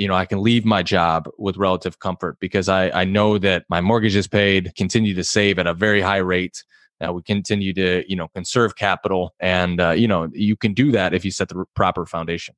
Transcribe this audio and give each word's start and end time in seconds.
you 0.00 0.08
know, 0.08 0.14
I 0.14 0.24
can 0.24 0.42
leave 0.42 0.64
my 0.64 0.82
job 0.82 1.28
with 1.36 1.58
relative 1.58 1.98
comfort 1.98 2.38
because 2.40 2.70
I, 2.70 2.88
I 2.88 3.04
know 3.04 3.36
that 3.36 3.66
my 3.68 3.82
mortgage 3.82 4.16
is 4.16 4.26
paid, 4.26 4.72
continue 4.74 5.14
to 5.14 5.22
save 5.22 5.58
at 5.58 5.66
a 5.66 5.74
very 5.74 6.00
high 6.00 6.16
rate. 6.16 6.64
Uh, 7.06 7.12
we 7.12 7.22
continue 7.22 7.74
to, 7.74 8.02
you 8.08 8.16
know, 8.16 8.28
conserve 8.28 8.76
capital. 8.76 9.34
And, 9.40 9.78
uh, 9.78 9.90
you 9.90 10.08
know, 10.08 10.30
you 10.32 10.56
can 10.56 10.72
do 10.72 10.90
that 10.92 11.12
if 11.12 11.22
you 11.22 11.30
set 11.30 11.50
the 11.50 11.66
proper 11.74 12.06
foundation. 12.06 12.54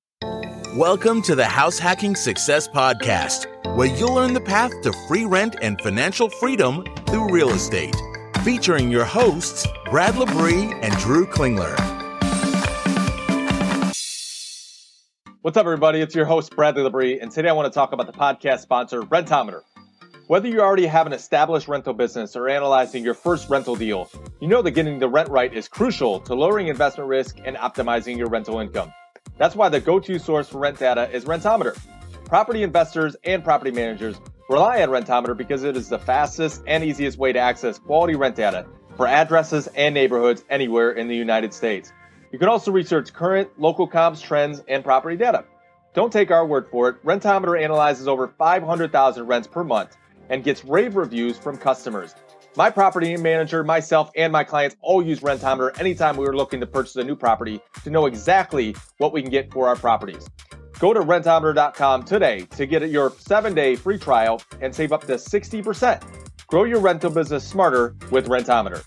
Welcome 0.76 1.20
to 1.22 1.34
the 1.34 1.44
House 1.44 1.80
Hacking 1.80 2.14
Success 2.14 2.68
Podcast, 2.68 3.46
where 3.76 3.88
you'll 3.88 4.14
learn 4.14 4.34
the 4.34 4.40
path 4.40 4.70
to 4.82 4.92
free 5.08 5.24
rent 5.24 5.56
and 5.62 5.80
financial 5.80 6.30
freedom 6.30 6.84
through 7.08 7.32
real 7.32 7.50
estate. 7.50 7.96
Featuring 8.44 8.88
your 8.88 9.04
hosts, 9.04 9.66
Brad 9.90 10.14
Labrie 10.14 10.78
and 10.80 10.96
Drew 10.98 11.26
Klingler. 11.26 12.01
What's 15.42 15.56
up, 15.56 15.66
everybody? 15.66 16.00
It's 16.00 16.14
your 16.14 16.24
host, 16.24 16.54
Bradley 16.54 16.84
Labrie, 16.88 17.20
and 17.20 17.28
today 17.28 17.48
I 17.48 17.52
want 17.52 17.66
to 17.66 17.74
talk 17.74 17.90
about 17.90 18.06
the 18.06 18.12
podcast 18.12 18.60
sponsor, 18.60 19.02
Rentometer. 19.02 19.62
Whether 20.28 20.46
you 20.46 20.60
already 20.60 20.86
have 20.86 21.08
an 21.08 21.12
established 21.12 21.66
rental 21.66 21.94
business 21.94 22.36
or 22.36 22.48
analyzing 22.48 23.02
your 23.02 23.14
first 23.14 23.50
rental 23.50 23.74
deal, 23.74 24.08
you 24.38 24.46
know 24.46 24.62
that 24.62 24.70
getting 24.70 25.00
the 25.00 25.08
rent 25.08 25.28
right 25.30 25.52
is 25.52 25.66
crucial 25.66 26.20
to 26.20 26.36
lowering 26.36 26.68
investment 26.68 27.08
risk 27.08 27.38
and 27.44 27.56
optimizing 27.56 28.16
your 28.16 28.28
rental 28.28 28.60
income. 28.60 28.92
That's 29.36 29.56
why 29.56 29.68
the 29.68 29.80
go 29.80 29.98
to 29.98 30.16
source 30.20 30.48
for 30.48 30.58
rent 30.58 30.78
data 30.78 31.10
is 31.10 31.24
Rentometer. 31.24 31.76
Property 32.24 32.62
investors 32.62 33.16
and 33.24 33.42
property 33.42 33.72
managers 33.72 34.20
rely 34.48 34.80
on 34.80 34.90
Rentometer 34.90 35.36
because 35.36 35.64
it 35.64 35.76
is 35.76 35.88
the 35.88 35.98
fastest 35.98 36.62
and 36.68 36.84
easiest 36.84 37.18
way 37.18 37.32
to 37.32 37.40
access 37.40 37.80
quality 37.80 38.14
rent 38.14 38.36
data 38.36 38.64
for 38.96 39.08
addresses 39.08 39.66
and 39.74 39.92
neighborhoods 39.92 40.44
anywhere 40.48 40.92
in 40.92 41.08
the 41.08 41.16
United 41.16 41.52
States. 41.52 41.92
You 42.32 42.38
can 42.38 42.48
also 42.48 42.72
research 42.72 43.12
current 43.12 43.50
local 43.60 43.86
comps, 43.86 44.22
trends, 44.22 44.62
and 44.66 44.82
property 44.82 45.16
data. 45.16 45.44
Don't 45.94 46.10
take 46.10 46.30
our 46.30 46.46
word 46.46 46.66
for 46.70 46.88
it. 46.88 47.04
Rentometer 47.04 47.62
analyzes 47.62 48.08
over 48.08 48.28
500,000 48.38 49.26
rents 49.26 49.46
per 49.46 49.62
month 49.62 49.98
and 50.30 50.42
gets 50.42 50.64
rave 50.64 50.96
reviews 50.96 51.36
from 51.36 51.58
customers. 51.58 52.14
My 52.56 52.70
property 52.70 53.14
manager, 53.18 53.62
myself, 53.62 54.10
and 54.16 54.32
my 54.32 54.44
clients 54.44 54.76
all 54.80 55.02
use 55.02 55.20
Rentometer 55.20 55.78
anytime 55.78 56.16
we 56.16 56.26
are 56.26 56.34
looking 56.34 56.60
to 56.60 56.66
purchase 56.66 56.96
a 56.96 57.04
new 57.04 57.16
property 57.16 57.60
to 57.84 57.90
know 57.90 58.06
exactly 58.06 58.74
what 58.96 59.12
we 59.12 59.20
can 59.20 59.30
get 59.30 59.52
for 59.52 59.68
our 59.68 59.76
properties. 59.76 60.26
Go 60.78 60.94
to 60.94 61.00
rentometer.com 61.00 62.04
today 62.04 62.46
to 62.56 62.64
get 62.64 62.88
your 62.88 63.12
seven 63.18 63.54
day 63.54 63.76
free 63.76 63.98
trial 63.98 64.40
and 64.62 64.74
save 64.74 64.92
up 64.92 65.02
to 65.06 65.14
60%. 65.14 66.02
Grow 66.46 66.64
your 66.64 66.80
rental 66.80 67.10
business 67.10 67.46
smarter 67.46 67.94
with 68.10 68.28
Rentometer. 68.28 68.82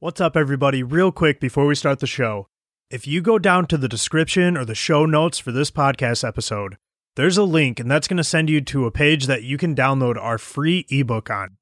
What's 0.00 0.20
up, 0.20 0.36
everybody? 0.36 0.82
Real 0.82 1.10
quick 1.10 1.40
before 1.40 1.66
we 1.66 1.74
start 1.74 1.98
the 1.98 2.06
show. 2.06 2.46
If 2.90 3.06
you 3.06 3.20
go 3.20 3.38
down 3.38 3.66
to 3.66 3.76
the 3.76 3.86
description 3.86 4.56
or 4.56 4.64
the 4.64 4.74
show 4.74 5.04
notes 5.04 5.38
for 5.38 5.52
this 5.52 5.70
podcast 5.70 6.26
episode, 6.26 6.78
there's 7.16 7.36
a 7.36 7.42
link, 7.42 7.78
and 7.78 7.90
that's 7.90 8.08
going 8.08 8.16
to 8.16 8.24
send 8.24 8.48
you 8.48 8.62
to 8.62 8.86
a 8.86 8.90
page 8.90 9.26
that 9.26 9.42
you 9.42 9.58
can 9.58 9.74
download 9.74 10.16
our 10.16 10.38
free 10.38 10.86
ebook 10.88 11.28
on. 11.28 11.58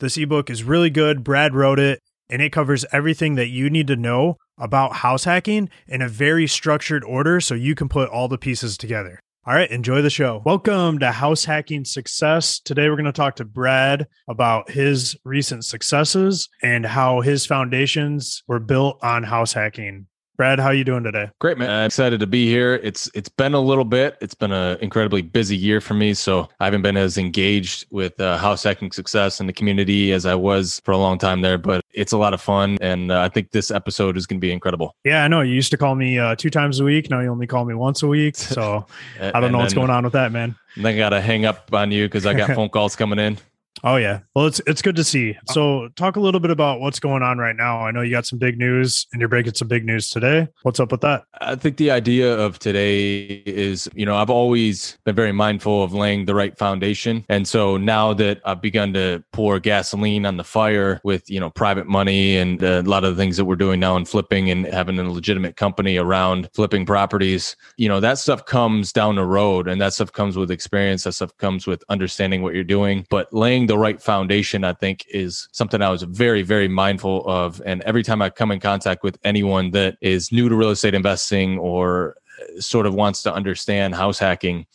This 0.00 0.18
ebook 0.18 0.50
is 0.50 0.64
really 0.64 0.90
good. 0.90 1.24
Brad 1.24 1.54
wrote 1.54 1.78
it, 1.78 2.02
and 2.28 2.42
it 2.42 2.52
covers 2.52 2.84
everything 2.92 3.36
that 3.36 3.48
you 3.48 3.70
need 3.70 3.86
to 3.86 3.96
know 3.96 4.36
about 4.58 4.96
house 4.96 5.24
hacking 5.24 5.70
in 5.88 6.02
a 6.02 6.10
very 6.10 6.46
structured 6.46 7.04
order 7.04 7.40
so 7.40 7.54
you 7.54 7.74
can 7.74 7.88
put 7.88 8.10
all 8.10 8.28
the 8.28 8.36
pieces 8.36 8.76
together. 8.76 9.18
All 9.46 9.54
right, 9.54 9.70
enjoy 9.70 10.02
the 10.02 10.10
show. 10.10 10.42
Welcome 10.44 10.98
to 10.98 11.10
House 11.10 11.46
Hacking 11.46 11.86
Success. 11.86 12.60
Today 12.60 12.90
we're 12.90 12.96
going 12.96 13.06
to 13.06 13.12
talk 13.12 13.36
to 13.36 13.46
Brad 13.46 14.08
about 14.28 14.70
his 14.72 15.16
recent 15.24 15.64
successes 15.64 16.50
and 16.62 16.84
how 16.84 17.22
his 17.22 17.46
foundations 17.46 18.42
were 18.46 18.60
built 18.60 18.98
on 19.02 19.22
house 19.22 19.54
hacking. 19.54 20.08
Brad, 20.36 20.60
how 20.60 20.66
are 20.66 20.74
you 20.74 20.84
doing 20.84 21.02
today? 21.02 21.30
Great, 21.38 21.56
man. 21.56 21.70
I'm 21.70 21.86
excited 21.86 22.20
to 22.20 22.26
be 22.26 22.46
here. 22.46 22.74
It's 22.82 23.10
it's 23.14 23.28
been 23.28 23.54
a 23.54 23.60
little 23.60 23.84
bit. 23.84 24.18
It's 24.20 24.34
been 24.34 24.52
an 24.52 24.78
incredibly 24.80 25.22
busy 25.22 25.56
year 25.56 25.80
for 25.80 25.94
me, 25.94 26.12
so 26.12 26.48
I 26.60 26.66
haven't 26.66 26.82
been 26.82 26.96
as 26.98 27.16
engaged 27.16 27.86
with 27.90 28.20
uh, 28.20 28.36
house 28.36 28.62
hacking 28.62 28.92
success 28.92 29.40
in 29.40 29.46
the 29.46 29.52
community 29.54 30.12
as 30.12 30.26
I 30.26 30.34
was 30.34 30.82
for 30.84 30.92
a 30.92 30.98
long 30.98 31.16
time 31.16 31.40
there. 31.40 31.56
But 31.56 31.82
it's 31.92 32.12
a 32.12 32.18
lot 32.18 32.34
of 32.34 32.42
fun, 32.42 32.76
and 32.82 33.10
uh, 33.10 33.22
I 33.22 33.30
think 33.30 33.52
this 33.52 33.70
episode 33.70 34.18
is 34.18 34.26
going 34.26 34.38
to 34.38 34.46
be 34.46 34.52
incredible. 34.52 34.94
Yeah, 35.04 35.24
I 35.24 35.28
know. 35.28 35.40
You 35.40 35.54
used 35.54 35.70
to 35.70 35.78
call 35.78 35.94
me 35.94 36.18
uh, 36.18 36.36
two 36.36 36.50
times 36.50 36.80
a 36.80 36.84
week. 36.84 37.08
Now 37.08 37.20
you 37.20 37.28
only 37.28 37.46
call 37.46 37.64
me 37.64 37.74
once 37.74 38.02
a 38.02 38.06
week. 38.06 38.36
So 38.36 38.84
I 39.20 39.40
don't 39.40 39.52
know 39.52 39.58
what's 39.58 39.74
going 39.74 39.90
on 39.90 40.04
with 40.04 40.12
that, 40.12 40.32
man. 40.32 40.54
Then 40.76 40.86
I 40.86 40.96
got 40.96 41.10
to 41.10 41.20
hang 41.22 41.46
up 41.46 41.72
on 41.72 41.90
you 41.90 42.04
because 42.06 42.26
I 42.26 42.34
got 42.34 42.50
phone 42.54 42.68
calls 42.68 42.94
coming 42.94 43.18
in. 43.18 43.38
Oh 43.84 43.96
yeah. 43.96 44.20
Well, 44.34 44.46
it's 44.46 44.60
it's 44.66 44.82
good 44.82 44.96
to 44.96 45.04
see. 45.04 45.34
Uh, 45.48 45.52
so, 45.52 45.88
talk 45.96 46.16
a 46.16 46.20
little 46.20 46.40
bit 46.40 46.50
about 46.50 46.80
what's 46.80 46.98
going 46.98 47.22
on 47.22 47.38
right 47.38 47.54
now. 47.54 47.80
I 47.80 47.90
know 47.90 48.00
you 48.00 48.10
got 48.10 48.26
some 48.26 48.38
big 48.38 48.58
news 48.58 49.06
and 49.12 49.20
you're 49.20 49.28
breaking 49.28 49.54
some 49.54 49.68
big 49.68 49.84
news 49.84 50.08
today. 50.08 50.48
What's 50.62 50.80
up 50.80 50.90
with 50.90 51.02
that? 51.02 51.24
I 51.40 51.56
think 51.56 51.76
the 51.76 51.90
idea 51.90 52.36
of 52.36 52.58
today 52.58 53.42
is, 53.46 53.88
you 53.94 54.06
know, 54.06 54.16
I've 54.16 54.30
always 54.30 54.96
been 55.04 55.14
very 55.14 55.32
mindful 55.32 55.82
of 55.82 55.92
laying 55.92 56.24
the 56.24 56.34
right 56.34 56.56
foundation. 56.56 57.24
And 57.28 57.46
so 57.46 57.76
now 57.76 58.14
that 58.14 58.40
I've 58.44 58.62
begun 58.62 58.92
to 58.94 59.22
pour 59.32 59.60
gasoline 59.60 60.26
on 60.26 60.36
the 60.36 60.44
fire 60.44 61.00
with, 61.04 61.28
you 61.30 61.40
know, 61.40 61.50
private 61.50 61.86
money 61.86 62.36
and 62.36 62.62
uh, 62.62 62.82
a 62.84 62.88
lot 62.88 63.04
of 63.04 63.16
the 63.16 63.22
things 63.22 63.36
that 63.36 63.44
we're 63.44 63.56
doing 63.56 63.80
now 63.80 63.96
in 63.96 64.04
flipping 64.04 64.50
and 64.50 64.66
having 64.66 64.98
a 64.98 65.10
legitimate 65.10 65.56
company 65.56 65.96
around 65.96 66.48
flipping 66.54 66.86
properties, 66.86 67.56
you 67.76 67.88
know, 67.88 68.00
that 68.00 68.18
stuff 68.18 68.44
comes 68.46 68.92
down 68.92 69.16
the 69.16 69.24
road 69.24 69.68
and 69.68 69.80
that 69.80 69.92
stuff 69.92 70.12
comes 70.12 70.36
with 70.36 70.50
experience. 70.50 71.04
That 71.04 71.12
stuff 71.12 71.36
comes 71.36 71.66
with 71.66 71.84
understanding 71.88 72.42
what 72.42 72.54
you're 72.54 72.64
doing. 72.64 73.06
But 73.10 73.32
laying 73.32 73.65
the 73.66 73.78
right 73.78 74.00
foundation, 74.00 74.64
I 74.64 74.72
think, 74.72 75.04
is 75.08 75.48
something 75.52 75.82
I 75.82 75.90
was 75.90 76.02
very, 76.02 76.42
very 76.42 76.68
mindful 76.68 77.26
of. 77.28 77.60
And 77.64 77.82
every 77.82 78.02
time 78.02 78.22
I 78.22 78.30
come 78.30 78.50
in 78.50 78.60
contact 78.60 79.02
with 79.02 79.18
anyone 79.24 79.70
that 79.72 79.96
is 80.00 80.32
new 80.32 80.48
to 80.48 80.54
real 80.56 80.70
estate 80.70 80.94
investing 80.94 81.58
or 81.58 82.16
uh, 82.40 82.60
sort 82.60 82.86
of 82.86 82.94
wants 82.94 83.22
to 83.24 83.32
understand 83.32 83.94
house 83.94 84.18
hacking, 84.18 84.66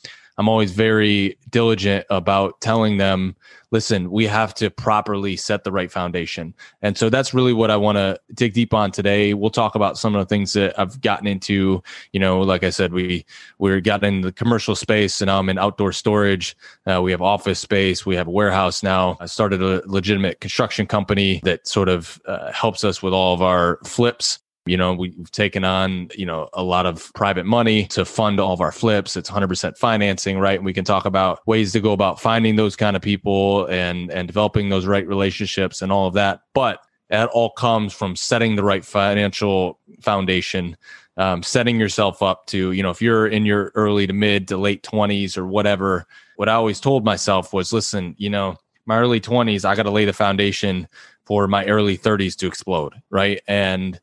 I'm 0.42 0.50
always 0.50 0.72
very 0.72 1.38
diligent 1.52 2.04
about 2.10 2.60
telling 2.62 2.98
them, 2.98 3.36
listen, 3.70 4.10
we 4.10 4.26
have 4.26 4.56
to 4.56 4.72
properly 4.72 5.36
set 5.38 5.64
the 5.64 5.72
right 5.72 5.92
foundation. 5.92 6.56
And 6.82 6.98
so 6.98 7.12
that's 7.12 7.32
really 7.32 7.54
what 7.54 7.70
I 7.70 7.78
want 7.78 8.00
to 8.00 8.20
dig 8.34 8.54
deep 8.54 8.74
on 8.74 8.90
today. 8.90 9.36
We'll 9.36 9.52
talk 9.52 9.76
about 9.76 10.00
some 10.00 10.16
of 10.16 10.20
the 10.20 10.26
things 10.26 10.54
that 10.54 10.80
I've 10.80 11.00
gotten 11.02 11.28
into. 11.28 11.84
You 12.12 12.20
know, 12.20 12.42
like 12.42 12.64
I 12.64 12.72
said, 12.72 12.92
we 12.92 13.24
we 13.60 13.80
got 13.82 14.04
in 14.04 14.22
the 14.22 14.32
commercial 14.32 14.76
space, 14.76 15.22
and 15.22 15.28
now 15.28 15.38
I'm 15.38 15.48
in 15.48 15.60
outdoor 15.60 15.94
storage. 15.94 16.58
Uh, 16.88 17.04
we 17.04 17.12
have 17.12 17.22
office 17.22 17.60
space. 17.60 18.04
We 18.04 18.16
have 18.16 18.28
a 18.28 18.32
warehouse 18.32 18.82
now. 18.82 19.18
I 19.20 19.28
started 19.28 19.62
a 19.62 19.84
legitimate 19.86 20.42
construction 20.42 20.88
company 20.88 21.40
that 21.44 21.68
sort 21.68 21.88
of 21.88 22.20
uh, 22.26 22.52
helps 22.52 22.84
us 22.84 23.04
with 23.04 23.14
all 23.14 23.36
of 23.36 23.44
our 23.44 23.78
flips 23.86 24.40
you 24.66 24.78
know, 24.78 24.94
we've 24.94 25.32
taken 25.32 25.64
on, 25.64 26.10
you 26.16 26.26
know, 26.26 26.48
a 26.54 26.62
lot 26.62 26.86
of 26.86 27.12
private 27.16 27.46
money 27.46 27.88
to 27.88 28.06
fund 28.06 28.40
all 28.40 28.54
of 28.54 28.62
our 28.62 28.72
flips. 28.72 29.18
It's 29.18 29.30
100% 29.30 29.78
financing, 29.78 30.38
right? 30.38 30.58
And 30.58 30.66
we 30.66 30.74
can 30.74 30.86
talk 30.86 31.06
about 31.06 31.46
ways 31.48 31.72
to 31.72 31.80
go 31.80 31.94
about 31.94 32.22
finding 32.22 32.56
those 32.56 32.76
kind 32.76 32.96
of 32.96 33.02
people 33.02 33.66
and 33.68 34.12
and 34.12 34.28
developing 34.28 34.70
those 34.70 34.86
right 34.86 35.08
relationships 35.08 35.82
and 35.82 35.92
all 35.92 36.08
of 36.08 36.14
that. 36.14 36.42
But 36.54 36.80
that 37.10 37.30
all 37.30 37.50
comes 37.52 37.94
from 37.94 38.16
setting 38.16 38.56
the 38.56 38.64
right 38.64 38.86
financial 38.86 39.80
foundation, 40.00 40.78
um, 41.18 41.44
setting 41.44 41.80
yourself 41.80 42.22
up 42.22 42.46
to, 42.48 42.72
you 42.72 42.84
know, 42.84 42.92
if 42.92 43.02
you're 43.02 43.28
in 43.28 43.46
your 43.46 43.72
early 43.76 44.08
to 44.08 44.14
mid 44.14 44.48
to 44.48 44.58
late 44.58 44.84
20s 44.84 45.38
or 45.38 45.46
whatever, 45.46 46.06
what 46.38 46.50
I 46.50 46.54
always 46.54 46.80
told 46.80 47.04
myself 47.04 47.52
was, 47.52 47.74
listen, 47.74 48.16
you 48.18 48.30
know, 48.30 48.58
my 48.86 48.98
early 48.98 49.20
20s, 49.20 49.66
I 49.66 49.76
got 49.76 49.84
to 49.84 49.92
lay 49.92 50.06
the 50.06 50.14
foundation 50.14 50.88
for 51.26 51.48
my 51.48 51.66
early 51.66 51.98
30s 51.98 52.36
to 52.38 52.48
explode, 52.48 52.94
right? 53.10 53.42
And 53.48 54.00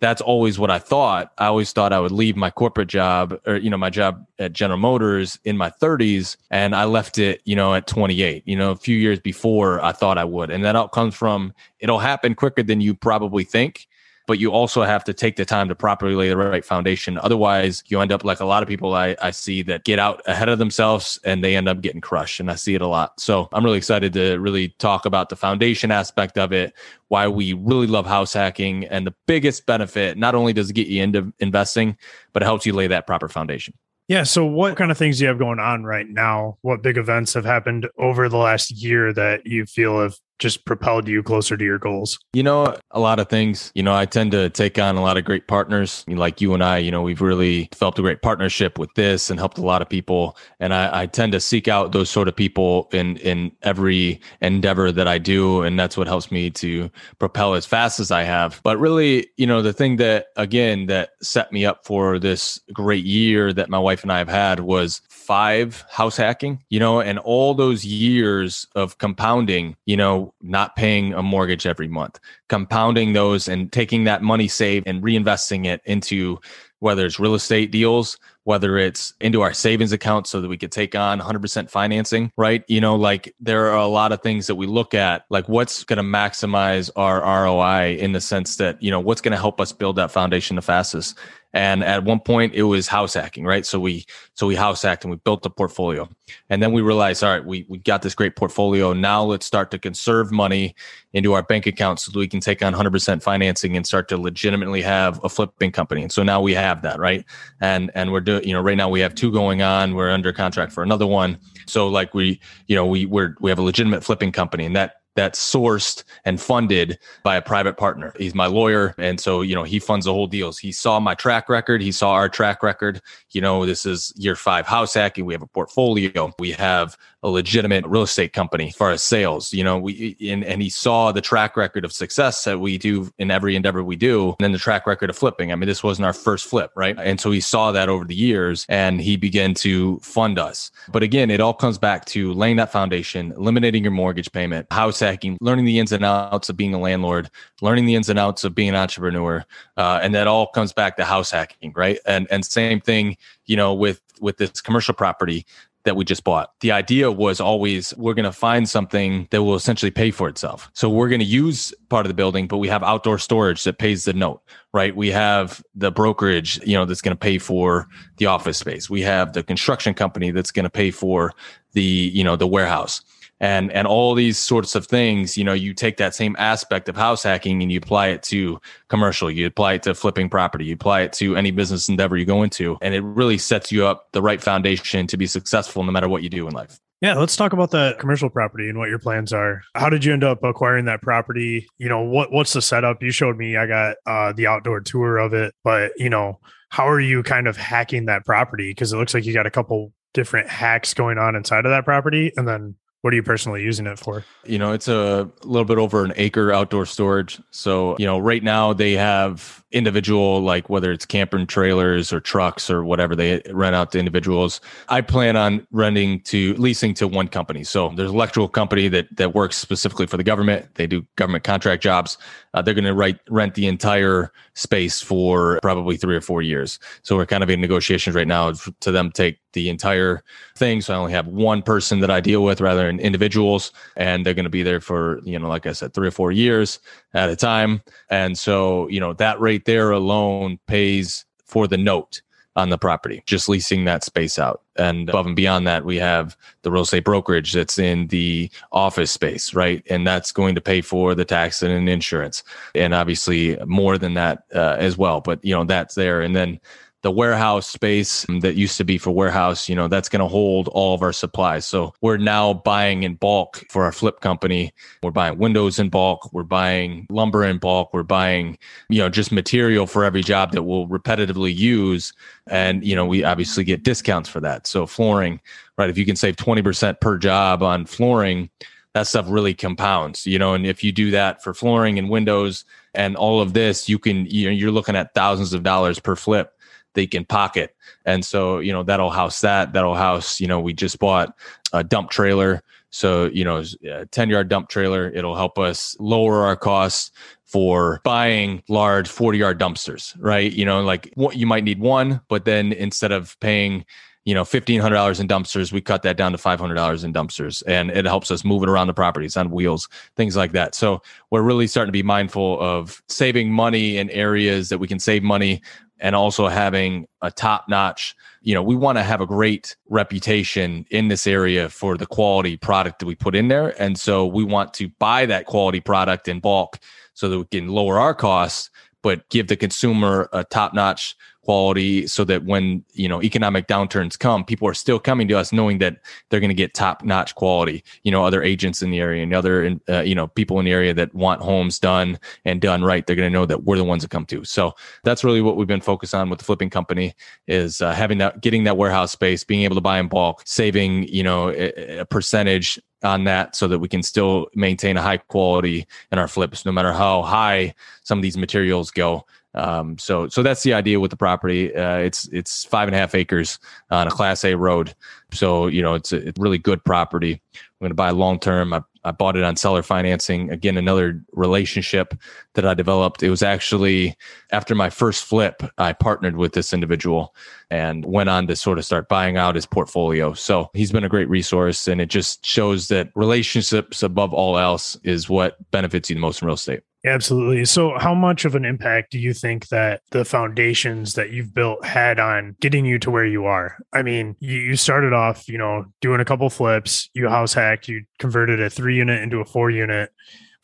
that's 0.00 0.20
always 0.20 0.58
what 0.58 0.70
I 0.70 0.78
thought. 0.78 1.32
I 1.38 1.46
always 1.46 1.72
thought 1.72 1.92
I 1.92 1.98
would 1.98 2.12
leave 2.12 2.36
my 2.36 2.50
corporate 2.50 2.88
job 2.88 3.38
or, 3.46 3.56
you 3.56 3.68
know, 3.68 3.76
my 3.76 3.90
job 3.90 4.24
at 4.38 4.52
General 4.52 4.78
Motors 4.78 5.38
in 5.44 5.56
my 5.56 5.70
30s. 5.70 6.36
And 6.50 6.74
I 6.74 6.84
left 6.84 7.18
it, 7.18 7.40
you 7.44 7.56
know, 7.56 7.74
at 7.74 7.86
28, 7.88 8.44
you 8.46 8.56
know, 8.56 8.70
a 8.70 8.76
few 8.76 8.96
years 8.96 9.18
before 9.18 9.82
I 9.84 9.92
thought 9.92 10.16
I 10.16 10.24
would. 10.24 10.50
And 10.50 10.64
that 10.64 10.76
all 10.76 10.88
comes 10.88 11.14
from 11.14 11.52
it'll 11.80 11.98
happen 11.98 12.34
quicker 12.34 12.62
than 12.62 12.80
you 12.80 12.94
probably 12.94 13.44
think 13.44 13.87
but 14.28 14.38
you 14.38 14.52
also 14.52 14.82
have 14.82 15.02
to 15.04 15.14
take 15.14 15.36
the 15.36 15.44
time 15.46 15.68
to 15.68 15.74
properly 15.74 16.14
lay 16.14 16.28
the 16.28 16.36
right 16.36 16.62
foundation. 16.62 17.16
Otherwise, 17.16 17.82
you 17.86 17.98
end 17.98 18.12
up 18.12 18.24
like 18.24 18.40
a 18.40 18.44
lot 18.44 18.62
of 18.62 18.68
people 18.68 18.94
I, 18.94 19.16
I 19.22 19.30
see 19.30 19.62
that 19.62 19.84
get 19.84 19.98
out 19.98 20.20
ahead 20.26 20.50
of 20.50 20.58
themselves 20.58 21.18
and 21.24 21.42
they 21.42 21.56
end 21.56 21.66
up 21.66 21.80
getting 21.80 22.02
crushed. 22.02 22.38
And 22.38 22.50
I 22.50 22.54
see 22.54 22.74
it 22.74 22.82
a 22.82 22.86
lot. 22.86 23.18
So 23.18 23.48
I'm 23.52 23.64
really 23.64 23.78
excited 23.78 24.12
to 24.12 24.36
really 24.36 24.68
talk 24.78 25.06
about 25.06 25.30
the 25.30 25.36
foundation 25.36 25.90
aspect 25.90 26.36
of 26.36 26.52
it, 26.52 26.74
why 27.08 27.26
we 27.26 27.54
really 27.54 27.86
love 27.86 28.06
house 28.06 28.34
hacking, 28.34 28.84
and 28.84 29.06
the 29.06 29.14
biggest 29.26 29.64
benefit. 29.64 30.18
Not 30.18 30.34
only 30.34 30.52
does 30.52 30.68
it 30.68 30.74
get 30.74 30.88
you 30.88 31.02
into 31.02 31.32
investing, 31.38 31.96
but 32.34 32.42
it 32.42 32.46
helps 32.46 32.66
you 32.66 32.74
lay 32.74 32.86
that 32.86 33.06
proper 33.06 33.28
foundation. 33.28 33.72
Yeah. 34.08 34.24
So, 34.24 34.44
what 34.44 34.76
kind 34.76 34.90
of 34.90 34.98
things 34.98 35.18
do 35.18 35.24
you 35.24 35.28
have 35.28 35.38
going 35.38 35.58
on 35.58 35.84
right 35.84 36.08
now? 36.08 36.58
What 36.60 36.82
big 36.82 36.96
events 36.96 37.32
have 37.34 37.44
happened 37.44 37.88
over 37.98 38.28
the 38.28 38.38
last 38.38 38.70
year 38.70 39.12
that 39.14 39.46
you 39.46 39.64
feel 39.66 40.00
have 40.00 40.16
just 40.38 40.64
propelled 40.64 41.08
you 41.08 41.22
closer 41.22 41.56
to 41.56 41.64
your 41.64 41.78
goals? 41.78 42.18
You 42.32 42.42
know, 42.42 42.76
a 42.92 43.00
lot 43.00 43.18
of 43.18 43.28
things. 43.28 43.72
You 43.74 43.82
know, 43.82 43.94
I 43.94 44.06
tend 44.06 44.32
to 44.32 44.50
take 44.50 44.78
on 44.78 44.96
a 44.96 45.02
lot 45.02 45.16
of 45.16 45.24
great 45.24 45.48
partners 45.48 46.04
like 46.08 46.40
you 46.40 46.54
and 46.54 46.62
I. 46.62 46.78
You 46.78 46.90
know, 46.90 47.02
we've 47.02 47.20
really 47.20 47.68
developed 47.70 47.98
a 47.98 48.02
great 48.02 48.22
partnership 48.22 48.78
with 48.78 48.92
this 48.94 49.30
and 49.30 49.38
helped 49.38 49.58
a 49.58 49.62
lot 49.62 49.82
of 49.82 49.88
people. 49.88 50.36
And 50.60 50.72
I, 50.72 51.02
I 51.02 51.06
tend 51.06 51.32
to 51.32 51.40
seek 51.40 51.68
out 51.68 51.92
those 51.92 52.10
sort 52.10 52.28
of 52.28 52.36
people 52.36 52.88
in 52.92 53.16
in 53.18 53.52
every 53.62 54.20
endeavor 54.40 54.92
that 54.92 55.08
I 55.08 55.18
do, 55.18 55.62
and 55.62 55.78
that's 55.78 55.96
what 55.96 56.06
helps 56.06 56.30
me 56.30 56.50
to 56.50 56.90
propel 57.18 57.54
as 57.54 57.66
fast 57.66 58.00
as 58.00 58.10
I 58.10 58.22
have. 58.22 58.60
But 58.62 58.78
really, 58.78 59.28
you 59.36 59.46
know, 59.46 59.62
the 59.62 59.72
thing 59.72 59.96
that 59.96 60.28
again 60.36 60.86
that 60.86 61.10
set 61.22 61.52
me 61.52 61.64
up 61.64 61.84
for 61.84 62.18
this 62.18 62.60
great 62.72 63.04
year 63.04 63.52
that 63.52 63.68
my 63.68 63.78
wife 63.78 64.02
and 64.02 64.12
I 64.12 64.18
have 64.18 64.28
had 64.28 64.60
was 64.60 65.02
five 65.08 65.84
house 65.90 66.16
hacking. 66.16 66.62
You 66.68 66.80
know, 66.80 67.00
and 67.00 67.18
all 67.18 67.54
those 67.54 67.84
years 67.84 68.66
of 68.74 68.98
compounding. 68.98 69.76
You 69.86 69.96
know, 69.96 70.27
not 70.40 70.76
paying 70.76 71.14
a 71.14 71.22
mortgage 71.22 71.66
every 71.66 71.88
month, 71.88 72.18
compounding 72.48 73.12
those 73.12 73.48
and 73.48 73.72
taking 73.72 74.04
that 74.04 74.22
money 74.22 74.48
saved 74.48 74.86
and 74.86 75.02
reinvesting 75.02 75.66
it 75.66 75.80
into 75.84 76.38
whether 76.80 77.06
it's 77.06 77.18
real 77.18 77.34
estate 77.34 77.72
deals, 77.72 78.18
whether 78.44 78.78
it's 78.78 79.12
into 79.20 79.42
our 79.42 79.52
savings 79.52 79.92
account 79.92 80.26
so 80.26 80.40
that 80.40 80.48
we 80.48 80.56
could 80.56 80.72
take 80.72 80.94
on 80.94 81.20
100% 81.20 81.68
financing, 81.68 82.32
right? 82.36 82.64
You 82.68 82.80
know, 82.80 82.96
like 82.96 83.34
there 83.40 83.66
are 83.66 83.78
a 83.78 83.86
lot 83.86 84.12
of 84.12 84.22
things 84.22 84.46
that 84.46 84.54
we 84.54 84.66
look 84.66 84.94
at, 84.94 85.24
like 85.28 85.48
what's 85.48 85.84
going 85.84 85.96
to 85.98 86.02
maximize 86.02 86.88
our 86.96 87.20
ROI 87.20 87.96
in 87.96 88.12
the 88.12 88.20
sense 88.20 88.56
that, 88.56 88.80
you 88.82 88.90
know, 88.90 89.00
what's 89.00 89.20
going 89.20 89.32
to 89.32 89.38
help 89.38 89.60
us 89.60 89.72
build 89.72 89.96
that 89.96 90.10
foundation 90.10 90.56
the 90.56 90.62
fastest. 90.62 91.18
And 91.54 91.82
at 91.82 92.04
one 92.04 92.20
point 92.20 92.54
it 92.54 92.64
was 92.64 92.88
house 92.88 93.14
hacking, 93.14 93.44
right? 93.44 93.64
So 93.64 93.80
we 93.80 94.04
so 94.34 94.46
we 94.46 94.54
house 94.54 94.82
hacked 94.82 95.04
and 95.04 95.10
we 95.10 95.16
built 95.16 95.46
a 95.46 95.50
portfolio. 95.50 96.08
And 96.50 96.62
then 96.62 96.72
we 96.72 96.82
realized, 96.82 97.24
all 97.24 97.32
right, 97.32 97.44
we 97.44 97.64
we 97.68 97.78
got 97.78 98.02
this 98.02 98.14
great 98.14 98.36
portfolio. 98.36 98.92
Now 98.92 99.24
let's 99.24 99.46
start 99.46 99.70
to 99.70 99.78
conserve 99.78 100.30
money 100.30 100.74
into 101.14 101.32
our 101.32 101.42
bank 101.42 101.66
account 101.66 102.00
so 102.00 102.12
that 102.12 102.18
we 102.18 102.28
can 102.28 102.40
take 102.40 102.62
on 102.62 102.74
100% 102.74 103.22
financing 103.22 103.76
and 103.76 103.86
start 103.86 104.08
to 104.08 104.18
legitimately 104.18 104.82
have 104.82 105.22
a 105.24 105.28
flipping 105.30 105.72
company. 105.72 106.02
And 106.02 106.12
so 106.12 106.22
now 106.22 106.42
we 106.42 106.52
have 106.52 106.82
that, 106.82 106.98
right? 106.98 107.24
And 107.60 107.90
and 107.94 108.12
we're 108.12 108.20
doing, 108.20 108.44
you 108.44 108.52
know, 108.52 108.60
right 108.60 108.76
now 108.76 108.90
we 108.90 109.00
have 109.00 109.14
two 109.14 109.32
going 109.32 109.62
on. 109.62 109.94
We're 109.94 110.10
under 110.10 110.32
contract 110.34 110.72
for 110.72 110.82
another 110.82 111.06
one. 111.06 111.38
So 111.66 111.88
like 111.88 112.12
we, 112.12 112.40
you 112.66 112.76
know, 112.76 112.84
we 112.84 113.06
we're 113.06 113.36
we 113.40 113.50
have 113.50 113.58
a 113.58 113.62
legitimate 113.62 114.04
flipping 114.04 114.32
company 114.32 114.66
and 114.66 114.76
that 114.76 114.97
that's 115.18 115.40
sourced 115.40 116.04
and 116.24 116.40
funded 116.40 116.96
by 117.24 117.34
a 117.34 117.42
private 117.42 117.76
partner. 117.76 118.12
He's 118.16 118.36
my 118.36 118.46
lawyer. 118.46 118.94
And 118.98 119.20
so, 119.20 119.42
you 119.42 119.52
know, 119.52 119.64
he 119.64 119.80
funds 119.80 120.06
the 120.06 120.12
whole 120.12 120.28
deals. 120.28 120.58
He 120.58 120.70
saw 120.70 121.00
my 121.00 121.16
track 121.16 121.48
record. 121.48 121.82
He 121.82 121.90
saw 121.90 122.12
our 122.12 122.28
track 122.28 122.62
record. 122.62 123.02
You 123.32 123.40
know, 123.40 123.66
this 123.66 123.84
is 123.84 124.12
year 124.16 124.36
five 124.36 124.64
house 124.64 124.94
hacking. 124.94 125.24
We 125.24 125.34
have 125.34 125.42
a 125.42 125.48
portfolio. 125.48 126.32
We 126.38 126.52
have 126.52 126.96
a 127.22 127.28
legitimate 127.28 127.84
real 127.86 128.02
estate 128.02 128.32
company 128.32 128.68
as 128.68 128.76
far 128.76 128.90
as 128.90 129.02
sales. 129.02 129.52
You 129.52 129.64
know, 129.64 129.78
we 129.78 130.16
and, 130.20 130.44
and 130.44 130.62
he 130.62 130.70
saw 130.70 131.10
the 131.12 131.20
track 131.20 131.56
record 131.56 131.84
of 131.84 131.92
success 131.92 132.44
that 132.44 132.60
we 132.60 132.78
do 132.78 133.10
in 133.18 133.30
every 133.30 133.56
endeavor 133.56 133.82
we 133.82 133.96
do, 133.96 134.30
and 134.30 134.36
then 134.40 134.52
the 134.52 134.58
track 134.58 134.86
record 134.86 135.10
of 135.10 135.16
flipping. 135.16 135.50
I 135.50 135.56
mean, 135.56 135.68
this 135.68 135.82
wasn't 135.82 136.06
our 136.06 136.12
first 136.12 136.46
flip, 136.46 136.70
right? 136.76 136.96
And 136.98 137.20
so 137.20 137.30
he 137.30 137.40
saw 137.40 137.72
that 137.72 137.88
over 137.88 138.04
the 138.04 138.14
years 138.14 138.66
and 138.68 139.00
he 139.00 139.16
began 139.16 139.54
to 139.54 139.98
fund 139.98 140.38
us. 140.38 140.70
But 140.90 141.02
again, 141.02 141.30
it 141.30 141.40
all 141.40 141.54
comes 141.54 141.78
back 141.78 142.04
to 142.06 142.32
laying 142.34 142.56
that 142.56 142.70
foundation, 142.70 143.32
eliminating 143.32 143.82
your 143.82 143.92
mortgage 143.92 144.30
payment, 144.30 144.66
house 144.72 145.00
hacking, 145.00 145.38
learning 145.40 145.64
the 145.64 145.78
ins 145.78 145.92
and 145.92 146.04
outs 146.04 146.48
of 146.48 146.56
being 146.56 146.74
a 146.74 146.78
landlord, 146.78 147.30
learning 147.60 147.86
the 147.86 147.94
ins 147.94 148.08
and 148.08 148.18
outs 148.18 148.44
of 148.44 148.54
being 148.54 148.68
an 148.68 148.76
entrepreneur, 148.76 149.44
uh, 149.76 149.98
and 150.02 150.14
that 150.14 150.26
all 150.26 150.46
comes 150.46 150.72
back 150.72 150.96
to 150.96 151.04
house 151.04 151.30
hacking, 151.30 151.72
right? 151.74 151.98
And 152.06 152.28
and 152.30 152.44
same 152.44 152.80
thing, 152.80 153.16
you 153.46 153.56
know, 153.56 153.74
with 153.74 154.00
with 154.20 154.36
this 154.36 154.60
commercial 154.60 154.94
property 154.94 155.46
that 155.84 155.96
we 155.96 156.04
just 156.04 156.24
bought. 156.24 156.52
The 156.60 156.72
idea 156.72 157.10
was 157.10 157.40
always 157.40 157.94
we're 157.96 158.14
going 158.14 158.24
to 158.24 158.32
find 158.32 158.68
something 158.68 159.28
that 159.30 159.42
will 159.42 159.54
essentially 159.54 159.90
pay 159.90 160.10
for 160.10 160.28
itself. 160.28 160.70
So 160.74 160.88
we're 160.88 161.08
going 161.08 161.20
to 161.20 161.24
use 161.24 161.72
part 161.88 162.04
of 162.04 162.08
the 162.08 162.14
building, 162.14 162.46
but 162.46 162.58
we 162.58 162.68
have 162.68 162.82
outdoor 162.82 163.18
storage 163.18 163.64
that 163.64 163.78
pays 163.78 164.04
the 164.04 164.12
note, 164.12 164.42
right? 164.72 164.94
We 164.94 165.08
have 165.10 165.62
the 165.74 165.90
brokerage, 165.90 166.60
you 166.66 166.74
know, 166.74 166.84
that's 166.84 167.00
going 167.00 167.16
to 167.16 167.18
pay 167.18 167.38
for 167.38 167.88
the 168.18 168.26
office 168.26 168.58
space. 168.58 168.90
We 168.90 169.02
have 169.02 169.32
the 169.32 169.42
construction 169.42 169.94
company 169.94 170.30
that's 170.30 170.50
going 170.50 170.64
to 170.64 170.70
pay 170.70 170.90
for 170.90 171.32
the, 171.72 171.82
you 171.82 172.24
know, 172.24 172.36
the 172.36 172.46
warehouse 172.46 173.02
and 173.40 173.72
and 173.72 173.86
all 173.86 174.14
these 174.14 174.38
sorts 174.38 174.74
of 174.74 174.86
things 174.86 175.36
you 175.36 175.44
know 175.44 175.52
you 175.52 175.72
take 175.72 175.96
that 175.96 176.14
same 176.14 176.34
aspect 176.38 176.88
of 176.88 176.96
house 176.96 177.22
hacking 177.22 177.62
and 177.62 177.70
you 177.70 177.78
apply 177.78 178.08
it 178.08 178.22
to 178.22 178.60
commercial 178.88 179.30
you 179.30 179.46
apply 179.46 179.74
it 179.74 179.82
to 179.82 179.94
flipping 179.94 180.28
property 180.28 180.64
you 180.64 180.74
apply 180.74 181.02
it 181.02 181.12
to 181.12 181.36
any 181.36 181.50
business 181.50 181.88
endeavor 181.88 182.16
you 182.16 182.24
go 182.24 182.42
into 182.42 182.76
and 182.82 182.94
it 182.94 183.02
really 183.02 183.38
sets 183.38 183.70
you 183.70 183.86
up 183.86 184.10
the 184.12 184.22
right 184.22 184.42
foundation 184.42 185.06
to 185.06 185.16
be 185.16 185.26
successful 185.26 185.82
no 185.82 185.92
matter 185.92 186.08
what 186.08 186.22
you 186.22 186.28
do 186.28 186.46
in 186.46 186.54
life 186.54 186.78
yeah, 187.00 187.14
let's 187.14 187.36
talk 187.36 187.52
about 187.52 187.70
that 187.70 188.00
commercial 188.00 188.28
property 188.28 188.68
and 188.68 188.76
what 188.76 188.88
your 188.88 188.98
plans 188.98 189.32
are. 189.32 189.62
How 189.76 189.88
did 189.88 190.04
you 190.04 190.12
end 190.12 190.24
up 190.24 190.42
acquiring 190.42 190.86
that 190.86 191.00
property? 191.00 191.68
You 191.78 191.88
know, 191.88 192.02
what 192.02 192.32
what's 192.32 192.54
the 192.54 192.60
setup? 192.60 193.04
You 193.04 193.12
showed 193.12 193.36
me 193.36 193.56
I 193.56 193.66
got 193.66 193.96
uh 194.04 194.32
the 194.32 194.48
outdoor 194.48 194.80
tour 194.80 195.18
of 195.18 195.32
it, 195.32 195.54
but 195.62 195.92
you 195.96 196.10
know, 196.10 196.40
how 196.70 196.88
are 196.88 197.00
you 197.00 197.22
kind 197.22 197.46
of 197.46 197.56
hacking 197.56 198.06
that 198.06 198.24
property 198.24 198.70
because 198.70 198.92
it 198.92 198.96
looks 198.96 199.14
like 199.14 199.24
you 199.24 199.32
got 199.32 199.46
a 199.46 199.50
couple 199.50 199.92
different 200.12 200.48
hacks 200.48 200.92
going 200.92 201.18
on 201.18 201.36
inside 201.36 201.64
of 201.64 201.70
that 201.70 201.84
property 201.84 202.32
and 202.36 202.48
then 202.48 202.74
what 203.02 203.12
are 203.12 203.16
you 203.16 203.22
personally 203.22 203.62
using 203.62 203.86
it 203.86 203.98
for? 203.98 204.24
You 204.44 204.58
know, 204.58 204.72
it's 204.72 204.88
a 204.88 205.30
little 205.44 205.64
bit 205.64 205.78
over 205.78 206.04
an 206.04 206.12
acre 206.16 206.52
outdoor 206.52 206.84
storage. 206.84 207.40
So, 207.50 207.96
you 207.98 208.06
know, 208.06 208.18
right 208.18 208.42
now 208.42 208.72
they 208.72 208.92
have 208.94 209.64
individual, 209.70 210.40
like 210.40 210.68
whether 210.68 210.90
it's 210.90 211.04
camper 211.04 211.44
trailers 211.44 212.12
or 212.12 212.20
trucks 212.20 212.70
or 212.70 212.84
whatever 212.84 213.14
they 213.14 213.42
rent 213.50 213.76
out 213.76 213.92
to 213.92 213.98
individuals. 213.98 214.60
I 214.88 215.00
plan 215.02 215.36
on 215.36 215.66
renting 215.70 216.20
to 216.22 216.54
leasing 216.54 216.94
to 216.94 217.06
one 217.06 217.28
company. 217.28 217.64
So 217.64 217.90
there's 217.90 218.10
an 218.10 218.16
electrical 218.16 218.48
company 218.48 218.88
that 218.88 219.14
that 219.16 219.34
works 219.34 219.56
specifically 219.56 220.06
for 220.06 220.16
the 220.16 220.24
government. 220.24 220.74
They 220.74 220.86
do 220.86 221.06
government 221.16 221.44
contract 221.44 221.82
jobs. 221.82 222.18
Uh, 222.54 222.62
they're 222.62 222.74
going 222.74 222.84
to 222.84 222.94
write 222.94 223.20
rent 223.28 223.54
the 223.54 223.66
entire 223.66 224.32
space 224.54 225.00
for 225.00 225.60
probably 225.62 225.96
three 225.96 226.16
or 226.16 226.20
four 226.20 226.42
years. 226.42 226.78
So 227.02 227.16
we're 227.16 227.26
kind 227.26 227.42
of 227.42 227.50
in 227.50 227.60
negotiations 227.60 228.16
right 228.16 228.26
now 228.26 228.52
to 228.52 228.90
them 228.90 229.12
take 229.12 229.38
the 229.52 229.68
entire 229.68 230.22
thing. 230.58 230.80
So 230.80 230.94
I 230.94 230.96
only 230.96 231.12
have 231.12 231.26
one 231.26 231.62
person 231.62 232.00
that 232.00 232.10
I 232.10 232.20
deal 232.20 232.42
with 232.42 232.60
rather 232.60 232.86
than 232.86 233.00
individuals, 233.00 233.72
and 233.96 234.24
they're 234.24 234.34
going 234.34 234.44
to 234.44 234.50
be 234.50 234.62
there 234.62 234.80
for 234.80 235.20
you 235.24 235.38
know, 235.38 235.48
like 235.48 235.66
I 235.66 235.72
said, 235.72 235.94
three 235.94 236.08
or 236.08 236.12
four 236.12 236.32
years 236.32 236.78
at 237.14 237.30
a 237.30 237.36
time. 237.36 237.82
And 238.10 238.36
so 238.36 238.88
you 238.88 239.00
know 239.00 239.12
that 239.14 239.40
rate 239.40 239.64
there 239.64 239.90
alone 239.90 240.58
pays 240.66 241.24
for 241.44 241.66
the 241.66 241.78
note 241.78 242.20
on 242.58 242.70
the 242.70 242.78
property, 242.78 243.22
just 243.24 243.48
leasing 243.48 243.84
that 243.84 244.02
space 244.02 244.36
out. 244.36 244.62
And 244.76 245.08
above 245.08 245.26
and 245.26 245.36
beyond 245.36 245.64
that, 245.68 245.84
we 245.84 245.96
have 245.98 246.36
the 246.62 246.72
real 246.72 246.82
estate 246.82 247.04
brokerage 247.04 247.52
that's 247.52 247.78
in 247.78 248.08
the 248.08 248.50
office 248.72 249.12
space, 249.12 249.54
right? 249.54 249.80
And 249.88 250.04
that's 250.04 250.32
going 250.32 250.56
to 250.56 250.60
pay 250.60 250.80
for 250.80 251.14
the 251.14 251.24
tax 251.24 251.62
and 251.62 251.88
insurance, 251.88 252.42
and 252.74 252.92
obviously 252.94 253.56
more 253.64 253.96
than 253.96 254.14
that 254.14 254.42
uh, 254.54 254.76
as 254.78 254.98
well. 254.98 255.20
But 255.20 255.44
you 255.44 255.54
know 255.54 255.64
that's 255.64 255.94
there, 255.94 256.20
and 256.20 256.34
then 256.34 256.58
the 257.02 257.10
warehouse 257.10 257.68
space 257.68 258.26
that 258.40 258.56
used 258.56 258.76
to 258.76 258.84
be 258.84 258.98
for 258.98 259.12
warehouse, 259.12 259.68
you 259.68 259.76
know, 259.76 259.86
that's 259.86 260.08
going 260.08 260.20
to 260.20 260.26
hold 260.26 260.66
all 260.68 260.94
of 260.94 261.02
our 261.02 261.12
supplies. 261.12 261.64
So 261.64 261.94
we're 262.00 262.16
now 262.16 262.54
buying 262.54 263.04
in 263.04 263.14
bulk 263.14 263.64
for 263.70 263.84
our 263.84 263.92
flip 263.92 264.20
company. 264.20 264.72
We're 265.02 265.12
buying 265.12 265.38
windows 265.38 265.78
in 265.78 265.90
bulk. 265.90 266.28
We're 266.32 266.42
buying 266.42 267.06
lumber 267.08 267.44
in 267.44 267.58
bulk. 267.58 267.94
We're 267.94 268.02
buying, 268.02 268.58
you 268.88 268.98
know, 268.98 269.08
just 269.08 269.30
material 269.30 269.86
for 269.86 270.04
every 270.04 270.22
job 270.22 270.52
that 270.52 270.64
we'll 270.64 270.88
repetitively 270.88 271.54
use. 271.54 272.12
And, 272.48 272.84
you 272.84 272.96
know, 272.96 273.06
we 273.06 273.22
obviously 273.22 273.62
get 273.62 273.84
discounts 273.84 274.28
for 274.28 274.40
that. 274.40 274.66
So 274.66 274.84
flooring, 274.84 275.40
right? 275.76 275.90
If 275.90 275.98
you 275.98 276.04
can 276.04 276.16
save 276.16 276.34
20% 276.34 277.00
per 277.00 277.16
job 277.16 277.62
on 277.62 277.86
flooring, 277.86 278.50
that 278.94 279.06
stuff 279.06 279.26
really 279.28 279.54
compounds, 279.54 280.26
you 280.26 280.38
know, 280.38 280.54
and 280.54 280.66
if 280.66 280.82
you 280.82 280.90
do 280.90 281.12
that 281.12 281.44
for 281.44 281.54
flooring 281.54 281.98
and 281.98 282.10
windows 282.10 282.64
and 282.94 283.14
all 283.16 283.40
of 283.40 283.52
this, 283.52 283.88
you 283.88 283.98
can, 283.98 284.26
you 284.26 284.46
know, 284.46 284.50
you're 284.50 284.72
looking 284.72 284.96
at 284.96 285.14
thousands 285.14 285.52
of 285.52 285.62
dollars 285.62 286.00
per 286.00 286.16
flip 286.16 286.57
they 286.94 287.06
can 287.06 287.24
pocket. 287.24 287.74
And 288.04 288.24
so, 288.24 288.58
you 288.58 288.72
know, 288.72 288.82
that'll 288.82 289.10
house 289.10 289.40
that. 289.40 289.72
That'll 289.72 289.94
house, 289.94 290.40
you 290.40 290.46
know, 290.46 290.60
we 290.60 290.72
just 290.72 290.98
bought 290.98 291.34
a 291.72 291.84
dump 291.84 292.10
trailer. 292.10 292.62
So, 292.90 293.26
you 293.26 293.44
know, 293.44 293.62
a 293.84 294.06
10 294.06 294.30
yard 294.30 294.48
dump 294.48 294.68
trailer, 294.68 295.10
it'll 295.10 295.36
help 295.36 295.58
us 295.58 295.96
lower 296.00 296.44
our 296.44 296.56
costs 296.56 297.10
for 297.44 298.00
buying 298.04 298.62
large 298.68 299.08
40 299.08 299.38
yard 299.38 299.60
dumpsters, 299.60 300.14
right? 300.18 300.52
You 300.52 300.64
know, 300.64 300.82
like 300.82 301.10
what 301.14 301.36
you 301.36 301.46
might 301.46 301.64
need 301.64 301.80
one, 301.80 302.20
but 302.28 302.44
then 302.44 302.72
instead 302.72 303.12
of 303.12 303.38
paying, 303.40 303.84
you 304.24 304.34
know, 304.34 304.44
fifteen 304.44 304.78
hundred 304.78 304.96
dollars 304.96 305.20
in 305.20 305.26
dumpsters, 305.26 305.72
we 305.72 305.80
cut 305.80 306.02
that 306.02 306.18
down 306.18 306.32
to 306.32 306.38
five 306.38 306.60
hundred 306.60 306.74
dollars 306.74 307.02
in 307.02 307.14
dumpsters, 307.14 307.62
and 307.66 307.90
it 307.90 308.04
helps 308.04 308.30
us 308.30 308.44
move 308.44 308.62
it 308.62 308.68
around 308.68 308.86
the 308.86 308.92
properties 308.92 309.38
on 309.38 309.50
wheels, 309.50 309.88
things 310.16 310.36
like 310.36 310.52
that. 310.52 310.74
So 310.74 311.00
we're 311.30 311.40
really 311.40 311.66
starting 311.66 311.88
to 311.88 311.92
be 311.92 312.02
mindful 312.02 312.60
of 312.60 313.02
saving 313.08 313.50
money 313.50 313.96
in 313.96 314.10
areas 314.10 314.68
that 314.68 314.76
we 314.76 314.86
can 314.86 314.98
save 314.98 315.22
money 315.22 315.62
and 316.00 316.14
also 316.14 316.48
having 316.48 317.06
a 317.22 317.30
top 317.30 317.68
notch 317.68 318.14
you 318.42 318.54
know 318.54 318.62
we 318.62 318.76
want 318.76 318.96
to 318.96 319.02
have 319.02 319.20
a 319.20 319.26
great 319.26 319.76
reputation 319.88 320.86
in 320.90 321.08
this 321.08 321.26
area 321.26 321.68
for 321.68 321.96
the 321.96 322.06
quality 322.06 322.56
product 322.56 322.98
that 323.00 323.06
we 323.06 323.14
put 323.14 323.34
in 323.34 323.48
there. 323.48 323.80
And 323.80 323.98
so 323.98 324.26
we 324.26 324.44
want 324.44 324.74
to 324.74 324.88
buy 324.98 325.26
that 325.26 325.46
quality 325.46 325.80
product 325.80 326.28
in 326.28 326.40
bulk 326.40 326.78
so 327.14 327.28
that 327.28 327.38
we 327.38 327.44
can 327.44 327.68
lower 327.68 327.98
our 327.98 328.14
costs 328.14 328.70
but 329.02 329.28
give 329.28 329.48
the 329.48 329.56
consumer 329.56 330.28
a 330.32 330.44
top 330.44 330.74
notch 330.74 331.16
quality 331.48 332.06
so 332.06 332.24
that 332.24 332.44
when 332.44 332.84
you 332.92 333.08
know 333.08 333.22
economic 333.22 333.66
downturns 333.66 334.18
come 334.18 334.44
people 334.44 334.68
are 334.68 334.74
still 334.74 334.98
coming 334.98 335.26
to 335.26 335.32
us 335.32 335.50
knowing 335.50 335.78
that 335.78 335.96
they're 336.28 336.40
going 336.40 336.50
to 336.50 336.54
get 336.54 336.74
top 336.74 337.02
notch 337.02 337.34
quality. 337.36 337.82
You 338.02 338.12
know 338.12 338.22
other 338.22 338.42
agents 338.42 338.82
in 338.82 338.90
the 338.90 339.00
area 339.00 339.22
and 339.22 339.32
other 339.32 339.74
uh, 339.88 340.00
you 340.00 340.14
know 340.14 340.26
people 340.26 340.58
in 340.58 340.66
the 340.66 340.72
area 340.72 340.92
that 340.92 341.14
want 341.14 341.40
homes 341.40 341.78
done 341.78 342.18
and 342.44 342.60
done 342.60 342.84
right 342.84 343.06
they're 343.06 343.16
going 343.16 343.32
to 343.32 343.38
know 343.38 343.46
that 343.46 343.64
we're 343.64 343.78
the 343.78 343.84
ones 343.92 344.02
that 344.02 344.10
come 344.10 344.26
to 344.26 344.44
so 344.44 344.74
that's 345.04 345.24
really 345.24 345.40
what 345.40 345.56
we've 345.56 345.66
been 345.66 345.80
focused 345.80 346.14
on 346.14 346.28
with 346.28 346.38
the 346.38 346.44
flipping 346.44 346.68
company 346.68 347.14
is 347.46 347.80
uh, 347.80 347.94
having 347.94 348.18
that 348.18 348.42
getting 348.42 348.64
that 348.64 348.76
warehouse 348.76 349.12
space 349.12 349.42
being 349.42 349.62
able 349.62 349.74
to 349.74 349.80
buy 349.80 349.98
in 349.98 350.06
bulk 350.06 350.42
saving 350.44 351.08
you 351.08 351.22
know 351.22 351.48
a, 351.48 352.00
a 352.00 352.04
percentage 352.04 352.78
on 353.02 353.24
that 353.24 353.56
so 353.56 353.66
that 353.68 353.78
we 353.78 353.88
can 353.88 354.02
still 354.02 354.48
maintain 354.54 354.98
a 354.98 355.02
high 355.02 355.16
quality 355.16 355.86
in 356.12 356.18
our 356.18 356.28
flips 356.28 356.66
no 356.66 356.72
matter 356.72 356.92
how 356.92 357.22
high 357.22 357.72
some 358.02 358.18
of 358.18 358.22
these 358.22 358.36
materials 358.36 358.90
go 358.90 359.24
um, 359.54 359.96
so 359.98 360.28
so 360.28 360.42
that's 360.42 360.62
the 360.62 360.74
idea 360.74 361.00
with 361.00 361.10
the 361.10 361.16
property 361.16 361.74
uh, 361.74 361.96
it's 361.96 362.28
it's 362.28 362.64
five 362.64 362.88
and 362.88 362.94
a 362.94 362.98
half 362.98 363.14
acres 363.14 363.58
on 363.90 364.06
a 364.06 364.10
class 364.10 364.44
a 364.44 364.54
road 364.54 364.94
so 365.32 365.66
you 365.66 365.82
know 365.82 365.94
it's 365.94 366.12
a, 366.12 366.28
it's 366.28 366.38
really 366.38 366.58
good 366.58 366.84
property 366.84 367.40
i'm 367.54 367.60
going 367.80 367.90
to 367.90 367.94
buy 367.94 368.10
long 368.10 368.38
term 368.38 368.72
I, 368.72 368.82
I 369.04 369.10
bought 369.10 369.36
it 369.36 369.44
on 369.44 369.56
seller 369.56 369.82
financing 369.82 370.50
again 370.50 370.76
another 370.76 371.22
relationship 371.32 372.14
that 372.54 372.66
i 372.66 372.74
developed 372.74 373.22
it 373.22 373.30
was 373.30 373.42
actually 373.42 374.16
after 374.52 374.74
my 374.74 374.90
first 374.90 375.24
flip 375.24 375.62
i 375.78 375.92
partnered 375.92 376.36
with 376.36 376.52
this 376.52 376.72
individual 376.72 377.34
and 377.70 378.04
went 378.04 378.28
on 378.28 378.46
to 378.46 378.56
sort 378.56 378.78
of 378.78 378.84
start 378.84 379.08
buying 379.08 379.36
out 379.36 379.54
his 379.54 379.66
portfolio. 379.66 380.32
So 380.32 380.70
he's 380.74 380.92
been 380.92 381.04
a 381.04 381.08
great 381.08 381.28
resource. 381.28 381.86
And 381.86 382.00
it 382.00 382.08
just 382.08 382.44
shows 382.44 382.88
that 382.88 383.10
relationships 383.14 384.02
above 384.02 384.32
all 384.32 384.58
else 384.58 384.96
is 385.04 385.28
what 385.28 385.56
benefits 385.70 386.08
you 386.08 386.16
the 386.16 386.20
most 386.20 386.42
in 386.42 386.46
real 386.46 386.54
estate. 386.54 386.80
Absolutely. 387.04 387.64
So, 387.64 387.96
how 387.96 388.14
much 388.14 388.44
of 388.44 388.54
an 388.54 388.64
impact 388.64 389.12
do 389.12 389.18
you 389.18 389.32
think 389.32 389.68
that 389.68 390.02
the 390.10 390.24
foundations 390.24 391.14
that 391.14 391.30
you've 391.30 391.54
built 391.54 391.84
had 391.84 392.18
on 392.18 392.56
getting 392.60 392.84
you 392.84 392.98
to 393.00 393.10
where 393.10 393.24
you 393.24 393.44
are? 393.44 393.76
I 393.92 394.02
mean, 394.02 394.34
you, 394.40 394.76
started 394.76 395.12
off, 395.12 395.48
you 395.48 395.58
know, 395.58 395.84
doing 396.00 396.20
a 396.20 396.24
couple 396.24 396.50
flips, 396.50 397.08
you 397.14 397.28
house 397.28 397.54
hacked, 397.54 397.88
you 397.88 398.04
converted 398.18 398.60
a 398.60 398.68
three 398.68 398.96
unit 398.96 399.22
into 399.22 399.40
a 399.40 399.44
four 399.44 399.70
unit. 399.70 400.10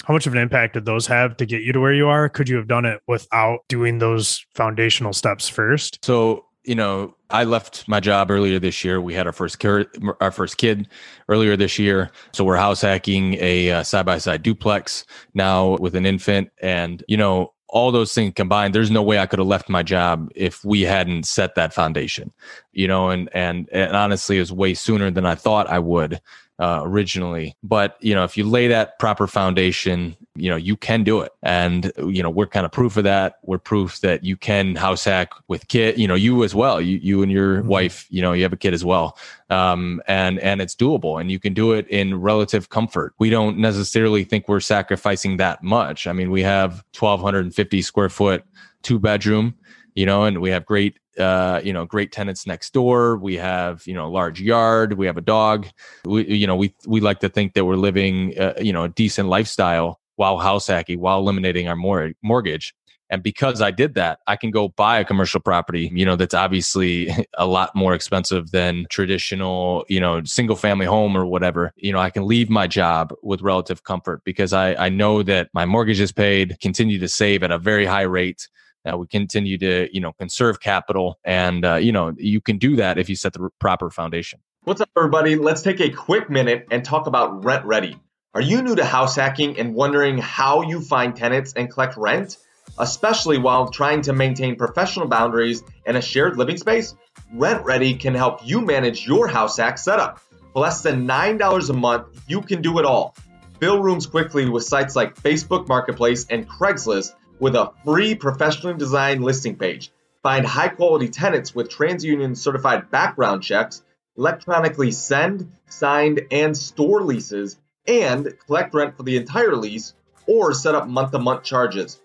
How 0.04 0.12
much 0.12 0.26
of 0.26 0.32
an 0.32 0.38
impact 0.38 0.74
did 0.74 0.84
those 0.84 1.06
have 1.06 1.36
to 1.38 1.46
get 1.46 1.62
you 1.62 1.72
to 1.72 1.80
where 1.80 1.94
you 1.94 2.08
are? 2.08 2.28
Could 2.28 2.48
you 2.48 2.56
have 2.56 2.68
done 2.68 2.84
it 2.84 3.00
without 3.06 3.60
doing 3.68 3.98
those 3.98 4.44
foundational 4.54 5.12
steps 5.12 5.48
first? 5.48 6.04
So, 6.04 6.46
you 6.64 6.74
know, 6.74 7.14
I 7.30 7.44
left 7.44 7.86
my 7.88 8.00
job 8.00 8.30
earlier 8.30 8.58
this 8.58 8.84
year. 8.84 9.00
We 9.00 9.14
had 9.14 9.26
our 9.26 9.32
first 9.32 9.58
kid, 9.58 9.86
our 10.20 10.30
first 10.30 10.56
kid 10.56 10.88
earlier 11.28 11.56
this 11.56 11.78
year. 11.78 12.10
So 12.32 12.44
we're 12.44 12.56
house 12.56 12.80
hacking 12.80 13.34
a 13.34 13.82
side 13.84 14.06
by 14.06 14.18
side 14.18 14.42
duplex 14.42 15.04
now 15.34 15.76
with 15.78 15.94
an 15.94 16.06
infant. 16.06 16.50
And, 16.62 17.04
you 17.08 17.16
know, 17.16 17.52
all 17.68 17.90
those 17.90 18.14
things 18.14 18.32
combined, 18.36 18.74
there's 18.74 18.90
no 18.90 19.02
way 19.02 19.18
I 19.18 19.26
could 19.26 19.40
have 19.40 19.48
left 19.48 19.68
my 19.68 19.82
job 19.82 20.30
if 20.36 20.64
we 20.64 20.82
hadn't 20.82 21.26
set 21.26 21.56
that 21.56 21.74
foundation, 21.74 22.32
you 22.72 22.86
know, 22.86 23.10
and, 23.10 23.28
and, 23.34 23.68
and 23.72 23.96
honestly, 23.96 24.36
it 24.36 24.40
was 24.40 24.52
way 24.52 24.74
sooner 24.74 25.10
than 25.10 25.26
I 25.26 25.34
thought 25.34 25.68
I 25.68 25.80
would 25.80 26.20
uh, 26.58 26.80
originally. 26.82 27.56
But 27.62 27.96
you 28.00 28.14
know, 28.14 28.24
if 28.24 28.36
you 28.36 28.44
lay 28.44 28.68
that 28.68 28.98
proper 28.98 29.26
foundation, 29.26 30.16
you 30.36 30.50
know 30.50 30.56
you 30.56 30.76
can 30.76 31.04
do 31.04 31.20
it, 31.20 31.32
and 31.42 31.92
you 31.98 32.22
know 32.22 32.30
we're 32.30 32.46
kind 32.46 32.66
of 32.66 32.72
proof 32.72 32.96
of 32.96 33.04
that. 33.04 33.38
We're 33.42 33.58
proof 33.58 34.00
that 34.00 34.24
you 34.24 34.36
can 34.36 34.76
house 34.76 35.04
hack 35.04 35.30
with 35.48 35.68
kid. 35.68 35.98
You 35.98 36.08
know, 36.08 36.14
you 36.14 36.44
as 36.44 36.54
well. 36.54 36.80
You 36.80 36.98
you 36.98 37.22
and 37.22 37.30
your 37.30 37.58
mm-hmm. 37.58 37.68
wife. 37.68 38.06
You 38.10 38.22
know, 38.22 38.32
you 38.32 38.42
have 38.42 38.52
a 38.52 38.56
kid 38.56 38.74
as 38.74 38.84
well, 38.84 39.18
um, 39.50 40.00
and 40.06 40.38
and 40.40 40.60
it's 40.60 40.74
doable, 40.74 41.20
and 41.20 41.30
you 41.30 41.38
can 41.38 41.54
do 41.54 41.72
it 41.72 41.86
in 41.88 42.20
relative 42.20 42.68
comfort. 42.70 43.14
We 43.18 43.30
don't 43.30 43.58
necessarily 43.58 44.24
think 44.24 44.48
we're 44.48 44.60
sacrificing 44.60 45.36
that 45.38 45.62
much. 45.62 46.06
I 46.06 46.12
mean, 46.12 46.30
we 46.30 46.42
have 46.42 46.84
1,250 46.98 47.82
square 47.82 48.08
foot 48.08 48.44
two 48.82 48.98
bedroom 48.98 49.54
you 49.94 50.06
know, 50.06 50.24
and 50.24 50.40
we 50.40 50.50
have 50.50 50.66
great, 50.66 50.98
uh, 51.18 51.60
you 51.62 51.72
know, 51.72 51.84
great 51.84 52.12
tenants 52.12 52.46
next 52.46 52.72
door. 52.72 53.16
We 53.16 53.36
have, 53.36 53.86
you 53.86 53.94
know, 53.94 54.10
large 54.10 54.40
yard. 54.40 54.94
We 54.94 55.06
have 55.06 55.16
a 55.16 55.22
dog. 55.22 55.66
We, 56.04 56.26
you 56.26 56.46
know, 56.46 56.56
we 56.56 56.74
we 56.86 57.00
like 57.00 57.20
to 57.20 57.28
think 57.28 57.54
that 57.54 57.64
we're 57.64 57.76
living, 57.76 58.38
uh, 58.38 58.54
you 58.60 58.72
know, 58.72 58.84
a 58.84 58.88
decent 58.88 59.28
lifestyle 59.28 60.00
while 60.16 60.38
house 60.38 60.66
hacking, 60.66 61.00
while 61.00 61.18
eliminating 61.18 61.68
our 61.68 61.76
mor- 61.76 62.12
mortgage. 62.22 62.74
And 63.10 63.22
because 63.22 63.60
I 63.60 63.70
did 63.70 63.94
that, 63.94 64.20
I 64.26 64.36
can 64.36 64.50
go 64.50 64.68
buy 64.68 64.98
a 64.98 65.04
commercial 65.04 65.40
property, 65.40 65.90
you 65.94 66.04
know, 66.06 66.16
that's 66.16 66.34
obviously 66.34 67.10
a 67.34 67.46
lot 67.46 67.74
more 67.74 67.94
expensive 67.94 68.50
than 68.50 68.86
traditional, 68.90 69.84
you 69.88 70.00
know, 70.00 70.22
single 70.24 70.56
family 70.56 70.86
home 70.86 71.16
or 71.16 71.26
whatever. 71.26 71.72
You 71.76 71.92
know, 71.92 71.98
I 71.98 72.10
can 72.10 72.26
leave 72.26 72.48
my 72.48 72.66
job 72.66 73.12
with 73.22 73.42
relative 73.42 73.84
comfort 73.84 74.22
because 74.24 74.52
I, 74.52 74.74
I 74.74 74.88
know 74.88 75.22
that 75.22 75.50
my 75.52 75.66
mortgage 75.66 76.00
is 76.00 76.12
paid, 76.12 76.56
continue 76.60 76.98
to 76.98 77.08
save 77.08 77.42
at 77.42 77.50
a 77.50 77.58
very 77.58 77.84
high 77.84 78.02
rate 78.02 78.48
uh, 78.90 78.96
we 78.96 79.06
continue 79.06 79.58
to, 79.58 79.88
you 79.92 80.00
know, 80.00 80.12
conserve 80.12 80.60
capital, 80.60 81.18
and 81.24 81.64
uh, 81.64 81.74
you 81.76 81.92
know, 81.92 82.14
you 82.16 82.40
can 82.40 82.58
do 82.58 82.76
that 82.76 82.98
if 82.98 83.08
you 83.08 83.16
set 83.16 83.32
the 83.32 83.50
proper 83.58 83.90
foundation. 83.90 84.40
What's 84.64 84.80
up, 84.80 84.90
everybody? 84.96 85.36
Let's 85.36 85.62
take 85.62 85.80
a 85.80 85.90
quick 85.90 86.30
minute 86.30 86.68
and 86.70 86.84
talk 86.84 87.06
about 87.06 87.42
RentRedi. 87.42 87.98
Are 88.34 88.40
you 88.40 88.62
new 88.62 88.74
to 88.74 88.84
house 88.84 89.14
hacking 89.14 89.58
and 89.58 89.74
wondering 89.74 90.18
how 90.18 90.62
you 90.62 90.80
find 90.80 91.14
tenants 91.14 91.52
and 91.54 91.70
collect 91.70 91.96
rent, 91.96 92.38
especially 92.78 93.38
while 93.38 93.68
trying 93.68 94.02
to 94.02 94.12
maintain 94.12 94.56
professional 94.56 95.06
boundaries 95.06 95.62
and 95.86 95.96
a 95.96 96.02
shared 96.02 96.36
living 96.36 96.56
space? 96.56 96.94
RentRedi 97.34 98.00
can 98.00 98.14
help 98.14 98.40
you 98.44 98.60
manage 98.60 99.06
your 99.06 99.28
house 99.28 99.56
hack 99.56 99.78
setup. 99.78 100.20
For 100.52 100.60
less 100.62 100.82
than 100.82 101.06
$9 101.06 101.70
a 101.70 101.72
month, 101.72 102.06
you 102.26 102.40
can 102.40 102.62
do 102.62 102.78
it 102.78 102.84
all. 102.84 103.14
Fill 103.60 103.82
rooms 103.82 104.06
quickly 104.06 104.48
with 104.48 104.64
sites 104.64 104.96
like 104.96 105.14
Facebook 105.14 105.68
Marketplace 105.68 106.26
and 106.28 106.48
Craigslist 106.48 107.12
with 107.38 107.54
a 107.54 107.72
free 107.84 108.14
professionally 108.14 108.76
designed 108.76 109.24
listing 109.24 109.56
page. 109.56 109.90
Find 110.22 110.46
high 110.46 110.68
quality 110.68 111.08
tenants 111.08 111.54
with 111.54 111.70
TransUnion 111.70 112.36
certified 112.36 112.90
background 112.90 113.42
checks, 113.42 113.82
electronically 114.16 114.90
send, 114.90 115.52
signed, 115.68 116.22
and 116.30 116.56
store 116.56 117.02
leases, 117.02 117.58
and 117.86 118.32
collect 118.46 118.72
rent 118.74 118.96
for 118.96 119.02
the 119.02 119.16
entire 119.16 119.56
lease 119.56 119.94
or 120.26 120.54
set 120.54 120.74
up 120.74 120.88
month 120.88 121.10
to 121.10 121.18
month 121.18 121.42
charges. 121.44 122.00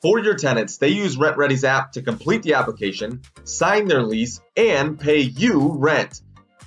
For 0.00 0.18
your 0.20 0.36
tenants, 0.36 0.76
they 0.78 0.88
use 0.88 1.16
RentRedi's 1.16 1.64
app 1.64 1.92
to 1.92 2.02
complete 2.02 2.42
the 2.42 2.54
application, 2.54 3.22
sign 3.44 3.88
their 3.88 4.02
lease, 4.02 4.40
and 4.56 4.98
pay 4.98 5.18
you 5.18 5.74
rent. 5.76 6.22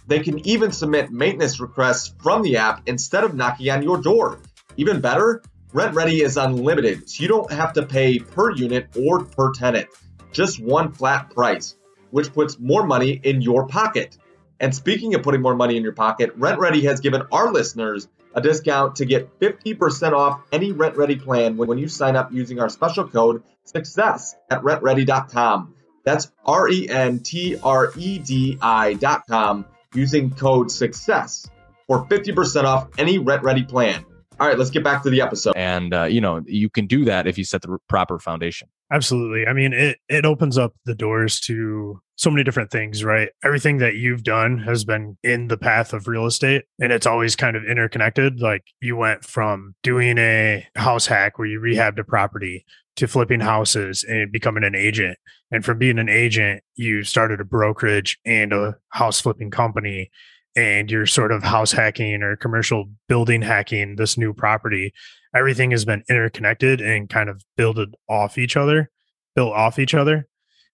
They 0.05 0.19
can 0.19 0.45
even 0.45 0.71
submit 0.71 1.11
maintenance 1.11 1.59
requests 1.59 2.13
from 2.21 2.41
the 2.41 2.57
app 2.57 2.83
instead 2.87 3.23
of 3.23 3.33
knocking 3.33 3.69
on 3.69 3.83
your 3.83 4.01
door. 4.01 4.39
Even 4.75 4.99
better, 4.99 5.41
RentRedi 5.73 6.19
is 6.19 6.35
unlimited, 6.35 7.09
so 7.09 7.21
you 7.21 7.29
don't 7.29 7.51
have 7.51 7.73
to 7.73 7.85
pay 7.85 8.19
per 8.19 8.51
unit 8.51 8.89
or 8.97 9.23
per 9.23 9.53
tenant, 9.53 9.87
just 10.33 10.61
one 10.61 10.91
flat 10.91 11.29
price, 11.29 11.77
which 12.09 12.33
puts 12.33 12.59
more 12.59 12.85
money 12.85 13.11
in 13.11 13.41
your 13.41 13.67
pocket. 13.67 14.17
And 14.59 14.75
speaking 14.75 15.15
of 15.15 15.23
putting 15.23 15.41
more 15.41 15.55
money 15.55 15.77
in 15.77 15.83
your 15.83 15.93
pocket, 15.93 16.37
RentRedi 16.37 16.83
has 16.83 16.99
given 16.99 17.23
our 17.31 17.53
listeners 17.53 18.09
a 18.33 18.41
discount 18.41 18.97
to 18.97 19.05
get 19.05 19.39
50% 19.39 20.11
off 20.11 20.41
any 20.51 20.73
RentRedi 20.73 21.23
plan 21.23 21.55
when 21.55 21.77
you 21.77 21.87
sign 21.87 22.17
up 22.17 22.33
using 22.33 22.59
our 22.59 22.69
special 22.69 23.07
code 23.07 23.41
SUCCESS 23.63 24.35
at 24.49 24.63
rentredi.com. 24.63 25.73
That's 26.03 26.29
R 26.45 26.67
E 26.67 26.89
N 26.89 27.19
T 27.19 27.57
R 27.63 27.93
E 27.95 28.19
D 28.19 28.57
I.com 28.61 29.65
using 29.93 30.31
code 30.31 30.69
SUCCESS 30.69 31.49
for 31.87 32.05
50% 32.05 32.65
off 32.65 32.89
any 32.97 33.19
RentRedi 33.19 33.69
plan. 33.69 34.05
All 34.41 34.47
right, 34.47 34.57
let's 34.57 34.71
get 34.71 34.83
back 34.83 35.03
to 35.03 35.11
the 35.11 35.21
episode. 35.21 35.53
And 35.55 35.93
uh, 35.93 36.05
you 36.05 36.19
know, 36.19 36.41
you 36.47 36.67
can 36.67 36.87
do 36.87 37.05
that 37.05 37.27
if 37.27 37.37
you 37.37 37.43
set 37.43 37.61
the 37.61 37.77
proper 37.87 38.17
foundation. 38.17 38.69
Absolutely. 38.91 39.45
I 39.45 39.53
mean, 39.53 39.71
it 39.71 39.99
it 40.09 40.25
opens 40.25 40.57
up 40.57 40.73
the 40.83 40.95
doors 40.95 41.39
to 41.41 42.01
so 42.15 42.31
many 42.31 42.43
different 42.43 42.71
things, 42.71 43.03
right? 43.03 43.29
Everything 43.43 43.77
that 43.77 43.97
you've 43.97 44.23
done 44.23 44.57
has 44.57 44.83
been 44.83 45.15
in 45.23 45.47
the 45.47 45.57
path 45.57 45.93
of 45.93 46.07
real 46.07 46.25
estate 46.25 46.63
and 46.79 46.91
it's 46.91 47.05
always 47.05 47.35
kind 47.35 47.55
of 47.55 47.65
interconnected. 47.65 48.41
Like 48.41 48.63
you 48.81 48.95
went 48.95 49.23
from 49.25 49.75
doing 49.83 50.17
a 50.17 50.67
house 50.75 51.05
hack 51.05 51.37
where 51.37 51.47
you 51.47 51.59
rehabbed 51.59 51.99
a 51.99 52.03
property 52.03 52.65
to 52.95 53.07
flipping 53.07 53.41
houses 53.41 54.03
and 54.03 54.31
becoming 54.31 54.63
an 54.63 54.73
agent. 54.73 55.19
And 55.51 55.63
from 55.63 55.77
being 55.77 55.99
an 55.99 56.09
agent, 56.09 56.63
you 56.75 57.03
started 57.03 57.41
a 57.41 57.45
brokerage 57.45 58.17
and 58.25 58.53
a 58.53 58.77
house 58.89 59.21
flipping 59.21 59.51
company 59.51 60.09
and 60.55 60.91
you're 60.91 61.05
sort 61.05 61.31
of 61.31 61.43
house 61.43 61.71
hacking 61.71 62.23
or 62.23 62.35
commercial 62.35 62.85
building 63.07 63.41
hacking 63.41 63.95
this 63.95 64.17
new 64.17 64.33
property, 64.33 64.93
everything 65.35 65.71
has 65.71 65.85
been 65.85 66.03
interconnected 66.09 66.81
and 66.81 67.09
kind 67.09 67.29
of 67.29 67.43
builded 67.55 67.95
off 68.09 68.37
each 68.37 68.57
other, 68.57 68.89
built 69.35 69.53
off 69.53 69.79
each 69.79 69.93
other. 69.93 70.27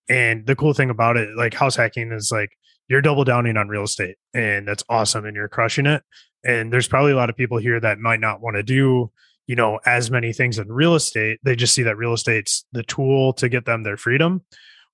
And 0.09 0.45
the 0.45 0.55
cool 0.55 0.73
thing 0.73 0.89
about 0.89 1.17
it, 1.17 1.29
like 1.35 1.53
house 1.53 1.75
hacking, 1.75 2.11
is 2.11 2.31
like 2.31 2.49
you're 2.87 3.01
double 3.01 3.23
downing 3.23 3.57
on 3.57 3.67
real 3.67 3.83
estate, 3.83 4.15
and 4.33 4.67
that's 4.67 4.83
awesome, 4.89 5.25
and 5.25 5.35
you're 5.35 5.49
crushing 5.49 5.85
it. 5.85 6.01
And 6.43 6.71
there's 6.71 6.87
probably 6.87 7.11
a 7.11 7.15
lot 7.15 7.29
of 7.29 7.35
people 7.35 7.57
here 7.57 7.79
that 7.79 7.99
might 7.99 8.21
not 8.21 8.41
want 8.41 8.55
to 8.55 8.63
do, 8.63 9.11
you 9.47 9.55
know, 9.55 9.79
as 9.85 10.09
many 10.09 10.31
things 10.31 10.59
in 10.59 10.71
real 10.71 10.95
estate. 10.95 11.39
They 11.43 11.55
just 11.55 11.73
see 11.73 11.83
that 11.83 11.97
real 11.97 12.13
estate's 12.13 12.65
the 12.71 12.83
tool 12.83 13.33
to 13.33 13.49
get 13.49 13.65
them 13.65 13.83
their 13.83 13.97
freedom. 13.97 14.43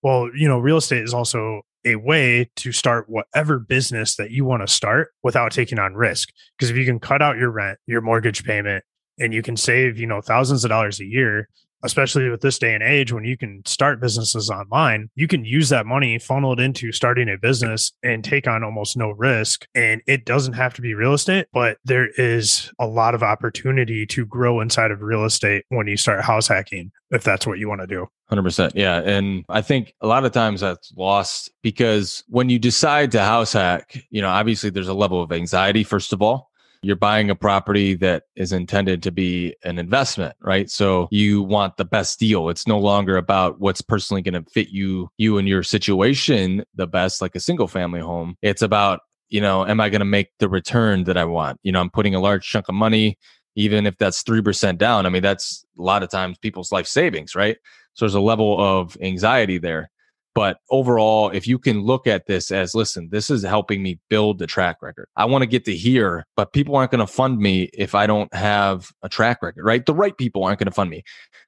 Well, 0.01 0.29
you 0.35 0.47
know, 0.47 0.57
real 0.57 0.77
estate 0.77 1.03
is 1.03 1.13
also 1.13 1.61
a 1.85 1.95
way 1.95 2.49
to 2.55 2.71
start 2.71 3.09
whatever 3.09 3.59
business 3.59 4.15
that 4.15 4.31
you 4.31 4.45
want 4.45 4.65
to 4.65 4.73
start 4.73 5.09
without 5.23 5.51
taking 5.51 5.79
on 5.79 5.93
risk. 5.93 6.29
Because 6.57 6.69
if 6.69 6.77
you 6.77 6.85
can 6.85 6.99
cut 6.99 7.21
out 7.21 7.37
your 7.37 7.51
rent, 7.51 7.79
your 7.85 8.01
mortgage 8.01 8.43
payment, 8.43 8.83
and 9.19 9.33
you 9.33 9.41
can 9.41 9.57
save, 9.57 9.99
you 9.99 10.07
know, 10.07 10.21
thousands 10.21 10.63
of 10.63 10.69
dollars 10.69 10.99
a 10.99 11.05
year, 11.05 11.49
especially 11.83 12.29
with 12.29 12.41
this 12.41 12.57
day 12.57 12.73
and 12.73 12.83
age 12.83 13.11
when 13.13 13.23
you 13.23 13.37
can 13.37 13.61
start 13.65 14.01
businesses 14.01 14.49
online, 14.49 15.09
you 15.15 15.27
can 15.27 15.45
use 15.45 15.69
that 15.69 15.85
money, 15.85 16.17
funnel 16.19 16.53
it 16.53 16.59
into 16.59 16.91
starting 16.91 17.29
a 17.29 17.37
business 17.37 17.91
and 18.03 18.23
take 18.23 18.47
on 18.47 18.63
almost 18.63 18.97
no 18.97 19.11
risk. 19.11 19.67
And 19.75 20.01
it 20.07 20.25
doesn't 20.25 20.53
have 20.53 20.73
to 20.75 20.81
be 20.81 20.93
real 20.93 21.13
estate, 21.13 21.47
but 21.53 21.77
there 21.85 22.09
is 22.17 22.71
a 22.79 22.87
lot 22.87 23.15
of 23.15 23.23
opportunity 23.23 24.05
to 24.07 24.25
grow 24.25 24.61
inside 24.61 24.91
of 24.91 25.01
real 25.01 25.25
estate 25.25 25.65
when 25.69 25.87
you 25.87 25.97
start 25.97 26.21
house 26.21 26.47
hacking, 26.47 26.91
if 27.11 27.23
that's 27.23 27.45
what 27.45 27.59
you 27.59 27.67
want 27.67 27.81
to 27.81 27.87
do. 27.87 28.07
100%. 28.31 28.71
Yeah. 28.73 28.99
And 28.99 29.45
I 29.49 29.61
think 29.61 29.93
a 30.01 30.07
lot 30.07 30.25
of 30.25 30.31
times 30.31 30.61
that's 30.61 30.93
lost 30.97 31.51
because 31.61 32.23
when 32.27 32.49
you 32.49 32.57
decide 32.57 33.11
to 33.11 33.19
house 33.19 33.53
hack, 33.53 34.03
you 34.09 34.21
know, 34.21 34.29
obviously 34.29 34.69
there's 34.69 34.87
a 34.87 34.93
level 34.93 35.21
of 35.21 35.31
anxiety, 35.31 35.83
first 35.83 36.13
of 36.13 36.21
all. 36.21 36.49
You're 36.83 36.95
buying 36.95 37.29
a 37.29 37.35
property 37.35 37.93
that 37.95 38.23
is 38.35 38.51
intended 38.51 39.01
to 39.03 39.11
be 39.11 39.55
an 39.63 39.79
investment, 39.79 40.35
right? 40.41 40.69
So 40.69 41.07
you 41.11 41.41
want 41.41 41.77
the 41.77 41.85
best 41.85 42.19
deal. 42.19 42.49
It's 42.49 42.67
no 42.67 42.77
longer 42.77 43.17
about 43.17 43.59
what's 43.59 43.81
personally 43.81 44.21
going 44.21 44.43
to 44.43 44.49
fit 44.51 44.69
you, 44.69 45.09
you 45.17 45.37
and 45.37 45.47
your 45.47 45.63
situation 45.63 46.63
the 46.75 46.85
best, 46.85 47.21
like 47.21 47.35
a 47.35 47.39
single 47.39 47.67
family 47.67 48.01
home. 48.01 48.35
It's 48.41 48.61
about, 48.61 48.99
you 49.29 49.41
know, 49.41 49.65
am 49.65 49.79
I 49.79 49.89
going 49.89 50.01
to 50.01 50.05
make 50.05 50.29
the 50.39 50.49
return 50.49 51.05
that 51.05 51.17
I 51.17 51.25
want? 51.25 51.59
You 51.63 51.71
know, 51.71 51.79
I'm 51.79 51.89
putting 51.89 52.15
a 52.15 52.19
large 52.19 52.45
chunk 52.45 52.67
of 52.67 52.75
money, 52.75 53.17
even 53.55 53.85
if 53.85 53.97
that's 53.97 54.21
3% 54.23 54.77
down. 54.77 55.05
I 55.05 55.09
mean, 55.09 55.23
that's 55.23 55.65
a 55.79 55.81
lot 55.81 56.03
of 56.03 56.09
times 56.09 56.37
people's 56.37 56.71
life 56.71 56.87
savings, 56.87 57.33
right? 57.33 57.57
So 57.93 58.05
there's 58.05 58.15
a 58.15 58.19
level 58.19 58.59
of 58.59 58.97
anxiety 59.01 59.57
there. 59.57 59.89
But 60.35 60.57
overall, 60.71 61.29
if 61.29 61.47
you 61.47 61.59
can 61.59 61.81
look 61.81 62.07
at 62.07 62.25
this 62.25 62.49
as, 62.49 62.73
listen, 62.73 63.09
this 63.11 63.29
is 63.29 63.43
helping 63.43 63.83
me 63.83 63.99
build 64.09 64.39
the 64.39 64.47
track 64.47 64.81
record. 64.81 65.07
I 65.15 65.25
want 65.25 65.43
to 65.43 65.47
get 65.47 65.65
to 65.65 65.75
here, 65.75 66.25
but 66.35 66.53
people 66.53 66.75
aren't 66.75 66.91
going 66.91 67.05
to 67.05 67.07
fund 67.07 67.37
me 67.37 67.69
if 67.73 67.93
I 67.93 68.07
don't 68.07 68.33
have 68.33 68.91
a 69.03 69.09
track 69.09 69.43
record, 69.43 69.63
right? 69.63 69.85
The 69.85 69.93
right 69.93 70.17
people 70.17 70.43
aren't 70.43 70.59
going 70.59 70.69
to 70.69 70.73
fund 70.73 70.89
me. 70.89 71.03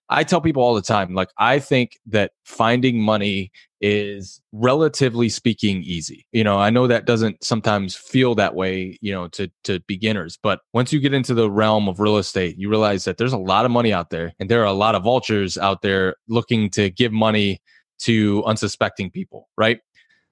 I 0.07 0.23
tell 0.23 0.39
people 0.39 0.61
all 0.61 0.75
the 0.75 0.83
time, 0.83 1.15
like, 1.15 1.29
I 1.39 1.57
think 1.57 1.97
that 2.05 2.31
finding 2.43 3.01
money 3.01 3.51
is 3.81 4.39
relatively 4.51 5.29
speaking 5.29 5.81
easy. 5.81 6.27
You 6.31 6.43
know, 6.43 6.59
I 6.59 6.69
know 6.69 6.85
that 6.85 7.05
doesn't 7.05 7.43
sometimes 7.43 7.95
feel 7.95 8.35
that 8.35 8.53
way, 8.53 8.99
you 9.01 9.11
know, 9.11 9.27
to 9.29 9.51
to 9.63 9.79
beginners, 9.87 10.37
but 10.41 10.59
once 10.73 10.93
you 10.93 10.99
get 10.99 11.13
into 11.13 11.33
the 11.33 11.49
realm 11.49 11.87
of 11.87 11.99
real 11.99 12.17
estate, 12.17 12.55
you 12.57 12.69
realize 12.69 13.05
that 13.05 13.17
there's 13.17 13.33
a 13.33 13.37
lot 13.37 13.65
of 13.65 13.71
money 13.71 13.91
out 13.91 14.11
there 14.11 14.33
and 14.39 14.49
there 14.49 14.61
are 14.61 14.65
a 14.65 14.73
lot 14.73 14.95
of 14.95 15.03
vultures 15.03 15.57
out 15.57 15.81
there 15.81 16.15
looking 16.27 16.69
to 16.71 16.91
give 16.91 17.11
money 17.11 17.59
to 17.99 18.43
unsuspecting 18.45 19.09
people, 19.09 19.49
right? 19.57 19.79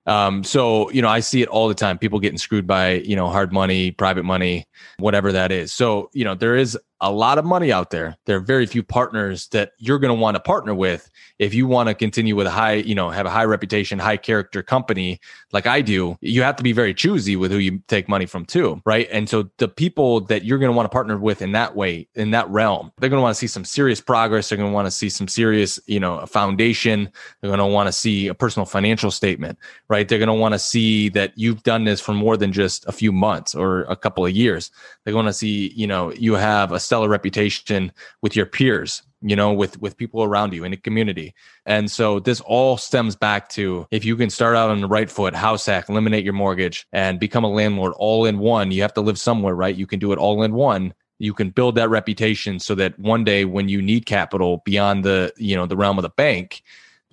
Um, 0.06 0.44
so 0.44 0.90
you 0.92 1.02
know, 1.02 1.08
I 1.08 1.22
see 1.22 1.42
it 1.42 1.48
all 1.48 1.68
the 1.68 1.74
time. 1.74 1.98
People 1.98 2.20
getting 2.20 2.38
screwed 2.38 2.68
by 2.68 2.96
you 2.96 3.16
know 3.16 3.30
hard 3.30 3.54
money, 3.54 3.92
private 3.92 4.24
money, 4.24 4.66
whatever 4.98 5.32
that 5.32 5.52
is. 5.52 5.72
So 5.72 6.10
you 6.14 6.26
know, 6.26 6.36
there 6.36 6.56
is 6.56 6.78
a 7.04 7.12
lot 7.12 7.38
of 7.38 7.44
money 7.44 7.72
out 7.72 7.92
there. 7.92 8.18
There 8.26 8.38
are 8.38 8.40
very 8.40 8.66
few 8.66 8.82
partners 8.82 9.48
that 9.50 9.74
you're 9.78 10.00
going 10.00 10.16
to 10.16 10.20
want 10.20 10.36
to 10.36 10.40
partner 10.40 10.74
with 10.74 11.12
if 11.38 11.54
you 11.54 11.68
want 11.68 11.90
to 11.90 11.94
continue 11.94 12.34
with 12.34 12.48
a 12.48 12.52
high, 12.52 12.76
you 12.76 12.96
know, 12.96 13.10
have 13.10 13.26
a 13.26 13.30
high 13.30 13.44
reputation, 13.44 14.00
high 14.00 14.16
character 14.16 14.64
company 14.64 15.20
like 15.52 15.68
I 15.68 15.82
do. 15.82 16.18
You 16.22 16.44
have 16.44 16.56
to 16.56 16.64
be 16.64 16.72
very 16.72 16.94
choosy 16.94 17.36
with 17.36 17.52
who 17.52 17.58
you 17.58 17.80
take 17.90 18.08
money 18.08 18.26
from 18.26 18.46
too, 18.46 18.82
right? 18.86 19.10
And 19.12 19.28
so 19.28 19.50
the 19.58 19.68
people 19.68 20.22
that 20.22 20.46
you're 20.46 20.60
going 20.60 20.72
to 20.72 20.76
want 20.76 20.86
to 20.86 20.96
partner 20.96 21.18
with 21.18 21.42
in 21.42 21.52
that 21.52 21.76
way, 21.76 22.08
in 22.16 22.32
that 22.32 22.50
realm, 22.50 22.94
they're 22.98 23.10
going 23.10 23.20
to 23.20 23.24
want 23.24 23.36
to 23.36 23.40
see 23.40 23.48
some 23.48 23.66
serious 23.66 24.00
progress. 24.00 24.48
They're 24.48 24.58
going 24.58 24.72
to 24.72 24.74
want 24.74 24.88
to 24.88 24.92
see 24.92 25.10
some 25.10 25.28
serious, 25.28 25.78
you 25.86 26.00
know, 26.00 26.20
a 26.20 26.28
foundation. 26.28 27.12
They're 27.42 27.50
going 27.50 27.60
to 27.60 27.66
want 27.66 27.88
to 27.88 27.94
see 27.94 28.28
a 28.28 28.34
personal 28.34 28.66
financial 28.66 29.12
statement, 29.12 29.60
right? 29.90 30.08
They're 30.08 30.20
going 30.20 30.28
to 30.28 30.34
want 30.34 30.54
to 30.54 30.60
see 30.60 31.10
that 31.10 31.34
you've 31.36 31.64
done 31.64 31.84
this 31.84 32.00
for 32.00 32.14
more 32.14 32.38
than 32.38 32.54
just 32.54 32.88
a 32.88 32.94
few 32.94 33.12
months 33.12 33.54
or 33.54 33.82
a 33.82 33.98
couple 33.98 34.26
of 34.26 34.32
years. 34.32 34.72
They're 35.04 35.14
going 35.14 35.26
to 35.26 35.34
see, 35.34 35.74
you 35.76 35.88
know, 35.88 36.14
you 36.14 36.36
have 36.36 36.72
a 36.72 36.80
stellar 36.94 37.10
reputation 37.10 37.92
with 38.22 38.36
your 38.36 38.46
peers 38.46 39.02
you 39.24 39.36
know 39.36 39.52
with 39.52 39.82
with 39.82 39.98
people 39.98 40.22
around 40.24 40.54
you 40.54 40.64
in 40.64 40.74
a 40.74 40.78
community. 40.78 41.34
And 41.66 41.90
so 41.90 42.20
this 42.20 42.42
all 42.42 42.78
stems 42.78 43.16
back 43.16 43.50
to 43.50 43.88
if 43.90 44.06
you 44.06 44.16
can 44.16 44.30
start 44.30 44.56
out 44.56 44.70
on 44.70 44.82
the 44.82 44.88
right 44.88 45.10
foot 45.10 45.34
house 45.34 45.66
hack 45.66 45.90
eliminate 45.90 46.24
your 46.24 46.34
mortgage 46.34 46.86
and 46.92 47.20
become 47.20 47.44
a 47.44 47.50
landlord 47.50 47.94
all 47.96 48.26
in 48.26 48.38
one 48.38 48.72
you 48.72 48.82
have 48.84 48.94
to 48.94 49.02
live 49.02 49.18
somewhere 49.18 49.56
right? 49.56 49.76
You 49.76 49.88
can 49.88 50.00
do 50.00 50.12
it 50.12 50.20
all 50.20 50.44
in 50.44 50.54
one. 50.54 50.94
You 51.20 51.34
can 51.34 51.52
build 51.52 51.76
that 51.76 51.90
reputation 51.90 52.60
so 52.60 52.76
that 52.76 53.00
one 53.00 53.24
day 53.24 53.46
when 53.46 53.70
you 53.70 53.82
need 53.82 54.06
capital 54.06 54.62
beyond 54.66 55.04
the 55.04 55.34
you 55.38 55.56
know 55.56 55.66
the 55.66 55.78
realm 55.78 55.98
of 55.98 56.04
the 56.04 56.10
bank 56.10 56.62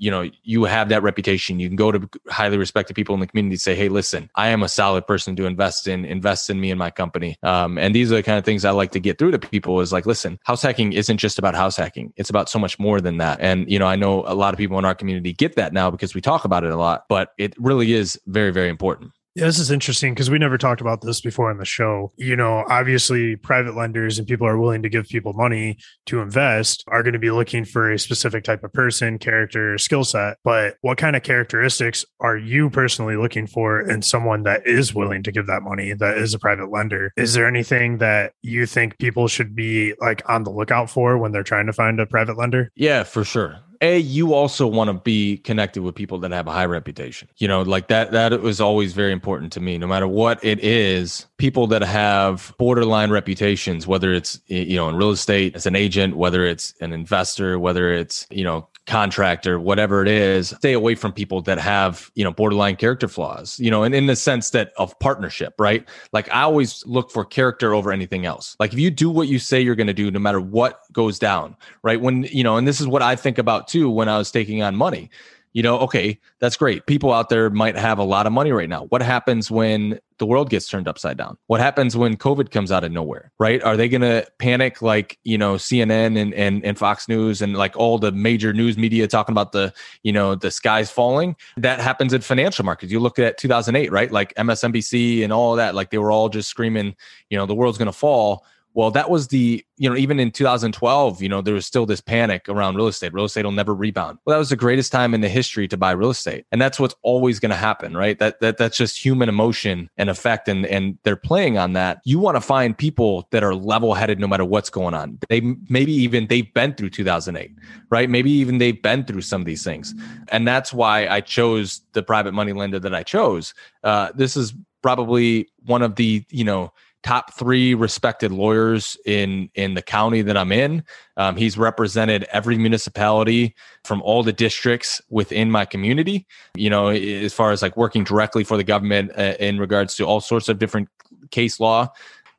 you 0.01 0.11
know 0.11 0.29
you 0.43 0.65
have 0.65 0.89
that 0.89 1.03
reputation. 1.03 1.61
You 1.61 1.69
can 1.69 1.77
go 1.77 1.93
to 1.93 2.09
highly 2.29 2.57
respected 2.57 2.95
people 2.95 3.15
in 3.15 3.21
the 3.21 3.27
community 3.27 3.55
and 3.55 3.61
say 3.61 3.75
hey 3.75 3.89
listen 3.89 4.31
i 4.35 4.49
am 4.49 4.63
a 4.63 4.69
solid 4.69 5.07
person 5.07 5.37
to 5.37 5.45
invest 5.45 5.87
in 5.87 6.05
invest 6.05 6.51
in 6.51 6.61
me 6.61 6.71
and 6.71 6.79
my 6.79 6.91
company. 6.91 7.37
Um, 7.43 7.79
and 7.79 7.95
these 7.95 8.11
are 8.11 8.17
the 8.17 8.23
kind 8.23 8.39
of 8.39 8.45
things 8.45 8.65
i 8.65 8.71
like 8.71 8.91
to 8.93 9.01
get 9.01 9.19
through 9.19 9.31
to 9.33 9.39
people 9.39 9.81
is 9.81 9.93
like 9.93 10.07
listen 10.07 10.39
house 10.45 10.63
hacking 10.63 10.95
isn't 10.95 11.19
just 11.19 11.39
about 11.39 11.55
house 11.55 11.77
hacking. 11.77 12.13
It's 12.17 12.31
about 12.31 12.49
so 12.49 12.59
much 12.59 12.79
more 12.79 13.01
than 13.01 13.19
that. 13.19 13.39
And 13.41 13.71
you 13.71 13.79
know 13.79 13.87
i 13.87 13.95
know 13.95 14.25
a 14.27 14.35
lot 14.35 14.55
of 14.55 14.59
people 14.59 14.79
in 14.79 14.85
our 14.85 14.95
community 14.95 15.33
get 15.33 15.55
that 15.57 15.73
now 15.73 15.91
because 15.91 16.15
we 16.15 16.21
talk 16.21 16.45
about 16.45 16.65
it 16.65 16.71
a 16.71 16.77
lot 16.77 17.05
but 17.09 17.33
it 17.39 17.55
really 17.59 17.93
is 17.93 18.19
very 18.27 18.51
very 18.51 18.69
important 18.69 19.13
yeah, 19.35 19.47
this 19.47 19.61
is 19.61 19.71
interesting 19.71 20.13
because 20.13 20.29
we 20.29 20.39
never 20.39 20.59
talked 20.59 20.81
about 20.81 21.03
this 21.03 21.21
before 21.21 21.51
in 21.53 21.59
the 21.59 21.65
show. 21.65 22.13
You 22.17 22.35
know, 22.35 22.65
obviously, 22.69 23.37
private 23.37 23.77
lenders 23.77 24.19
and 24.19 24.27
people 24.27 24.47
are 24.47 24.59
willing 24.59 24.83
to 24.83 24.89
give 24.89 25.07
people 25.07 25.33
money 25.35 25.79
to 26.07 26.21
invest 26.21 26.83
are 26.89 27.05
going 27.05 27.13
to 27.13 27.21
be 27.21 27.31
looking 27.31 27.65
for 27.65 27.93
a 27.93 27.99
specific 27.99 28.43
type 28.43 28.65
of 28.65 28.73
person, 28.73 29.19
character, 29.19 29.79
skill 29.79 30.03
set. 30.03 30.39
But 30.43 30.77
what 30.81 30.99
kind 30.99 31.15
of 31.15 31.23
characteristics 31.23 32.05
are 32.19 32.37
you 32.37 32.71
personally 32.71 33.17
looking 33.17 33.47
for 33.47 33.81
in 33.81 34.03
someone 34.03 34.43
that 34.45 34.67
is 34.67 34.95
willing 34.95 35.23
to 35.23 35.33
give 35.33 35.47
that 35.47 35.63
money, 35.63 35.93
that 35.93 36.19
is 36.19 36.35
a 36.35 36.39
private 36.39 36.73
lender? 36.73 37.13
Is 37.17 37.35
there 37.35 37.47
anything 37.47 37.99
that 37.99 38.33
you 38.43 38.67
think 38.67 38.99
people 38.99 39.29
should 39.29 39.55
be 39.55 39.95
like 40.01 40.29
on 40.29 40.43
the 40.43 40.51
lookout 40.51 40.91
for 40.91 41.17
when 41.19 41.31
they're 41.31 41.45
trying 41.45 41.67
to 41.67 41.73
find 41.73 42.01
a 42.01 42.07
private 42.07 42.37
lender? 42.37 42.71
Yeah, 42.75 43.05
for 43.05 43.25
sure 43.25 43.61
a 43.81 43.99
you 43.99 44.35
also 44.35 44.67
want 44.67 44.89
to 44.89 44.95
be 44.95 45.39
connected 45.39 45.83
with 45.83 45.95
people 45.95 46.19
that 46.19 46.31
have 46.31 46.47
a 46.47 46.53
high 46.53 46.65
reputation 46.65 47.29
you 47.39 47.49
know 47.49 47.63
like 47.63 47.89
that 47.89 48.13
that 48.13 48.39
was 48.41 48.61
always 48.61 48.93
very 48.93 49.13
important 49.13 49.53
to 49.53 49.61
me. 49.61 49.79
No 49.79 49.87
matter 49.87 50.09
what 50.09 50.43
it 50.45 50.61
is 50.61 51.27
people 51.39 51.67
that 51.69 51.83
have 51.83 52.55
borderline 52.59 53.11
reputations 53.11 53.87
whether 53.87 54.13
it's 54.13 54.41
you 54.47 54.77
know 54.77 54.89
in 54.89 54.97
real 54.97 55.11
estate 55.11 55.55
as 55.55 55.67
an 55.67 55.77
agent 55.77 56.17
whether 56.17 56.45
it's 56.45 56.75
an 56.81 56.93
investor 56.93 57.59
whether 57.59 57.93
it's 57.93 58.27
you 58.31 58.45
know 58.45 58.69
contractor, 58.91 59.61
whatever 59.61 60.03
it 60.03 60.09
is, 60.09 60.49
stay 60.49 60.73
away 60.73 60.97
from 60.97 61.13
people 61.13 61.41
that 61.43 61.59
have, 61.59 62.11
you 62.17 62.25
know, 62.25 62.33
borderline 62.33 62.75
character 62.75 63.07
flaws, 63.07 63.59
you 63.61 63.71
know, 63.71 63.85
and 63.85 63.95
in 63.95 64.07
the 64.07 64.17
sense 64.17 64.51
that 64.51 64.73
of 64.77 64.99
partnership, 64.99 65.55
right? 65.59 65.89
Like 66.13 66.29
I 66.35 66.43
always 66.43 66.85
look 66.87 67.11
for 67.11 67.25
character 67.25 67.73
over 67.73 67.93
anything 67.93 68.27
else. 68.27 68.57
Like 68.59 68.73
if 68.73 68.79
you 68.79 68.91
do 68.91 69.09
what 69.09 69.29
you 69.29 69.39
say 69.39 69.61
you're 69.61 69.77
going 69.77 69.87
to 69.87 69.95
do, 69.95 70.11
no 70.11 70.19
matter 70.19 70.41
what 70.41 70.81
goes 70.93 71.19
down, 71.19 71.57
right? 71.83 72.01
When, 72.01 72.25
you 72.25 72.43
know, 72.43 72.57
and 72.57 72.67
this 72.67 72.81
is 72.81 72.89
what 72.89 73.01
I 73.01 73.15
think 73.15 73.39
about 73.39 73.69
too 73.69 73.89
when 73.89 74.09
I 74.09 74.19
was 74.19 74.33
taking 74.33 74.61
on 74.63 74.75
money 74.75 75.09
you 75.53 75.63
know, 75.63 75.79
okay, 75.81 76.19
that's 76.39 76.57
great. 76.57 76.87
People 76.87 77.13
out 77.13 77.29
there 77.29 77.51
might 77.51 77.77
have 77.77 77.99
a 77.99 78.05
lot 78.05 78.27
of 78.27 78.33
money 78.33 78.53
right 78.53 78.69
now. 78.69 78.85
What 78.85 79.03
happens 79.03 79.51
when 79.51 79.99
the 80.19 80.27
world 80.27 80.49
gets 80.49 80.69
turned 80.69 80.87
upside 80.87 81.17
down? 81.17 81.37
What 81.49 81.61
happens 81.61 81.97
when 81.97 82.17
COVID 82.17 82.51
comes 82.51 82.71
out 82.71 82.85
of 82.85 82.93
nowhere, 82.93 83.33
right? 83.39 83.63
Are 83.63 83.77
they 83.77 83.89
going 83.89 84.03
to 84.03 84.27
panic 84.39 84.81
like, 84.81 85.19
you 85.25 85.37
know, 85.37 85.55
CNN 85.55 86.21
and, 86.21 86.33
and, 86.35 86.65
and 86.65 86.79
Fox 86.79 87.09
News 87.09 87.43
and 87.43 87.55
like 87.55 87.77
all 87.77 87.99
the 87.99 88.13
major 88.13 88.53
news 88.53 88.79
media 88.79 89.09
talking 89.09 89.33
about 89.33 89.51
the, 89.53 89.73
you 90.03 90.13
know, 90.13 90.37
the 90.37 90.51
skies 90.51 90.91
falling? 90.91 91.35
That 91.57 91.81
happens 91.81 92.13
in 92.13 92.21
financial 92.21 92.65
markets. 92.65 92.93
You 92.93 93.01
look 93.01 93.19
at 93.19 93.37
2008, 93.39 93.91
right? 93.91 94.13
Like 94.13 94.33
MSNBC 94.35 95.25
and 95.25 95.33
all 95.33 95.57
that, 95.57 95.75
like 95.75 95.91
they 95.91 95.99
were 95.99 96.13
all 96.13 96.29
just 96.29 96.49
screaming, 96.49 96.95
you 97.29 97.37
know, 97.37 97.47
the 97.47 97.55
world's 97.55 97.79
going 97.79 97.87
to 97.87 97.93
fall 97.93 98.45
well, 98.75 98.91
that 98.93 99.11
was 99.11 99.29
the, 99.29 99.65
you 99.79 99.91
know, 99.91 99.97
even 99.97 100.21
in 100.21 100.31
2012, 100.31 101.21
you 101.21 101.29
know, 101.29 101.41
there 101.41 101.55
was 101.55 101.67
still 101.67 101.87
this 101.87 102.01
panic 102.01 102.49
around 102.49 102.77
real 102.77 102.87
estate. 102.87 103.13
Real 103.13 103.25
estate 103.25 103.45
will 103.45 103.51
never 103.53 103.75
rebound. 103.75 104.19
Well, 104.25 104.35
that 104.35 104.39
was 104.39 104.51
the 104.51 104.57
greatest 104.57 104.93
time 104.93 105.13
in 105.13 105.23
the 105.23 105.29
history 105.29 105.67
to 105.69 105.77
buy 105.77 105.91
real 105.91 106.11
estate. 106.11 106.47
And 106.53 106.63
that's 106.63 106.79
what's 106.79 106.95
always 107.03 107.41
going 107.41 107.51
to 107.51 107.57
happen, 107.57 107.97
right? 107.97 108.19
That, 108.21 108.41
that 108.41 108.59
that's 108.59 108.77
just 108.77 109.03
human 109.03 109.29
emotion 109.29 109.91
and 109.97 110.09
effect. 110.09 110.47
And, 110.47 110.67
and 110.67 110.99
they're 111.03 111.17
playing 111.17 111.59
on 111.59 111.73
that. 111.73 112.01
You 112.05 112.21
want 112.21 112.37
to 112.37 112.41
find 112.41 112.79
people 112.79 113.27
that 113.33 113.43
are 113.43 113.55
level 113.55 113.95
headed 113.95 114.21
no 114.21 114.29
matter 114.29 114.45
what's 114.45 114.71
going 114.71 114.95
on. 114.95 115.19
They 115.29 115.41
maybe 115.69 115.93
even 115.93 116.29
they've 116.29 116.53
been 116.55 116.75
through 116.75 116.91
2008, 116.91 117.51
right? 117.91 118.09
Maybe 118.09 118.31
even 118.31 118.59
they've 118.59 118.81
been 118.81 119.05
through 119.05 119.23
some 119.23 119.41
of 119.41 119.47
these 119.47 119.65
things. 119.65 119.95
And 120.29 120.47
that's 120.47 120.73
why 120.73 121.09
I 121.09 121.23
chose 121.23 121.81
the 121.93 122.05
private 122.05 122.33
money 122.33 122.53
lender 122.53 122.79
that 122.79 122.95
I 122.95 123.03
chose. 123.03 123.53
Uh, 123.83 124.13
this 124.15 124.37
is 124.37 124.55
probably 124.83 125.49
one 125.67 125.83
of 125.83 125.97
the, 125.97 126.25
you 126.31 126.45
know, 126.45 126.73
top 127.03 127.33
three 127.35 127.75
respected 127.75 128.31
lawyers 128.31 128.97
in 129.07 129.49
in 129.55 129.75
the 129.75 129.83
county 129.83 130.23
that 130.23 130.37
I'm 130.37 130.53
in. 130.53 130.85
Um, 131.17 131.37
he's 131.37 131.57
represented 131.57 132.25
every 132.33 132.59
municipality 132.59 133.55
from 133.85 134.03
all 134.03 134.23
the 134.23 134.33
districts 134.33 135.01
within 135.09 135.51
my 135.51 135.65
community. 135.65 136.27
You 136.55 136.71
know, 136.71 136.89
as 136.89 137.33
far 137.33 137.53
as 137.53 137.63
like 137.63 137.77
working 137.77 138.05
directly 138.05 138.45
for 138.45 138.57
the 138.57 138.65
government 138.65 139.13
uh, 139.17 139.35
in 139.41 139.59
regards 139.59 139.97
to 139.97 140.05
all 140.05 140.21
sorts 140.21 140.49
of 140.49 140.59
different 140.59 140.89
case 141.31 141.61
law 141.61 141.89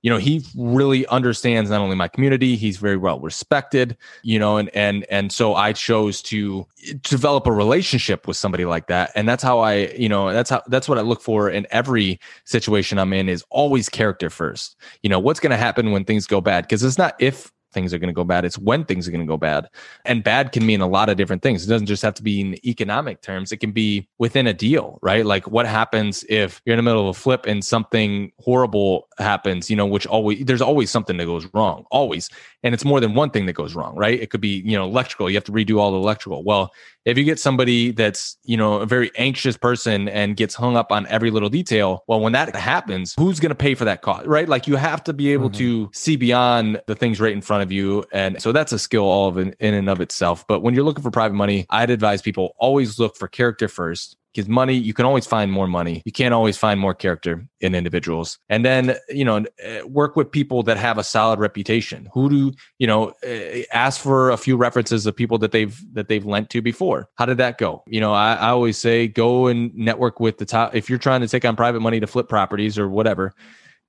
you 0.01 0.09
know 0.09 0.17
he 0.17 0.43
really 0.55 1.05
understands 1.07 1.69
not 1.69 1.81
only 1.81 1.95
my 1.95 2.07
community 2.07 2.55
he's 2.55 2.77
very 2.77 2.97
well 2.97 3.19
respected 3.19 3.97
you 4.23 4.39
know 4.39 4.57
and 4.57 4.69
and 4.69 5.05
and 5.09 5.31
so 5.31 5.55
i 5.55 5.71
chose 5.71 6.21
to 6.21 6.65
develop 7.03 7.47
a 7.47 7.51
relationship 7.51 8.27
with 8.27 8.37
somebody 8.37 8.65
like 8.65 8.87
that 8.87 9.11
and 9.15 9.27
that's 9.27 9.43
how 9.43 9.59
i 9.59 9.87
you 9.97 10.09
know 10.09 10.31
that's 10.31 10.49
how 10.49 10.61
that's 10.67 10.87
what 10.87 10.97
i 10.97 11.01
look 11.01 11.21
for 11.21 11.49
in 11.49 11.65
every 11.71 12.19
situation 12.45 12.97
i'm 12.97 13.13
in 13.13 13.29
is 13.29 13.43
always 13.49 13.89
character 13.89 14.29
first 14.29 14.75
you 15.03 15.09
know 15.09 15.19
what's 15.19 15.39
going 15.39 15.51
to 15.51 15.57
happen 15.57 15.91
when 15.91 16.03
things 16.03 16.27
go 16.27 16.41
bad 16.41 16.63
because 16.63 16.83
it's 16.83 16.97
not 16.97 17.15
if 17.19 17.51
things 17.71 17.93
are 17.93 17.99
going 17.99 18.09
to 18.09 18.13
go 18.13 18.23
bad. 18.23 18.45
It's 18.45 18.57
when 18.57 18.85
things 18.85 19.07
are 19.07 19.11
going 19.11 19.25
to 19.25 19.27
go 19.27 19.37
bad. 19.37 19.69
And 20.05 20.23
bad 20.23 20.51
can 20.51 20.65
mean 20.65 20.81
a 20.81 20.87
lot 20.87 21.09
of 21.09 21.17
different 21.17 21.41
things. 21.41 21.65
It 21.65 21.69
doesn't 21.69 21.87
just 21.87 22.03
have 22.03 22.13
to 22.15 22.23
be 22.23 22.41
in 22.41 22.65
economic 22.65 23.21
terms. 23.21 23.51
It 23.51 23.57
can 23.57 23.71
be 23.71 24.07
within 24.17 24.47
a 24.47 24.53
deal, 24.53 24.99
right? 25.01 25.25
Like 25.25 25.47
what 25.47 25.65
happens 25.65 26.25
if 26.29 26.61
you're 26.65 26.73
in 26.73 26.77
the 26.77 26.83
middle 26.83 27.01
of 27.09 27.15
a 27.15 27.19
flip 27.19 27.45
and 27.45 27.63
something 27.63 28.31
horrible 28.39 29.07
happens, 29.21 29.69
you 29.69 29.75
know, 29.75 29.85
which 29.85 30.05
always, 30.07 30.43
there's 30.45 30.61
always 30.61 30.89
something 30.89 31.17
that 31.17 31.25
goes 31.25 31.47
wrong, 31.53 31.85
always. 31.91 32.29
And 32.63 32.73
it's 32.73 32.85
more 32.85 32.99
than 32.99 33.13
one 33.13 33.29
thing 33.29 33.45
that 33.45 33.53
goes 33.53 33.75
wrong, 33.75 33.95
right? 33.95 34.19
It 34.19 34.29
could 34.29 34.41
be, 34.41 34.61
you 34.65 34.77
know, 34.77 34.85
electrical. 34.85 35.29
You 35.29 35.35
have 35.35 35.43
to 35.45 35.51
redo 35.51 35.79
all 35.79 35.91
the 35.91 35.97
electrical. 35.97 36.43
Well, 36.43 36.71
if 37.05 37.17
you 37.17 37.23
get 37.23 37.39
somebody 37.39 37.91
that's, 37.91 38.37
you 38.43 38.55
know, 38.55 38.75
a 38.75 38.85
very 38.85 39.09
anxious 39.15 39.57
person 39.57 40.07
and 40.07 40.37
gets 40.37 40.53
hung 40.53 40.77
up 40.77 40.91
on 40.91 41.07
every 41.07 41.31
little 41.31 41.49
detail, 41.49 42.03
well, 42.07 42.19
when 42.19 42.33
that 42.33 42.55
happens, 42.55 43.15
who's 43.17 43.39
going 43.39 43.49
to 43.49 43.55
pay 43.55 43.73
for 43.73 43.85
that 43.85 44.01
cost, 44.01 44.27
right? 44.27 44.47
Like 44.47 44.67
you 44.67 44.75
have 44.75 45.03
to 45.05 45.13
be 45.13 45.33
able 45.33 45.49
mm-hmm. 45.49 45.87
to 45.87 45.89
see 45.93 46.15
beyond 46.15 46.81
the 46.85 46.95
things 46.95 47.19
right 47.19 47.33
in 47.33 47.41
front 47.41 47.63
of 47.63 47.71
you. 47.71 48.05
And 48.13 48.41
so 48.41 48.51
that's 48.51 48.71
a 48.71 48.79
skill 48.79 49.03
all 49.03 49.29
of 49.29 49.37
in, 49.37 49.55
in 49.59 49.73
and 49.73 49.89
of 49.89 49.99
itself. 49.99 50.45
But 50.47 50.61
when 50.61 50.75
you're 50.75 50.83
looking 50.83 51.03
for 51.03 51.11
private 51.11 51.33
money, 51.35 51.65
I'd 51.69 51.89
advise 51.89 52.21
people 52.21 52.55
always 52.57 52.99
look 52.99 53.17
for 53.17 53.27
character 53.27 53.67
first 53.67 54.15
because 54.33 54.47
money 54.47 54.75
you 54.75 54.93
can 54.93 55.05
always 55.05 55.25
find 55.25 55.51
more 55.51 55.67
money. 55.67 56.01
You 56.05 56.11
can't 56.11 56.33
always 56.33 56.57
find 56.57 56.79
more 56.79 56.93
character 56.93 57.45
in 57.59 57.75
individuals. 57.75 58.37
And 58.49 58.65
then 58.65 58.95
you 59.09 59.25
know 59.25 59.45
eh, 59.59 59.81
work 59.83 60.15
with 60.15 60.31
people 60.31 60.63
that 60.63 60.77
have 60.77 60.97
a 60.97 61.03
solid 61.03 61.39
reputation. 61.39 62.09
Who 62.13 62.29
do 62.29 62.53
you 62.79 62.87
know 62.87 63.13
eh, 63.23 63.63
ask 63.71 64.01
for 64.01 64.29
a 64.31 64.37
few 64.37 64.57
references 64.57 65.05
of 65.05 65.15
people 65.15 65.37
that 65.39 65.51
they've 65.51 65.79
that 65.93 66.07
they've 66.07 66.25
lent 66.25 66.49
to 66.51 66.61
before. 66.61 67.09
How 67.15 67.25
did 67.25 67.37
that 67.37 67.57
go? 67.57 67.83
You 67.87 67.99
know 67.99 68.13
I, 68.13 68.33
I 68.35 68.49
always 68.49 68.77
say 68.77 69.07
go 69.07 69.47
and 69.47 69.73
network 69.75 70.19
with 70.19 70.37
the 70.37 70.45
top 70.45 70.75
if 70.75 70.89
you're 70.89 70.99
trying 70.99 71.21
to 71.21 71.27
take 71.27 71.45
on 71.45 71.55
private 71.55 71.81
money 71.81 71.99
to 71.99 72.07
flip 72.07 72.29
properties 72.29 72.77
or 72.77 72.89
whatever 72.89 73.33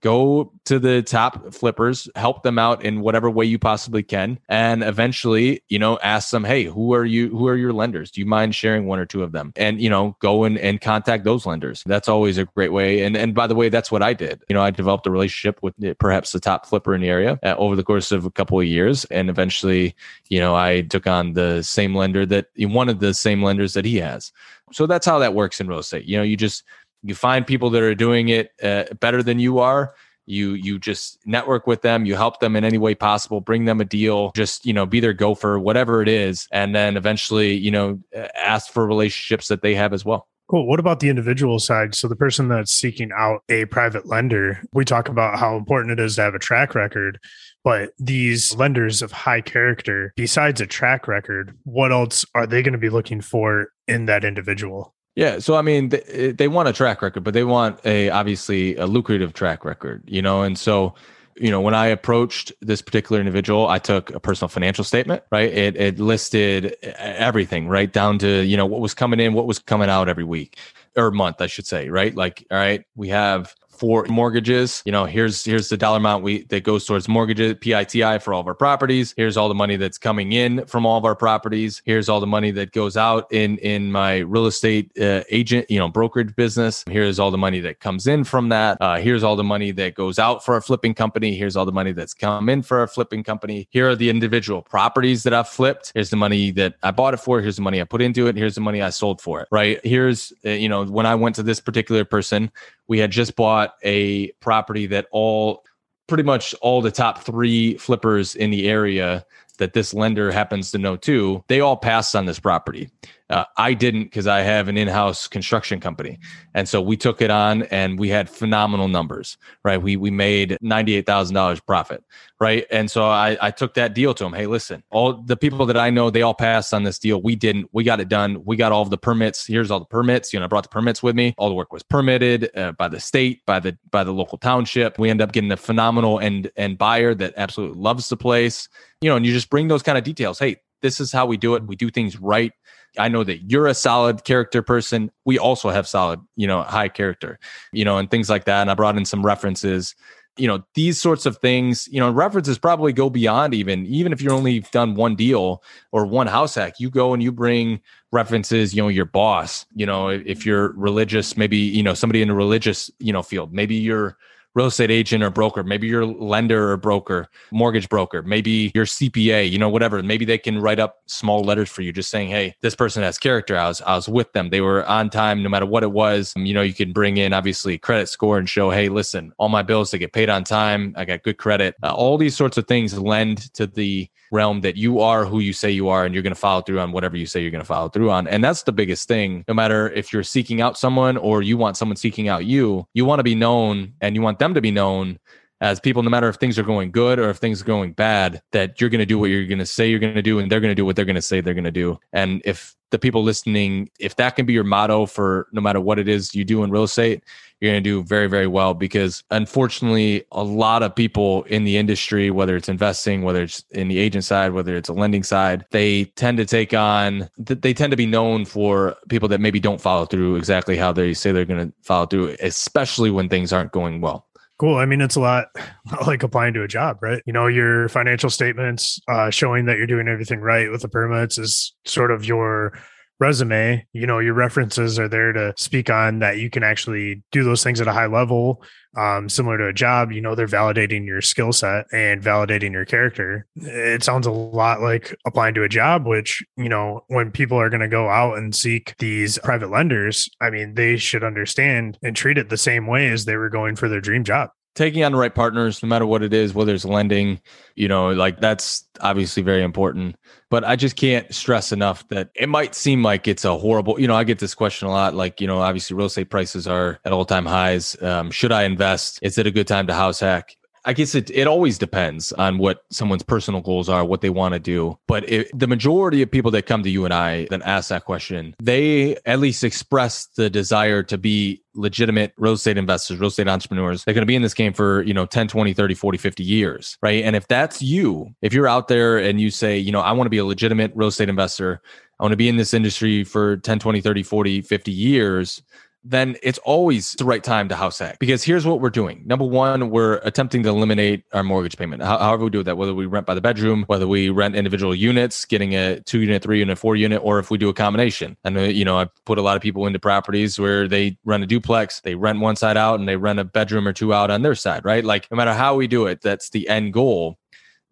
go 0.02 0.52
to 0.64 0.78
the 0.78 1.02
top 1.02 1.54
flippers, 1.54 2.08
help 2.16 2.42
them 2.42 2.58
out 2.58 2.84
in 2.84 3.00
whatever 3.00 3.30
way 3.30 3.44
you 3.44 3.58
possibly 3.58 4.02
can, 4.02 4.38
and 4.48 4.82
eventually, 4.82 5.62
you 5.68 5.78
know, 5.78 5.98
ask 6.02 6.30
them, 6.30 6.44
hey, 6.44 6.64
who 6.64 6.92
are 6.92 7.04
you? 7.04 7.30
Who 7.30 7.46
are 7.48 7.56
your 7.56 7.72
lenders? 7.72 8.10
Do 8.10 8.20
you 8.20 8.26
mind 8.26 8.54
sharing 8.54 8.86
one 8.86 8.98
or 8.98 9.06
two 9.06 9.22
of 9.22 9.32
them? 9.32 9.52
And 9.56 9.80
you 9.80 9.88
know, 9.88 10.16
go 10.20 10.44
and, 10.44 10.58
and 10.58 10.80
contact 10.80 11.24
those 11.24 11.46
lenders. 11.46 11.82
That's 11.86 12.08
always 12.08 12.36
a 12.36 12.44
great 12.44 12.72
way. 12.72 13.02
And 13.02 13.16
and 13.16 13.34
by 13.34 13.46
the 13.46 13.54
way, 13.54 13.68
that's 13.68 13.90
what 13.90 14.02
I 14.02 14.12
did. 14.12 14.42
You 14.48 14.54
know, 14.54 14.62
I 14.62 14.70
developed 14.70 15.06
a 15.06 15.10
relationship 15.10 15.62
with 15.62 15.74
perhaps 15.98 16.32
the 16.32 16.40
top 16.40 16.66
flipper 16.66 16.94
in 16.94 17.00
the 17.00 17.08
area 17.08 17.38
uh, 17.42 17.54
over 17.56 17.76
the 17.76 17.84
course 17.84 18.12
of 18.12 18.26
a 18.26 18.30
couple 18.30 18.58
of 18.58 18.66
years, 18.66 19.04
and 19.06 19.30
eventually, 19.30 19.94
you 20.28 20.40
know, 20.40 20.54
I 20.54 20.82
took 20.82 21.06
on 21.06 21.34
the 21.34 21.62
same 21.62 21.94
lender 21.94 22.26
that 22.26 22.46
one 22.58 22.88
of 22.88 22.98
the 23.00 23.14
same 23.14 23.42
lenders 23.42 23.74
that 23.74 23.84
he 23.84 23.96
has. 23.96 24.32
So 24.72 24.86
that's 24.86 25.06
how 25.06 25.18
that 25.18 25.34
works 25.34 25.60
in 25.60 25.68
real 25.68 25.80
estate. 25.80 26.06
You 26.06 26.16
know, 26.16 26.22
you 26.22 26.36
just 26.36 26.64
you 27.02 27.14
find 27.14 27.46
people 27.46 27.70
that 27.70 27.82
are 27.82 27.94
doing 27.94 28.28
it 28.28 28.50
uh, 28.62 28.84
better 29.00 29.22
than 29.22 29.38
you 29.38 29.58
are 29.58 29.94
you 30.26 30.54
you 30.54 30.78
just 30.78 31.18
network 31.26 31.66
with 31.66 31.82
them 31.82 32.06
you 32.06 32.14
help 32.14 32.38
them 32.38 32.54
in 32.54 32.64
any 32.64 32.78
way 32.78 32.94
possible 32.94 33.40
bring 33.40 33.64
them 33.64 33.80
a 33.80 33.84
deal 33.84 34.30
just 34.36 34.64
you 34.64 34.72
know 34.72 34.86
be 34.86 35.00
their 35.00 35.12
gopher 35.12 35.58
whatever 35.58 36.00
it 36.00 36.08
is 36.08 36.46
and 36.52 36.74
then 36.74 36.96
eventually 36.96 37.54
you 37.54 37.70
know 37.70 37.98
ask 38.36 38.72
for 38.72 38.86
relationships 38.86 39.48
that 39.48 39.62
they 39.62 39.74
have 39.74 39.92
as 39.92 40.04
well 40.04 40.28
Cool. 40.52 40.66
What 40.66 40.80
about 40.80 41.00
the 41.00 41.08
individual 41.08 41.58
side? 41.58 41.94
So, 41.94 42.08
the 42.08 42.16
person 42.16 42.48
that's 42.48 42.72
seeking 42.72 43.10
out 43.16 43.42
a 43.48 43.64
private 43.66 44.06
lender, 44.06 44.62
we 44.74 44.84
talk 44.84 45.08
about 45.08 45.38
how 45.38 45.56
important 45.56 45.98
it 45.98 46.04
is 46.04 46.16
to 46.16 46.22
have 46.22 46.34
a 46.34 46.38
track 46.38 46.74
record. 46.74 47.18
But 47.64 47.92
these 47.98 48.54
lenders 48.54 49.00
of 49.00 49.12
high 49.12 49.40
character, 49.40 50.12
besides 50.14 50.60
a 50.60 50.66
track 50.66 51.08
record, 51.08 51.56
what 51.62 51.90
else 51.90 52.26
are 52.34 52.46
they 52.46 52.60
going 52.60 52.72
to 52.72 52.78
be 52.78 52.90
looking 52.90 53.22
for 53.22 53.68
in 53.88 54.04
that 54.06 54.24
individual? 54.24 54.94
Yeah, 55.14 55.40
so 55.40 55.56
I 55.56 55.62
mean, 55.62 55.90
they, 55.90 56.00
eh, 56.08 56.32
they 56.34 56.48
want 56.48 56.68
a 56.68 56.72
track 56.72 57.02
record, 57.02 57.22
but 57.24 57.34
they 57.34 57.44
want 57.44 57.78
a 57.84 58.08
obviously 58.10 58.76
a 58.76 58.86
lucrative 58.86 59.34
track 59.34 59.64
record, 59.64 60.02
you 60.06 60.22
know. 60.22 60.42
And 60.42 60.58
so, 60.58 60.94
you 61.36 61.50
know, 61.50 61.60
when 61.60 61.74
I 61.74 61.86
approached 61.86 62.50
this 62.62 62.80
particular 62.80 63.20
individual, 63.20 63.68
I 63.68 63.78
took 63.78 64.10
a 64.14 64.20
personal 64.20 64.48
financial 64.48 64.84
statement, 64.84 65.22
right? 65.30 65.52
It 65.52 65.76
it 65.76 65.98
listed 65.98 66.76
everything, 66.98 67.68
right 67.68 67.92
down 67.92 68.18
to 68.20 68.42
you 68.42 68.56
know 68.56 68.64
what 68.66 68.80
was 68.80 68.94
coming 68.94 69.20
in, 69.20 69.34
what 69.34 69.46
was 69.46 69.58
coming 69.58 69.90
out 69.90 70.08
every 70.08 70.24
week 70.24 70.56
or 70.96 71.10
month, 71.10 71.40
I 71.40 71.46
should 71.46 71.66
say, 71.66 71.88
right? 71.90 72.14
Like, 72.14 72.46
all 72.50 72.56
right, 72.58 72.84
we 72.96 73.08
have 73.08 73.54
for 73.82 74.06
mortgages. 74.08 74.80
You 74.86 74.92
know, 74.92 75.06
here's 75.06 75.44
here's 75.44 75.68
the 75.68 75.76
dollar 75.76 75.96
amount 75.96 76.22
we 76.22 76.44
that 76.44 76.62
goes 76.62 76.84
towards 76.84 77.08
mortgages, 77.08 77.56
PITI 77.60 78.20
for 78.20 78.32
all 78.32 78.40
of 78.40 78.46
our 78.46 78.54
properties. 78.54 79.12
Here's 79.16 79.36
all 79.36 79.48
the 79.48 79.56
money 79.56 79.74
that's 79.74 79.98
coming 79.98 80.30
in 80.30 80.64
from 80.66 80.86
all 80.86 80.98
of 80.98 81.04
our 81.04 81.16
properties. 81.16 81.82
Here's 81.84 82.08
all 82.08 82.20
the 82.20 82.26
money 82.28 82.52
that 82.52 82.70
goes 82.70 82.96
out 82.96 83.26
in 83.32 83.58
in 83.58 83.90
my 83.90 84.18
real 84.18 84.46
estate 84.46 84.92
uh, 85.00 85.24
agent, 85.30 85.68
you 85.68 85.80
know, 85.80 85.88
brokerage 85.88 86.36
business. 86.36 86.84
Here's 86.88 87.18
all 87.18 87.32
the 87.32 87.38
money 87.38 87.58
that 87.58 87.80
comes 87.80 88.06
in 88.06 88.22
from 88.22 88.50
that. 88.50 88.78
Uh, 88.80 88.98
here's 88.98 89.24
all 89.24 89.34
the 89.34 89.42
money 89.42 89.72
that 89.72 89.96
goes 89.96 90.16
out 90.16 90.44
for 90.44 90.54
our 90.54 90.60
flipping 90.60 90.94
company. 90.94 91.34
Here's 91.34 91.56
all 91.56 91.66
the 91.66 91.72
money 91.72 91.90
that's 91.90 92.14
come 92.14 92.48
in 92.48 92.62
for 92.62 92.78
our 92.78 92.86
flipping 92.86 93.24
company. 93.24 93.66
Here 93.70 93.90
are 93.90 93.96
the 93.96 94.10
individual 94.10 94.62
properties 94.62 95.24
that 95.24 95.34
I've 95.34 95.48
flipped. 95.48 95.90
Here's 95.92 96.10
the 96.10 96.16
money 96.16 96.52
that 96.52 96.76
I 96.84 96.92
bought 96.92 97.14
it 97.14 97.16
for. 97.20 97.40
Here's 97.40 97.56
the 97.56 97.62
money 97.62 97.80
I 97.80 97.84
put 97.84 98.00
into 98.00 98.28
it. 98.28 98.36
Here's 98.36 98.54
the 98.54 98.60
money 98.60 98.80
I 98.80 98.90
sold 98.90 99.20
for 99.20 99.40
it. 99.40 99.48
Right. 99.50 99.80
Here's 99.84 100.32
uh, 100.46 100.50
you 100.50 100.68
know 100.68 100.84
when 100.84 101.04
I 101.04 101.16
went 101.16 101.34
to 101.34 101.42
this 101.42 101.58
particular 101.58 102.04
person, 102.04 102.52
we 102.88 102.98
had 102.98 103.10
just 103.10 103.36
bought 103.36 103.74
a 103.82 104.32
property 104.40 104.86
that 104.86 105.06
all 105.12 105.64
pretty 106.08 106.22
much 106.22 106.54
all 106.60 106.82
the 106.82 106.90
top 106.90 107.22
three 107.22 107.76
flippers 107.78 108.34
in 108.34 108.50
the 108.50 108.68
area 108.68 109.24
that 109.58 109.72
this 109.72 109.94
lender 109.94 110.30
happens 110.30 110.70
to 110.70 110.78
know 110.78 110.96
too, 110.96 111.44
they 111.48 111.60
all 111.60 111.76
passed 111.76 112.16
on 112.16 112.26
this 112.26 112.40
property. 112.40 112.90
Uh, 113.30 113.44
I 113.56 113.72
didn't 113.74 114.04
because 114.04 114.26
I 114.26 114.40
have 114.40 114.68
an 114.68 114.76
in-house 114.76 115.26
construction 115.26 115.80
company, 115.80 116.18
and 116.54 116.68
so 116.68 116.82
we 116.82 116.96
took 116.96 117.22
it 117.22 117.30
on, 117.30 117.62
and 117.64 117.98
we 117.98 118.08
had 118.08 118.28
phenomenal 118.28 118.88
numbers. 118.88 119.38
Right, 119.64 119.80
we 119.80 119.96
we 119.96 120.10
made 120.10 120.58
ninety-eight 120.60 121.06
thousand 121.06 121.34
dollars 121.34 121.60
profit. 121.60 122.04
Right, 122.40 122.66
and 122.70 122.90
so 122.90 123.04
I 123.04 123.38
I 123.40 123.50
took 123.50 123.74
that 123.74 123.94
deal 123.94 124.12
to 124.14 124.24
him. 124.24 124.32
Hey, 124.32 124.46
listen, 124.46 124.82
all 124.90 125.14
the 125.14 125.36
people 125.36 125.64
that 125.66 125.76
I 125.76 125.88
know, 125.90 126.10
they 126.10 126.22
all 126.22 126.34
passed 126.34 126.74
on 126.74 126.82
this 126.82 126.98
deal. 126.98 127.22
We 127.22 127.36
didn't. 127.36 127.70
We 127.72 127.84
got 127.84 128.00
it 128.00 128.08
done. 128.08 128.42
We 128.44 128.56
got 128.56 128.72
all 128.72 128.84
the 128.84 128.98
permits. 128.98 129.46
Here's 129.46 129.70
all 129.70 129.78
the 129.78 129.86
permits. 129.86 130.32
You 130.32 130.40
know, 130.40 130.44
I 130.44 130.48
brought 130.48 130.64
the 130.64 130.68
permits 130.68 131.02
with 131.02 131.16
me. 131.16 131.34
All 131.38 131.48
the 131.48 131.54
work 131.54 131.72
was 131.72 131.82
permitted 131.82 132.50
uh, 132.56 132.72
by 132.72 132.88
the 132.88 133.00
state, 133.00 133.46
by 133.46 133.60
the 133.60 133.78
by 133.90 134.04
the 134.04 134.12
local 134.12 134.36
township. 134.36 134.98
We 134.98 135.08
end 135.08 135.22
up 135.22 135.32
getting 135.32 135.52
a 135.52 135.56
phenomenal 135.56 136.18
and 136.18 136.50
and 136.56 136.76
buyer 136.76 137.14
that 137.14 137.34
absolutely 137.36 137.80
loves 137.80 138.08
the 138.08 138.16
place. 138.16 138.68
You 139.00 139.08
know, 139.08 139.16
and 139.16 139.24
you 139.24 139.32
just 139.32 139.48
bring 139.48 139.68
those 139.68 139.82
kind 139.82 139.96
of 139.96 140.04
details. 140.04 140.38
Hey, 140.38 140.56
this 140.82 141.00
is 141.00 141.12
how 141.12 141.26
we 141.26 141.36
do 141.36 141.54
it. 141.54 141.66
We 141.66 141.76
do 141.76 141.90
things 141.90 142.20
right. 142.20 142.52
I 142.98 143.08
know 143.08 143.24
that 143.24 143.50
you're 143.50 143.66
a 143.66 143.74
solid 143.74 144.24
character 144.24 144.62
person. 144.62 145.10
We 145.24 145.38
also 145.38 145.70
have 145.70 145.88
solid, 145.88 146.20
you 146.36 146.46
know, 146.46 146.62
high 146.62 146.88
character, 146.88 147.38
you 147.72 147.84
know, 147.84 147.98
and 147.98 148.10
things 148.10 148.28
like 148.28 148.44
that. 148.44 148.60
And 148.60 148.70
I 148.70 148.74
brought 148.74 148.96
in 148.96 149.04
some 149.04 149.24
references, 149.24 149.94
you 150.36 150.46
know, 150.46 150.62
these 150.74 151.00
sorts 151.00 151.26
of 151.26 151.38
things, 151.38 151.88
you 151.90 152.00
know, 152.00 152.10
references 152.10 152.58
probably 152.58 152.92
go 152.92 153.10
beyond 153.10 153.54
even, 153.54 153.86
even 153.86 154.12
if 154.12 154.20
you're 154.20 154.32
only 154.32 154.60
done 154.72 154.94
one 154.94 155.14
deal 155.14 155.62
or 155.90 156.06
one 156.06 156.26
house 156.26 156.54
hack, 156.54 156.74
you 156.78 156.90
go 156.90 157.12
and 157.12 157.22
you 157.22 157.32
bring 157.32 157.80
references, 158.12 158.74
you 158.74 158.82
know, 158.82 158.88
your 158.88 159.04
boss, 159.04 159.66
you 159.74 159.86
know, 159.86 160.08
if 160.08 160.44
you're 160.44 160.72
religious, 160.72 161.36
maybe, 161.36 161.58
you 161.58 161.82
know, 161.82 161.94
somebody 161.94 162.22
in 162.22 162.30
a 162.30 162.34
religious, 162.34 162.90
you 162.98 163.12
know, 163.12 163.22
field, 163.22 163.52
maybe 163.52 163.74
you're, 163.74 164.16
real 164.54 164.66
estate 164.66 164.90
agent 164.90 165.22
or 165.22 165.30
broker, 165.30 165.62
maybe 165.62 165.86
your 165.86 166.04
lender 166.04 166.72
or 166.72 166.76
broker, 166.76 167.28
mortgage 167.50 167.88
broker, 167.88 168.22
maybe 168.22 168.70
your 168.74 168.84
CPA, 168.84 169.50
you 169.50 169.58
know, 169.58 169.68
whatever. 169.68 170.02
Maybe 170.02 170.24
they 170.24 170.38
can 170.38 170.60
write 170.60 170.78
up 170.78 170.98
small 171.06 171.42
letters 171.42 171.70
for 171.70 171.82
you 171.82 171.92
just 171.92 172.10
saying, 172.10 172.28
Hey, 172.30 172.54
this 172.60 172.74
person 172.74 173.02
has 173.02 173.18
character. 173.18 173.56
I 173.56 173.68
was, 173.68 173.80
I 173.82 173.94
was 173.94 174.08
with 174.08 174.32
them. 174.32 174.50
They 174.50 174.60
were 174.60 174.84
on 174.86 175.10
time 175.10 175.42
no 175.42 175.48
matter 175.48 175.66
what 175.66 175.82
it 175.82 175.92
was. 175.92 176.32
You 176.36 176.54
know, 176.54 176.62
you 176.62 176.74
can 176.74 176.92
bring 176.92 177.16
in 177.16 177.32
obviously 177.32 177.78
credit 177.78 178.08
score 178.08 178.38
and 178.38 178.48
show, 178.48 178.70
Hey, 178.70 178.88
listen, 178.88 179.32
all 179.38 179.48
my 179.48 179.62
bills, 179.62 179.90
they 179.90 179.98
get 179.98 180.12
paid 180.12 180.28
on 180.28 180.44
time. 180.44 180.94
I 180.96 181.04
got 181.04 181.22
good 181.22 181.38
credit. 181.38 181.74
Uh, 181.82 181.94
all 181.94 182.18
these 182.18 182.36
sorts 182.36 182.58
of 182.58 182.66
things 182.66 182.98
lend 182.98 183.52
to 183.54 183.66
the 183.66 184.08
realm 184.32 184.62
that 184.62 184.76
you 184.76 185.00
are 185.00 185.24
who 185.24 185.38
you 185.38 185.52
say 185.52 185.70
you 185.70 185.88
are 185.88 186.04
and 186.04 186.14
you're 186.14 186.22
going 186.22 186.34
to 186.34 186.40
follow 186.40 186.62
through 186.62 186.80
on 186.80 186.90
whatever 186.90 187.16
you 187.16 187.26
say 187.26 187.40
you're 187.40 187.50
going 187.50 187.62
to 187.62 187.66
follow 187.66 187.88
through 187.88 188.10
on. 188.10 188.26
And 188.26 188.42
that's 188.42 188.64
the 188.64 188.72
biggest 188.72 189.06
thing. 189.06 189.44
No 189.46 189.54
matter 189.54 189.90
if 189.90 190.12
you're 190.12 190.22
seeking 190.22 190.60
out 190.60 190.76
someone 190.78 191.16
or 191.16 191.42
you 191.42 191.56
want 191.56 191.76
someone 191.76 191.96
seeking 191.96 192.28
out 192.28 192.44
you, 192.44 192.86
you 192.94 193.04
want 193.04 193.20
to 193.20 193.24
be 193.24 193.34
known 193.34 193.94
and 194.00 194.16
you 194.16 194.22
want 194.22 194.38
them 194.38 194.54
to 194.54 194.60
be 194.60 194.70
known 194.70 195.18
as 195.60 195.78
people, 195.78 196.02
no 196.02 196.10
matter 196.10 196.28
if 196.28 196.36
things 196.36 196.58
are 196.58 196.64
going 196.64 196.90
good 196.90 197.20
or 197.20 197.30
if 197.30 197.36
things 197.36 197.62
are 197.62 197.66
going 197.66 197.92
bad, 197.92 198.42
that 198.50 198.80
you're 198.80 198.90
going 198.90 198.98
to 198.98 199.06
do 199.06 199.18
what 199.18 199.30
you're 199.30 199.46
going 199.46 199.58
to 199.60 199.66
say 199.66 199.88
you're 199.88 200.00
going 200.00 200.14
to 200.14 200.22
do 200.22 200.40
and 200.40 200.50
they're 200.50 200.60
going 200.60 200.72
to 200.72 200.74
do 200.74 200.84
what 200.84 200.96
they're 200.96 201.04
going 201.04 201.14
to 201.14 201.22
say 201.22 201.40
they're 201.40 201.54
going 201.54 201.62
to 201.62 201.70
do. 201.70 201.98
And 202.12 202.42
if 202.44 202.74
the 202.90 202.98
people 202.98 203.22
listening, 203.22 203.88
if 204.00 204.16
that 204.16 204.34
can 204.34 204.44
be 204.44 204.52
your 204.52 204.64
motto 204.64 205.06
for 205.06 205.46
no 205.52 205.60
matter 205.60 205.80
what 205.80 205.98
it 205.98 206.08
is 206.08 206.34
you 206.34 206.44
do 206.44 206.64
in 206.64 206.70
real 206.70 206.82
estate, 206.82 207.22
you're 207.62 207.72
going 207.72 207.82
to 207.82 207.88
do 207.88 208.02
very, 208.02 208.26
very 208.26 208.48
well 208.48 208.74
because 208.74 209.22
unfortunately, 209.30 210.24
a 210.32 210.42
lot 210.42 210.82
of 210.82 210.92
people 210.92 211.44
in 211.44 211.62
the 211.62 211.76
industry, 211.76 212.28
whether 212.28 212.56
it's 212.56 212.68
investing, 212.68 213.22
whether 213.22 213.44
it's 213.44 213.64
in 213.70 213.86
the 213.86 213.98
agent 213.98 214.24
side, 214.24 214.52
whether 214.52 214.76
it's 214.76 214.88
a 214.88 214.92
lending 214.92 215.22
side, 215.22 215.64
they 215.70 216.06
tend 216.16 216.38
to 216.38 216.44
take 216.44 216.74
on, 216.74 217.30
they 217.38 217.72
tend 217.72 217.92
to 217.92 217.96
be 217.96 218.04
known 218.04 218.44
for 218.44 218.96
people 219.08 219.28
that 219.28 219.40
maybe 219.40 219.60
don't 219.60 219.80
follow 219.80 220.04
through 220.04 220.34
exactly 220.34 220.76
how 220.76 220.92
they 220.92 221.14
say 221.14 221.30
they're 221.30 221.44
going 221.44 221.68
to 221.68 221.72
follow 221.82 222.04
through, 222.04 222.34
especially 222.40 223.12
when 223.12 223.28
things 223.28 223.52
aren't 223.52 223.70
going 223.70 224.00
well. 224.00 224.26
Cool. 224.58 224.76
I 224.76 224.84
mean, 224.84 225.00
it's 225.00 225.16
a 225.16 225.20
lot 225.20 225.46
like 226.06 226.24
applying 226.24 226.54
to 226.54 226.64
a 226.64 226.68
job, 226.68 226.98
right? 227.00 227.22
You 227.26 227.32
know, 227.32 227.46
your 227.46 227.88
financial 227.88 228.30
statements 228.30 229.00
uh, 229.06 229.30
showing 229.30 229.66
that 229.66 229.76
you're 229.76 229.86
doing 229.86 230.08
everything 230.08 230.40
right 230.40 230.68
with 230.68 230.82
the 230.82 230.88
permits 230.88 231.38
is 231.38 231.74
sort 231.84 232.10
of 232.10 232.24
your 232.24 232.76
resume, 233.22 233.86
you 233.92 234.04
know, 234.04 234.18
your 234.18 234.34
references 234.34 234.98
are 234.98 235.08
there 235.08 235.32
to 235.32 235.54
speak 235.56 235.88
on 235.88 236.18
that 236.18 236.38
you 236.38 236.50
can 236.50 236.64
actually 236.64 237.22
do 237.30 237.44
those 237.44 237.62
things 237.62 237.80
at 237.80 237.86
a 237.86 237.92
high 237.92 238.06
level. 238.06 238.62
Um, 238.96 239.28
similar 239.28 239.56
to 239.58 239.68
a 239.68 239.72
job, 239.72 240.10
you 240.10 240.20
know, 240.20 240.34
they're 240.34 240.46
validating 240.46 241.06
your 241.06 241.22
skill 241.22 241.52
set 241.52 241.86
and 241.92 242.20
validating 242.20 242.72
your 242.72 242.84
character. 242.84 243.46
It 243.56 244.02
sounds 244.02 244.26
a 244.26 244.32
lot 244.32 244.82
like 244.82 245.16
applying 245.24 245.54
to 245.54 245.62
a 245.62 245.68
job, 245.68 246.04
which, 246.04 246.42
you 246.56 246.68
know, 246.68 247.04
when 247.06 247.30
people 247.30 247.58
are 247.58 247.70
going 247.70 247.80
to 247.80 247.88
go 247.88 248.10
out 248.10 248.36
and 248.36 248.54
seek 248.54 248.94
these 248.98 249.38
private 249.38 249.70
lenders, 249.70 250.28
I 250.40 250.50
mean, 250.50 250.74
they 250.74 250.96
should 250.96 251.24
understand 251.24 251.98
and 252.02 252.16
treat 252.16 252.38
it 252.38 252.48
the 252.48 252.58
same 252.58 252.86
way 252.86 253.08
as 253.08 253.24
they 253.24 253.36
were 253.36 253.48
going 253.48 253.76
for 253.76 253.88
their 253.88 254.00
dream 254.00 254.24
job 254.24 254.50
taking 254.74 255.04
on 255.04 255.12
the 255.12 255.18
right 255.18 255.34
partners 255.34 255.82
no 255.82 255.88
matter 255.88 256.06
what 256.06 256.22
it 256.22 256.32
is 256.32 256.54
whether 256.54 256.74
it's 256.74 256.84
lending 256.84 257.40
you 257.74 257.88
know 257.88 258.10
like 258.10 258.40
that's 258.40 258.84
obviously 259.00 259.42
very 259.42 259.62
important. 259.62 260.16
But 260.50 260.64
i 260.64 260.76
just 260.76 260.96
can't 260.96 261.32
stress 261.34 261.72
enough 261.72 262.06
that 262.08 262.30
it 262.34 262.48
might 262.48 262.74
seem 262.74 263.02
like 263.02 263.26
it's 263.26 263.44
a 263.44 263.56
horrible 263.56 263.98
you 264.00 264.06
know 264.06 264.14
i 264.14 264.24
get 264.24 264.38
this 264.38 264.54
question 264.54 264.86
a 264.86 264.90
lot 264.90 265.14
like 265.14 265.40
you 265.40 265.46
know 265.46 265.60
obviously 265.60 265.96
real 265.96 266.06
estate 266.06 266.30
prices 266.30 266.66
are 266.66 267.00
at 267.04 267.12
all-time 267.12 267.46
highs. 267.46 268.00
Um, 268.02 268.30
should 268.30 268.52
i 268.52 268.64
invest? 268.64 269.18
Is 269.22 269.38
it 269.38 269.46
a 269.46 269.50
good 269.50 269.66
time 269.66 269.86
to 269.86 269.94
house 269.94 270.20
hack 270.20 270.56
I 270.84 270.92
guess 270.92 271.14
it, 271.14 271.30
it 271.30 271.46
always 271.46 271.78
depends 271.78 272.32
on 272.32 272.58
what 272.58 272.84
someone's 272.90 273.22
personal 273.22 273.60
goals 273.60 273.88
are, 273.88 274.04
what 274.04 274.20
they 274.20 274.30
want 274.30 274.54
to 274.54 274.58
do. 274.58 274.98
But 275.06 275.28
it, 275.28 275.50
the 275.56 275.68
majority 275.68 276.22
of 276.22 276.30
people 276.30 276.50
that 276.52 276.66
come 276.66 276.82
to 276.82 276.90
you 276.90 277.04
and 277.04 277.14
I 277.14 277.46
that 277.50 277.62
ask 277.62 277.90
that 277.90 278.04
question, 278.04 278.54
they 278.60 279.16
at 279.24 279.38
least 279.38 279.62
express 279.62 280.26
the 280.36 280.50
desire 280.50 281.02
to 281.04 281.18
be 281.18 281.62
legitimate 281.74 282.32
real 282.36 282.54
estate 282.54 282.76
investors, 282.76 283.18
real 283.18 283.28
estate 283.28 283.48
entrepreneurs. 283.48 284.04
They're 284.04 284.14
going 284.14 284.22
to 284.22 284.26
be 284.26 284.34
in 284.34 284.42
this 284.42 284.54
game 284.54 284.72
for, 284.72 285.02
you 285.02 285.14
know, 285.14 285.26
10, 285.26 285.48
20, 285.48 285.72
30, 285.72 285.94
40, 285.94 286.18
50 286.18 286.42
years, 286.42 286.98
right? 287.00 287.24
And 287.24 287.36
if 287.36 287.46
that's 287.46 287.80
you, 287.80 288.34
if 288.42 288.52
you're 288.52 288.68
out 288.68 288.88
there 288.88 289.18
and 289.18 289.40
you 289.40 289.50
say, 289.50 289.78
you 289.78 289.92
know, 289.92 290.00
I 290.00 290.12
want 290.12 290.26
to 290.26 290.30
be 290.30 290.38
a 290.38 290.44
legitimate 290.44 290.92
real 290.94 291.08
estate 291.08 291.28
investor, 291.28 291.80
I 292.18 292.24
want 292.24 292.32
to 292.32 292.36
be 292.36 292.48
in 292.48 292.56
this 292.56 292.74
industry 292.74 293.24
for 293.24 293.56
10, 293.56 293.78
20, 293.78 294.00
30, 294.00 294.22
40, 294.22 294.60
50 294.62 294.92
years, 294.92 295.62
then 296.04 296.36
it's 296.42 296.58
always 296.58 297.12
the 297.12 297.24
right 297.24 297.44
time 297.44 297.68
to 297.68 297.76
house 297.76 298.00
hack 298.00 298.18
because 298.18 298.42
here's 298.42 298.66
what 298.66 298.80
we're 298.80 298.90
doing. 298.90 299.22
Number 299.24 299.44
one, 299.44 299.90
we're 299.90 300.16
attempting 300.24 300.62
to 300.64 300.68
eliminate 300.68 301.24
our 301.32 301.44
mortgage 301.44 301.76
payment. 301.76 302.02
however, 302.02 302.44
we 302.44 302.50
do 302.50 302.62
that, 302.64 302.76
whether 302.76 302.92
we 302.92 303.06
rent 303.06 303.26
by 303.26 303.34
the 303.34 303.40
bedroom, 303.40 303.84
whether 303.86 304.08
we 304.08 304.28
rent 304.28 304.56
individual 304.56 304.94
units, 304.94 305.44
getting 305.44 305.74
a 305.74 306.00
two 306.00 306.20
unit, 306.20 306.42
three 306.42 306.58
unit, 306.58 306.76
four 306.76 306.96
unit, 306.96 307.20
or 307.22 307.38
if 307.38 307.50
we 307.50 307.58
do 307.58 307.68
a 307.68 307.74
combination. 307.74 308.36
And, 308.42 308.58
uh, 308.58 308.62
you 308.62 308.84
know, 308.84 308.98
I 308.98 309.06
put 309.26 309.38
a 309.38 309.42
lot 309.42 309.56
of 309.56 309.62
people 309.62 309.86
into 309.86 310.00
properties 310.00 310.58
where 310.58 310.88
they 310.88 311.16
rent 311.24 311.44
a 311.44 311.46
duplex, 311.46 312.00
they 312.00 312.16
rent 312.16 312.40
one 312.40 312.56
side 312.56 312.76
out 312.76 312.98
and 312.98 313.08
they 313.08 313.16
rent 313.16 313.38
a 313.38 313.44
bedroom 313.44 313.86
or 313.86 313.92
two 313.92 314.12
out 314.12 314.30
on 314.30 314.42
their 314.42 314.56
side, 314.56 314.84
right? 314.84 315.04
Like, 315.04 315.30
no 315.30 315.36
matter 315.36 315.54
how 315.54 315.76
we 315.76 315.86
do 315.86 316.06
it, 316.06 316.20
that's 316.20 316.50
the 316.50 316.68
end 316.68 316.92
goal. 316.92 317.38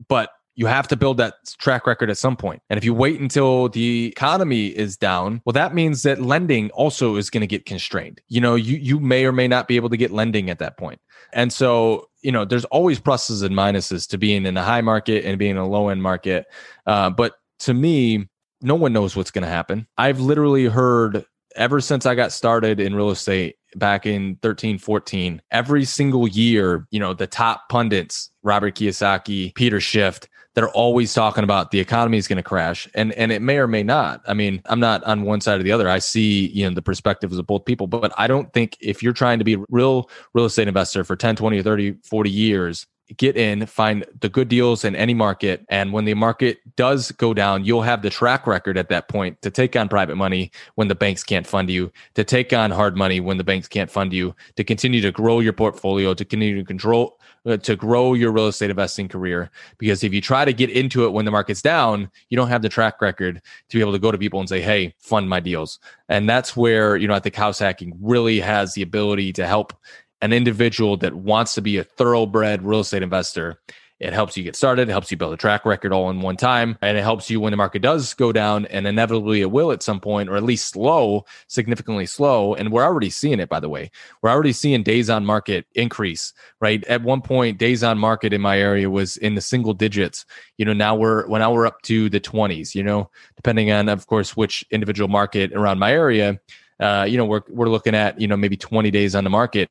But 0.09 0.31
you 0.61 0.66
have 0.66 0.87
to 0.87 0.94
build 0.94 1.16
that 1.16 1.37
track 1.57 1.87
record 1.87 2.11
at 2.11 2.18
some 2.18 2.37
point. 2.37 2.61
And 2.68 2.77
if 2.77 2.85
you 2.85 2.92
wait 2.92 3.18
until 3.18 3.70
the 3.70 4.09
economy 4.09 4.66
is 4.66 4.94
down, 4.94 5.40
well, 5.46 5.55
that 5.55 5.73
means 5.75 6.03
that 6.03 6.20
lending 6.20 6.68
also 6.73 7.16
is 7.16 7.31
going 7.31 7.40
to 7.40 7.46
get 7.46 7.64
constrained. 7.64 8.20
You 8.29 8.42
know, 8.42 8.57
you 8.57 8.77
you 8.77 9.01
may 9.01 9.25
or 9.25 9.33
may 9.33 9.49
not 9.49 9.68
be 9.68 9.77
able 9.77 9.88
to 9.88 9.96
get 9.96 10.11
lending 10.11 10.51
at 10.51 10.59
that 10.59 10.77
point. 10.77 11.01
And 11.33 11.51
so, 11.51 12.11
you 12.20 12.31
know, 12.31 12.44
there's 12.44 12.66
always 12.66 13.01
pluses 13.01 13.42
and 13.42 13.57
minuses 13.57 14.07
to 14.11 14.18
being 14.18 14.44
in 14.44 14.55
a 14.59 14.62
high 14.62 14.83
market 14.83 15.25
and 15.25 15.38
being 15.38 15.53
in 15.53 15.57
a 15.57 15.66
low 15.66 15.88
end 15.88 16.03
market. 16.03 16.44
Uh, 16.87 17.09
but 17.09 17.37
to 17.61 17.73
me, 17.73 18.29
no 18.61 18.75
one 18.75 18.92
knows 18.92 19.16
what's 19.16 19.31
going 19.31 19.44
to 19.44 19.49
happen. 19.49 19.87
I've 19.96 20.20
literally 20.20 20.66
heard 20.66 21.25
ever 21.57 21.81
since 21.81 22.05
I 22.05 22.14
got 22.14 22.33
started 22.33 22.81
in 22.81 22.94
real 22.94 23.11
estate 23.11 23.57
back 23.77 24.05
in 24.05 24.37
13, 24.42 24.77
14, 24.77 25.40
every 25.53 25.87
single 25.87 26.29
year, 26.29 26.87
you 26.90 27.01
know, 27.01 27.14
the 27.14 27.27
top 27.27 27.70
pundits, 27.70 28.31
Robert 28.42 28.75
Kiyosaki, 28.75 29.55
Peter 29.55 29.81
Schiff, 29.81 30.20
that 30.55 30.65
are 30.65 30.71
always 30.71 31.15
talking 31.15 31.45
about 31.45 31.71
the 31.71 31.81
economy 31.81 32.19
is 32.19 32.27
going 32.27 32.37
to 32.37 32.43
crash 32.43 32.89
and 32.95 33.13
and 33.13 33.31
it 33.33 33.41
may 33.43 33.59
or 33.59 33.67
may 33.67 33.83
not. 33.83 34.21
I 34.27 34.35
mean 34.35 34.63
i'm 34.67 34.81
not 34.81 35.03
on 35.05 35.23
one 35.23 35.41
side 35.41 35.61
or 35.61 35.63
the 35.63 35.73
other. 35.73 35.89
I 35.89 35.99
see 35.99 36.49
you 36.49 36.69
know 36.69 36.75
the 36.75 36.83
perspectives 36.83 37.39
of 37.39 37.47
both 37.47 37.65
people 37.65 37.87
but 37.87 38.13
i 38.19 38.27
don't 38.27 38.53
think 38.53 38.77
if 38.81 39.03
you're 39.03 39.13
trying 39.13 39.39
to 39.39 39.45
be 39.45 39.57
real 39.69 40.11
real 40.35 40.47
estate 40.47 40.69
investor 40.69 41.05
for 41.05 41.17
10 41.17 41.37
20 41.37 41.59
or 41.59 41.63
30 41.63 41.95
40 42.05 42.31
years 42.31 42.87
get 43.16 43.37
in, 43.37 43.66
find 43.66 44.05
the 44.20 44.29
good 44.29 44.49
deals 44.49 44.85
in 44.85 44.94
any 44.96 45.14
market. 45.14 45.64
And 45.68 45.92
when 45.92 46.05
the 46.05 46.14
market 46.14 46.59
does 46.77 47.11
go 47.12 47.35
down, 47.35 47.64
you'll 47.64 47.83
have 47.83 48.03
the 48.03 48.11
track 48.11 48.46
record 48.46 48.79
at 48.79 48.88
that 48.88 49.09
point 49.09 49.40
to 49.42 49.51
take 49.51 49.77
on 49.77 49.88
private 49.88 50.16
money 50.16 50.51
when 50.75 50.88
the 50.88 50.94
banks 50.94 51.23
can't 51.23 51.46
fund 51.46 51.70
you, 51.70 51.92
to 52.14 52.25
take 52.25 52.53
on 52.53 52.70
hard 52.70 52.96
money 52.96 53.20
when 53.20 53.37
the 53.37 53.44
banks 53.44 53.68
can't 53.68 53.90
fund 53.90 54.12
you, 54.12 54.35
to 54.57 54.64
continue 54.64 55.01
to 55.01 55.12
grow 55.12 55.40
your 55.40 55.53
portfolio, 55.53 56.14
to 56.14 56.25
continue 56.25 56.57
to 56.57 56.64
control 56.64 57.18
uh, 57.46 57.57
to 57.57 57.75
grow 57.75 58.12
your 58.12 58.31
real 58.31 58.49
estate 58.49 58.70
investing 58.70 59.09
career. 59.09 59.51
Because 59.79 60.05
if 60.05 60.12
you 60.12 60.20
try 60.20 60.44
to 60.44 60.53
get 60.53 60.68
into 60.68 61.07
it 61.07 61.12
when 61.12 61.25
the 61.25 61.31
market's 61.31 61.62
down, 61.62 62.11
you 62.29 62.37
don't 62.37 62.49
have 62.49 62.62
the 62.62 62.68
track 62.68 63.01
record 63.01 63.40
to 63.70 63.77
be 63.77 63.81
able 63.81 63.92
to 63.92 63.99
go 63.99 64.12
to 64.12 64.18
people 64.18 64.40
and 64.40 64.49
say, 64.49 64.61
hey, 64.61 64.94
fund 64.99 65.29
my 65.29 65.40
deals. 65.40 65.79
And 66.09 66.29
that's 66.29 66.57
where, 66.57 66.96
you 66.96 67.09
know, 67.09 67.14
I 67.14 67.20
think 67.20 67.35
house 67.35 67.59
hacking 67.59 67.96
really 68.01 68.40
has 68.40 68.75
the 68.75 68.83
ability 68.83 69.33
to 69.35 69.46
help 69.46 69.73
an 70.22 70.33
individual 70.33 70.96
that 70.98 71.14
wants 71.14 71.54
to 71.54 71.62
be 71.62 71.78
a 71.78 71.85
thoroughbred 71.85 72.62
real 72.62 72.80
estate 72.80 73.02
investor 73.02 73.59
it 74.00 74.14
helps 74.14 74.35
you 74.35 74.42
get 74.42 74.56
started. 74.56 74.88
It 74.88 74.92
helps 74.92 75.11
you 75.11 75.18
build 75.18 75.35
a 75.35 75.37
track 75.37 75.66
record 75.66 75.92
all 75.92 76.09
in 76.09 76.22
one 76.22 76.38
time. 76.38 76.78
And 76.80 76.96
it 76.96 77.02
helps 77.02 77.28
you 77.28 77.38
when 77.38 77.50
the 77.50 77.59
market 77.59 77.83
does 77.83 78.14
go 78.14 78.33
down, 78.33 78.64
and 78.66 78.87
inevitably 78.87 79.42
it 79.42 79.50
will 79.50 79.72
at 79.72 79.83
some 79.83 80.00
point, 80.00 80.30
or 80.30 80.37
at 80.37 80.42
least 80.42 80.68
slow, 80.68 81.26
significantly 81.48 82.06
slow. 82.06 82.54
And 82.54 82.72
we're 82.72 82.83
already 82.83 83.11
seeing 83.11 83.40
it, 83.40 83.50
by 83.50 83.61
the 83.61 83.68
way. 83.68 83.90
We're 84.22 84.30
already 84.30 84.54
seeing 84.54 84.83
days 84.83 85.11
on 85.11 85.26
market 85.26 85.66
increase, 85.74 86.33
right? 86.61 86.83
At 86.85 87.02
one 87.02 87.20
point, 87.20 87.59
days 87.59 87.85
on 87.85 87.98
market 87.98 88.33
in 88.33 88.40
my 88.40 88.59
area 88.59 88.88
was 88.88 89.18
in 89.18 89.35
the 89.35 89.42
single 89.42 89.74
digits. 89.74 90.24
You 90.56 90.64
know, 90.64 90.72
now 90.72 90.94
we're 90.94 91.28
well, 91.28 91.40
now 91.40 91.52
we're 91.52 91.66
up 91.66 91.83
to 91.83 92.09
the 92.09 92.20
20s, 92.20 92.74
you 92.74 92.83
know, 92.83 93.11
depending 93.37 93.70
on, 93.70 93.90
of 93.90 94.06
course, 94.06 94.35
which 94.35 94.64
individual 94.70 95.09
market 95.09 95.52
around 95.52 95.78
my 95.78 95.92
area. 95.92 96.40
Uh, 96.78 97.04
you 97.06 97.18
know, 97.18 97.26
we're 97.26 97.42
we're 97.50 97.68
looking 97.68 97.94
at, 97.94 98.18
you 98.18 98.26
know, 98.26 98.38
maybe 98.38 98.56
20 98.56 98.90
days 98.90 99.14
on 99.14 99.24
the 99.24 99.30
market 99.30 99.68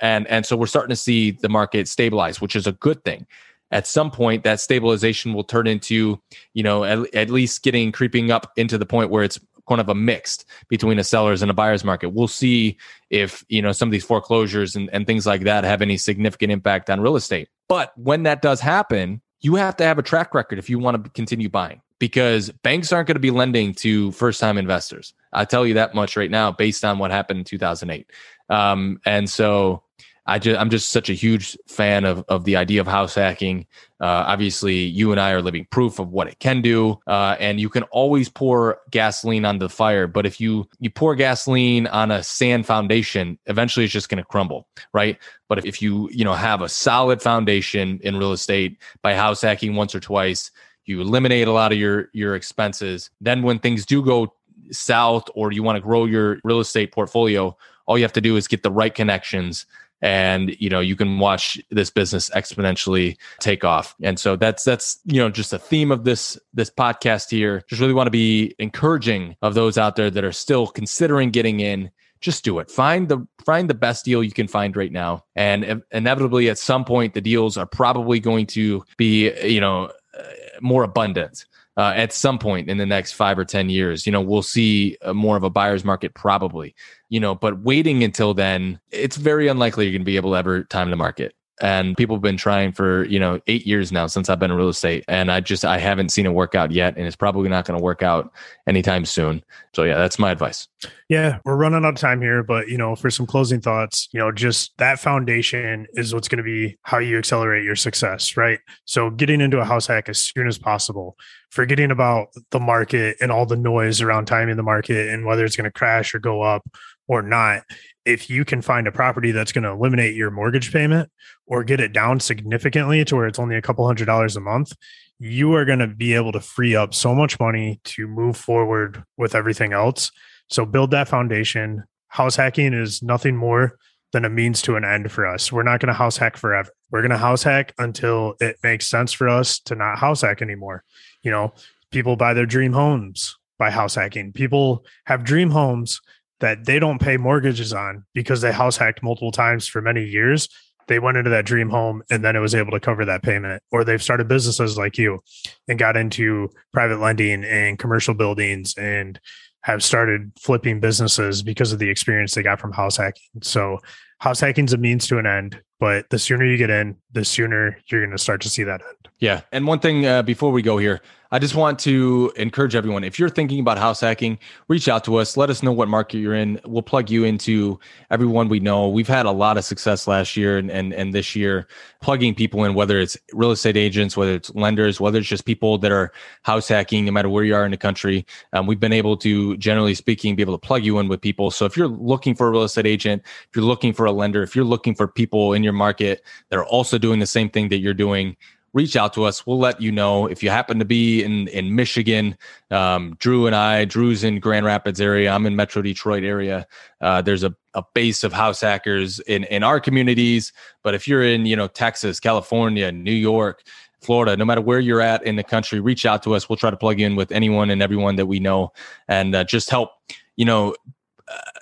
and 0.00 0.26
and 0.26 0.46
so 0.46 0.56
we're 0.56 0.66
starting 0.66 0.90
to 0.90 0.96
see 0.96 1.30
the 1.30 1.48
market 1.48 1.88
stabilize 1.88 2.40
which 2.40 2.56
is 2.56 2.66
a 2.66 2.72
good 2.72 3.02
thing 3.04 3.26
at 3.70 3.86
some 3.86 4.10
point 4.10 4.44
that 4.44 4.60
stabilization 4.60 5.32
will 5.32 5.44
turn 5.44 5.66
into 5.66 6.20
you 6.52 6.62
know 6.62 6.84
at, 6.84 7.14
at 7.14 7.30
least 7.30 7.62
getting 7.62 7.92
creeping 7.92 8.30
up 8.30 8.52
into 8.56 8.78
the 8.78 8.86
point 8.86 9.10
where 9.10 9.24
it's 9.24 9.38
kind 9.68 9.80
of 9.80 9.88
a 9.88 9.94
mixed 9.94 10.44
between 10.68 10.98
a 10.98 11.04
seller's 11.04 11.42
and 11.42 11.50
a 11.50 11.54
buyer's 11.54 11.84
market. 11.84 12.10
We'll 12.10 12.28
see 12.28 12.76
if 13.10 13.44
you 13.48 13.62
know 13.62 13.72
some 13.72 13.88
of 13.88 13.92
these 13.92 14.04
foreclosures 14.04 14.76
and, 14.76 14.90
and 14.92 15.06
things 15.06 15.26
like 15.26 15.42
that 15.42 15.64
have 15.64 15.82
any 15.82 15.96
significant 15.96 16.52
impact 16.52 16.90
on 16.90 17.00
real 17.00 17.16
estate. 17.16 17.48
But 17.68 17.96
when 17.96 18.24
that 18.24 18.42
does 18.42 18.60
happen, 18.60 19.20
you 19.40 19.54
have 19.56 19.76
to 19.76 19.84
have 19.84 19.98
a 19.98 20.02
track 20.02 20.34
record 20.34 20.58
if 20.58 20.68
you 20.68 20.78
want 20.78 21.02
to 21.02 21.10
continue 21.10 21.48
buying 21.48 21.80
because 21.98 22.50
banks 22.62 22.92
aren't 22.92 23.06
going 23.06 23.14
to 23.14 23.20
be 23.20 23.30
lending 23.30 23.72
to 23.74 24.10
first 24.12 24.40
time 24.40 24.58
investors. 24.58 25.14
I 25.32 25.44
tell 25.44 25.66
you 25.66 25.74
that 25.74 25.94
much 25.94 26.16
right 26.16 26.30
now 26.30 26.52
based 26.52 26.84
on 26.84 26.98
what 26.98 27.10
happened 27.10 27.40
in 27.40 27.44
2008. 27.44 28.10
Um, 28.48 29.00
and 29.04 29.28
so 29.28 29.82
I 30.26 30.38
just 30.38 30.58
I'm 30.58 30.70
just 30.70 30.88
such 30.88 31.10
a 31.10 31.12
huge 31.12 31.56
fan 31.66 32.04
of 32.04 32.24
of 32.28 32.44
the 32.44 32.56
idea 32.56 32.80
of 32.80 32.86
house 32.86 33.14
hacking. 33.14 33.66
Uh, 34.00 34.24
obviously, 34.26 34.76
you 34.76 35.12
and 35.12 35.20
I 35.20 35.32
are 35.32 35.42
living 35.42 35.66
proof 35.70 35.98
of 35.98 36.10
what 36.10 36.28
it 36.28 36.38
can 36.38 36.62
do, 36.62 36.98
uh, 37.06 37.36
and 37.38 37.60
you 37.60 37.68
can 37.68 37.82
always 37.84 38.28
pour 38.30 38.78
gasoline 38.90 39.44
on 39.44 39.58
the 39.58 39.68
fire. 39.68 40.06
But 40.06 40.24
if 40.24 40.40
you 40.40 40.66
you 40.78 40.88
pour 40.88 41.14
gasoline 41.14 41.86
on 41.88 42.10
a 42.10 42.22
sand 42.22 42.64
foundation, 42.64 43.38
eventually 43.46 43.84
it's 43.84 43.92
just 43.92 44.08
going 44.08 44.22
to 44.22 44.24
crumble, 44.24 44.66
right? 44.94 45.18
But 45.48 45.58
if, 45.58 45.66
if 45.66 45.82
you 45.82 46.08
you 46.10 46.24
know 46.24 46.34
have 46.34 46.62
a 46.62 46.70
solid 46.70 47.20
foundation 47.20 48.00
in 48.02 48.16
real 48.16 48.32
estate 48.32 48.78
by 49.02 49.14
house 49.14 49.42
hacking 49.42 49.74
once 49.74 49.94
or 49.94 50.00
twice, 50.00 50.50
you 50.86 51.02
eliminate 51.02 51.48
a 51.48 51.52
lot 51.52 51.70
of 51.70 51.76
your 51.76 52.08
your 52.14 52.34
expenses. 52.34 53.10
Then 53.20 53.42
when 53.42 53.58
things 53.58 53.84
do 53.84 54.02
go 54.02 54.32
south, 54.70 55.24
or 55.34 55.52
you 55.52 55.62
want 55.62 55.76
to 55.76 55.82
grow 55.82 56.06
your 56.06 56.38
real 56.44 56.60
estate 56.60 56.92
portfolio, 56.92 57.54
all 57.86 57.98
you 57.98 58.04
have 58.04 58.12
to 58.14 58.20
do 58.20 58.36
is 58.36 58.48
get 58.48 58.62
the 58.62 58.70
right 58.70 58.94
connections 58.94 59.66
and 60.04 60.54
you 60.60 60.68
know 60.68 60.80
you 60.80 60.96
can 60.96 61.18
watch 61.18 61.58
this 61.70 61.88
business 61.88 62.28
exponentially 62.30 63.16
take 63.40 63.64
off. 63.64 63.94
And 64.02 64.20
so 64.20 64.36
that's 64.36 64.62
that's 64.62 65.00
you 65.06 65.18
know 65.18 65.30
just 65.30 65.52
a 65.52 65.58
theme 65.58 65.90
of 65.90 66.04
this 66.04 66.38
this 66.52 66.70
podcast 66.70 67.30
here. 67.30 67.62
Just 67.68 67.80
really 67.80 67.94
want 67.94 68.06
to 68.06 68.12
be 68.12 68.54
encouraging 68.58 69.34
of 69.40 69.54
those 69.54 69.78
out 69.78 69.96
there 69.96 70.10
that 70.10 70.22
are 70.22 70.32
still 70.32 70.66
considering 70.66 71.30
getting 71.30 71.60
in. 71.60 71.90
Just 72.20 72.44
do 72.44 72.58
it. 72.58 72.70
Find 72.70 73.08
the 73.08 73.26
find 73.46 73.68
the 73.68 73.74
best 73.74 74.04
deal 74.04 74.22
you 74.22 74.30
can 74.30 74.46
find 74.46 74.76
right 74.76 74.92
now. 74.92 75.24
And 75.36 75.82
inevitably 75.90 76.50
at 76.50 76.58
some 76.58 76.84
point 76.84 77.14
the 77.14 77.20
deals 77.22 77.56
are 77.56 77.66
probably 77.66 78.20
going 78.20 78.46
to 78.48 78.84
be 78.98 79.32
you 79.42 79.60
know 79.60 79.90
uh, 80.18 80.22
more 80.60 80.84
abundant 80.84 81.46
uh, 81.76 81.92
at 81.96 82.12
some 82.12 82.38
point 82.38 82.68
in 82.68 82.78
the 82.78 82.86
next 82.86 83.12
five 83.12 83.38
or 83.38 83.44
10 83.44 83.68
years. 83.68 84.06
You 84.06 84.12
know, 84.12 84.20
we'll 84.20 84.42
see 84.42 84.96
uh, 85.02 85.12
more 85.12 85.36
of 85.36 85.42
a 85.42 85.50
buyer's 85.50 85.84
market 85.84 86.14
probably, 86.14 86.74
you 87.08 87.20
know, 87.20 87.34
but 87.34 87.60
waiting 87.60 88.04
until 88.04 88.34
then, 88.34 88.80
it's 88.90 89.16
very 89.16 89.48
unlikely 89.48 89.86
you're 89.86 89.92
going 89.92 90.02
to 90.02 90.06
be 90.06 90.16
able 90.16 90.32
to 90.32 90.36
ever 90.36 90.64
time 90.64 90.90
the 90.90 90.96
market. 90.96 91.34
And 91.60 91.96
people 91.96 92.16
have 92.16 92.22
been 92.22 92.36
trying 92.36 92.72
for 92.72 93.04
you 93.04 93.18
know 93.18 93.40
eight 93.46 93.66
years 93.66 93.92
now 93.92 94.06
since 94.06 94.28
i've 94.28 94.38
been 94.38 94.50
in 94.50 94.56
real 94.56 94.68
estate 94.68 95.04
and 95.06 95.30
i 95.30 95.40
just 95.40 95.64
i 95.64 95.78
haven't 95.78 96.08
seen 96.08 96.26
it 96.26 96.30
work 96.30 96.54
out 96.54 96.72
yet 96.72 96.96
and 96.96 97.06
it's 97.06 97.16
probably 97.16 97.48
not 97.48 97.64
going 97.64 97.78
to 97.78 97.82
work 97.82 98.02
out 98.02 98.32
anytime 98.66 99.04
soon. 99.04 99.42
So 99.74 99.84
yeah 99.84 99.96
that's 99.96 100.18
my 100.18 100.30
advice. 100.30 100.68
Yeah 101.08 101.38
we're 101.44 101.56
running 101.56 101.84
out 101.84 101.94
of 101.94 102.00
time 102.00 102.20
here 102.20 102.42
but 102.42 102.68
you 102.68 102.78
know 102.78 102.96
for 102.96 103.10
some 103.10 103.26
closing 103.26 103.60
thoughts 103.60 104.08
you 104.12 104.20
know 104.20 104.32
just 104.32 104.76
that 104.78 104.98
foundation 104.98 105.86
is 105.94 106.14
what's 106.14 106.28
going 106.28 106.38
to 106.38 106.44
be 106.44 106.76
how 106.82 106.98
you 106.98 107.18
accelerate 107.18 107.64
your 107.64 107.76
success 107.76 108.36
right? 108.36 108.58
So 108.84 109.10
getting 109.10 109.40
into 109.40 109.60
a 109.60 109.64
house 109.64 109.86
hack 109.86 110.08
as 110.08 110.20
soon 110.20 110.46
as 110.46 110.58
possible 110.58 111.16
forgetting 111.50 111.90
about 111.90 112.28
the 112.50 112.60
market 112.60 113.16
and 113.20 113.30
all 113.30 113.46
the 113.46 113.56
noise 113.56 114.00
around 114.00 114.26
timing 114.26 114.56
the 114.56 114.62
market 114.62 115.08
and 115.08 115.24
whether 115.24 115.44
it's 115.44 115.56
going 115.56 115.70
to 115.70 115.72
crash 115.72 116.14
or 116.14 116.18
go 116.18 116.42
up 116.42 116.62
or 117.06 117.22
not 117.22 117.62
if 118.04 118.28
you 118.28 118.44
can 118.44 118.60
find 118.62 118.86
a 118.86 118.92
property 118.92 119.30
that's 119.32 119.52
going 119.52 119.64
to 119.64 119.70
eliminate 119.70 120.14
your 120.14 120.30
mortgage 120.30 120.72
payment 120.72 121.10
or 121.46 121.64
get 121.64 121.80
it 121.80 121.92
down 121.92 122.20
significantly 122.20 123.04
to 123.04 123.16
where 123.16 123.26
it's 123.26 123.38
only 123.38 123.56
a 123.56 123.62
couple 123.62 123.86
hundred 123.86 124.06
dollars 124.06 124.36
a 124.36 124.40
month, 124.40 124.72
you 125.18 125.54
are 125.54 125.64
going 125.64 125.78
to 125.78 125.86
be 125.86 126.14
able 126.14 126.32
to 126.32 126.40
free 126.40 126.76
up 126.76 126.94
so 126.94 127.14
much 127.14 127.38
money 127.40 127.80
to 127.84 128.06
move 128.06 128.36
forward 128.36 129.02
with 129.16 129.34
everything 129.34 129.72
else. 129.72 130.10
So 130.50 130.66
build 130.66 130.90
that 130.90 131.08
foundation. 131.08 131.84
House 132.08 132.36
hacking 132.36 132.74
is 132.74 133.02
nothing 133.02 133.36
more 133.36 133.78
than 134.12 134.24
a 134.24 134.30
means 134.30 134.62
to 134.62 134.76
an 134.76 134.84
end 134.84 135.10
for 135.10 135.26
us. 135.26 135.50
We're 135.50 135.62
not 135.64 135.80
going 135.80 135.88
to 135.88 135.94
house 135.94 136.16
hack 136.16 136.36
forever. 136.36 136.70
We're 136.90 137.00
going 137.00 137.10
to 137.10 137.18
house 137.18 137.42
hack 137.42 137.74
until 137.78 138.34
it 138.40 138.56
makes 138.62 138.86
sense 138.86 139.12
for 139.12 139.28
us 139.28 139.58
to 139.60 139.74
not 139.74 139.98
house 139.98 140.20
hack 140.20 140.42
anymore. 140.42 140.84
You 141.22 141.30
know, 141.30 141.54
people 141.90 142.16
buy 142.16 142.34
their 142.34 142.46
dream 142.46 142.72
homes 142.72 143.36
by 143.58 143.70
house 143.70 143.94
hacking. 143.94 144.32
People 144.32 144.84
have 145.06 145.24
dream 145.24 145.50
homes 145.50 146.00
that 146.40 146.64
they 146.64 146.78
don't 146.78 147.00
pay 147.00 147.16
mortgages 147.16 147.72
on 147.72 148.04
because 148.14 148.40
they 148.40 148.52
house 148.52 148.76
hacked 148.76 149.02
multiple 149.02 149.32
times 149.32 149.66
for 149.68 149.80
many 149.80 150.04
years. 150.04 150.48
They 150.86 150.98
went 150.98 151.16
into 151.16 151.30
that 151.30 151.46
dream 151.46 151.70
home 151.70 152.02
and 152.10 152.22
then 152.22 152.36
it 152.36 152.40
was 152.40 152.54
able 152.54 152.72
to 152.72 152.80
cover 152.80 153.04
that 153.06 153.22
payment. 153.22 153.62
Or 153.72 153.84
they've 153.84 154.02
started 154.02 154.28
businesses 154.28 154.76
like 154.76 154.98
you 154.98 155.20
and 155.68 155.78
got 155.78 155.96
into 155.96 156.50
private 156.72 157.00
lending 157.00 157.44
and 157.44 157.78
commercial 157.78 158.14
buildings 158.14 158.74
and 158.76 159.18
have 159.62 159.82
started 159.82 160.30
flipping 160.38 160.78
businesses 160.80 161.42
because 161.42 161.72
of 161.72 161.78
the 161.78 161.88
experience 161.88 162.34
they 162.34 162.42
got 162.42 162.60
from 162.60 162.72
house 162.72 162.98
hacking. 162.98 163.22
So 163.42 163.78
house 164.18 164.40
hacking 164.40 164.66
is 164.66 164.74
a 164.74 164.76
means 164.76 165.06
to 165.06 165.18
an 165.18 165.26
end, 165.26 165.58
but 165.80 166.10
the 166.10 166.18
sooner 166.18 166.44
you 166.44 166.58
get 166.58 166.68
in, 166.68 166.96
the 167.12 167.24
sooner 167.24 167.78
you're 167.86 168.02
going 168.02 168.14
to 168.14 168.22
start 168.22 168.42
to 168.42 168.50
see 168.50 168.62
that 168.64 168.82
end. 168.82 169.08
Yeah. 169.20 169.40
And 169.52 169.66
one 169.66 169.78
thing 169.78 170.04
uh, 170.04 170.22
before 170.22 170.52
we 170.52 170.60
go 170.60 170.76
here, 170.76 171.00
I 171.34 171.40
just 171.40 171.56
want 171.56 171.80
to 171.80 172.32
encourage 172.36 172.76
everyone 172.76 173.02
if 173.02 173.18
you're 173.18 173.28
thinking 173.28 173.58
about 173.58 173.76
house 173.76 174.00
hacking, 174.00 174.38
reach 174.68 174.86
out 174.86 175.02
to 175.02 175.16
us. 175.16 175.36
Let 175.36 175.50
us 175.50 175.64
know 175.64 175.72
what 175.72 175.88
market 175.88 176.18
you're 176.18 176.36
in. 176.36 176.60
We'll 176.64 176.80
plug 176.80 177.10
you 177.10 177.24
into 177.24 177.80
everyone 178.12 178.48
we 178.48 178.60
know. 178.60 178.88
We've 178.88 179.08
had 179.08 179.26
a 179.26 179.32
lot 179.32 179.56
of 179.56 179.64
success 179.64 180.06
last 180.06 180.36
year 180.36 180.58
and, 180.58 180.70
and, 180.70 180.94
and 180.94 181.12
this 181.12 181.34
year 181.34 181.66
plugging 182.00 182.36
people 182.36 182.62
in, 182.62 182.74
whether 182.74 183.00
it's 183.00 183.16
real 183.32 183.50
estate 183.50 183.76
agents, 183.76 184.16
whether 184.16 184.32
it's 184.32 184.54
lenders, 184.54 185.00
whether 185.00 185.18
it's 185.18 185.26
just 185.26 185.44
people 185.44 185.76
that 185.78 185.90
are 185.90 186.12
house 186.44 186.68
hacking, 186.68 187.04
no 187.04 187.10
matter 187.10 187.28
where 187.28 187.42
you 187.42 187.56
are 187.56 187.64
in 187.64 187.72
the 187.72 187.76
country. 187.76 188.24
Um, 188.52 188.68
we've 188.68 188.78
been 188.78 188.92
able 188.92 189.16
to, 189.16 189.56
generally 189.56 189.94
speaking, 189.94 190.36
be 190.36 190.42
able 190.42 190.56
to 190.56 190.64
plug 190.64 190.84
you 190.84 191.00
in 191.00 191.08
with 191.08 191.20
people. 191.20 191.50
So 191.50 191.64
if 191.64 191.76
you're 191.76 191.88
looking 191.88 192.36
for 192.36 192.46
a 192.46 192.50
real 192.52 192.62
estate 192.62 192.86
agent, 192.86 193.22
if 193.24 193.56
you're 193.56 193.64
looking 193.64 193.92
for 193.92 194.06
a 194.06 194.12
lender, 194.12 194.44
if 194.44 194.54
you're 194.54 194.64
looking 194.64 194.94
for 194.94 195.08
people 195.08 195.52
in 195.52 195.64
your 195.64 195.72
market 195.72 196.22
that 196.50 196.60
are 196.60 196.66
also 196.66 196.96
doing 196.96 197.18
the 197.18 197.26
same 197.26 197.50
thing 197.50 197.70
that 197.70 197.78
you're 197.78 197.92
doing, 197.92 198.36
reach 198.74 198.96
out 198.96 199.14
to 199.14 199.24
us. 199.24 199.46
We'll 199.46 199.58
let 199.58 199.80
you 199.80 199.90
know 199.90 200.26
if 200.26 200.42
you 200.42 200.50
happen 200.50 200.78
to 200.80 200.84
be 200.84 201.22
in 201.22 201.48
in 201.48 201.74
Michigan. 201.74 202.36
Um, 202.70 203.16
Drew 203.18 203.46
and 203.46 203.56
I, 203.56 203.86
Drew's 203.86 204.24
in 204.24 204.40
Grand 204.40 204.66
Rapids 204.66 205.00
area. 205.00 205.30
I'm 205.30 205.46
in 205.46 205.56
Metro 205.56 205.80
Detroit 205.80 206.24
area. 206.24 206.66
Uh, 207.00 207.22
there's 207.22 207.44
a, 207.44 207.54
a 207.72 207.82
base 207.94 208.24
of 208.24 208.32
house 208.32 208.60
hackers 208.60 209.20
in 209.20 209.44
in 209.44 209.62
our 209.62 209.80
communities. 209.80 210.52
But 210.82 210.94
if 210.94 211.08
you're 211.08 211.22
in 211.22 211.46
you 211.46 211.56
know 211.56 211.68
Texas, 211.68 212.20
California, 212.20 212.92
New 212.92 213.12
York. 213.12 213.62
Florida, 214.00 214.36
no 214.36 214.44
matter 214.44 214.60
where 214.60 214.80
you're 214.80 215.00
at 215.00 215.24
in 215.24 215.36
the 215.36 215.42
country, 215.42 215.80
reach 215.80 216.04
out 216.04 216.22
to 216.24 216.34
us. 216.34 216.46
We'll 216.46 216.58
try 216.58 216.68
to 216.68 216.76
plug 216.76 217.00
in 217.00 217.16
with 217.16 217.32
anyone 217.32 217.70
and 217.70 217.80
everyone 217.80 218.16
that 218.16 218.26
we 218.26 218.38
know 218.38 218.70
and 219.08 219.34
uh, 219.34 219.44
just 219.44 219.70
help, 219.70 219.92
you 220.36 220.44
know, 220.44 220.74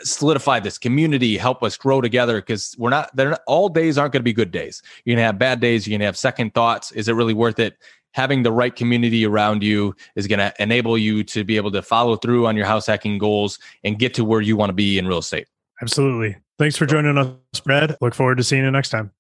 solidify 0.03 0.61
this 0.61 0.79
community, 0.79 1.37
help 1.37 1.63
us 1.63 1.77
grow 1.77 2.01
together 2.01 2.41
because 2.41 2.75
we're 2.79 2.91
not 2.91 3.15
they're 3.15 3.31
not, 3.31 3.43
all 3.47 3.69
days 3.69 3.99
aren't 3.99 4.13
going 4.13 4.21
to 4.21 4.25
be 4.25 4.33
good 4.33 4.51
days. 4.51 4.83
You're 5.05 5.15
going 5.15 5.23
to 5.23 5.27
have 5.27 5.39
bad 5.39 5.61
days, 5.61 5.87
you're 5.87 5.93
going 5.93 6.01
to 6.01 6.07
have 6.07 6.17
second 6.17 6.55
thoughts. 6.55 6.93
Is 6.93 7.09
it 7.09 7.13
really 7.13 7.35
worth 7.35 7.59
it? 7.59 7.77
Having 8.13 8.43
the 8.43 8.53
right 8.53 8.75
community 8.75 9.25
around 9.25 9.63
you 9.63 9.95
is 10.17 10.27
going 10.27 10.39
to 10.39 10.53
enable 10.59 10.99
you 10.99 11.25
to 11.25 11.45
be 11.45 11.57
able 11.57 11.71
to 11.73 11.81
follow 11.81 12.17
through 12.17 12.47
on 12.47 12.57
your 12.57 12.67
house 12.67 12.87
hacking 12.87 13.19
goals 13.19 13.59
and 13.85 13.99
get 13.99 14.15
to 14.15 14.25
where 14.25 14.41
you 14.41 14.57
want 14.57 14.69
to 14.69 14.75
be 14.75 14.99
in 14.99 15.07
real 15.07 15.19
estate. 15.19 15.47
Absolutely. 15.81 16.37
Thanks 16.59 16.77
for 16.77 16.87
joining 16.87 17.17
us, 17.17 17.61
Brad. 17.65 17.97
Look 18.01 18.15
forward 18.15 18.37
to 18.37 18.45
seeing 18.45 18.65
you 18.65 18.71
next 18.71 18.91
time. 18.91 19.11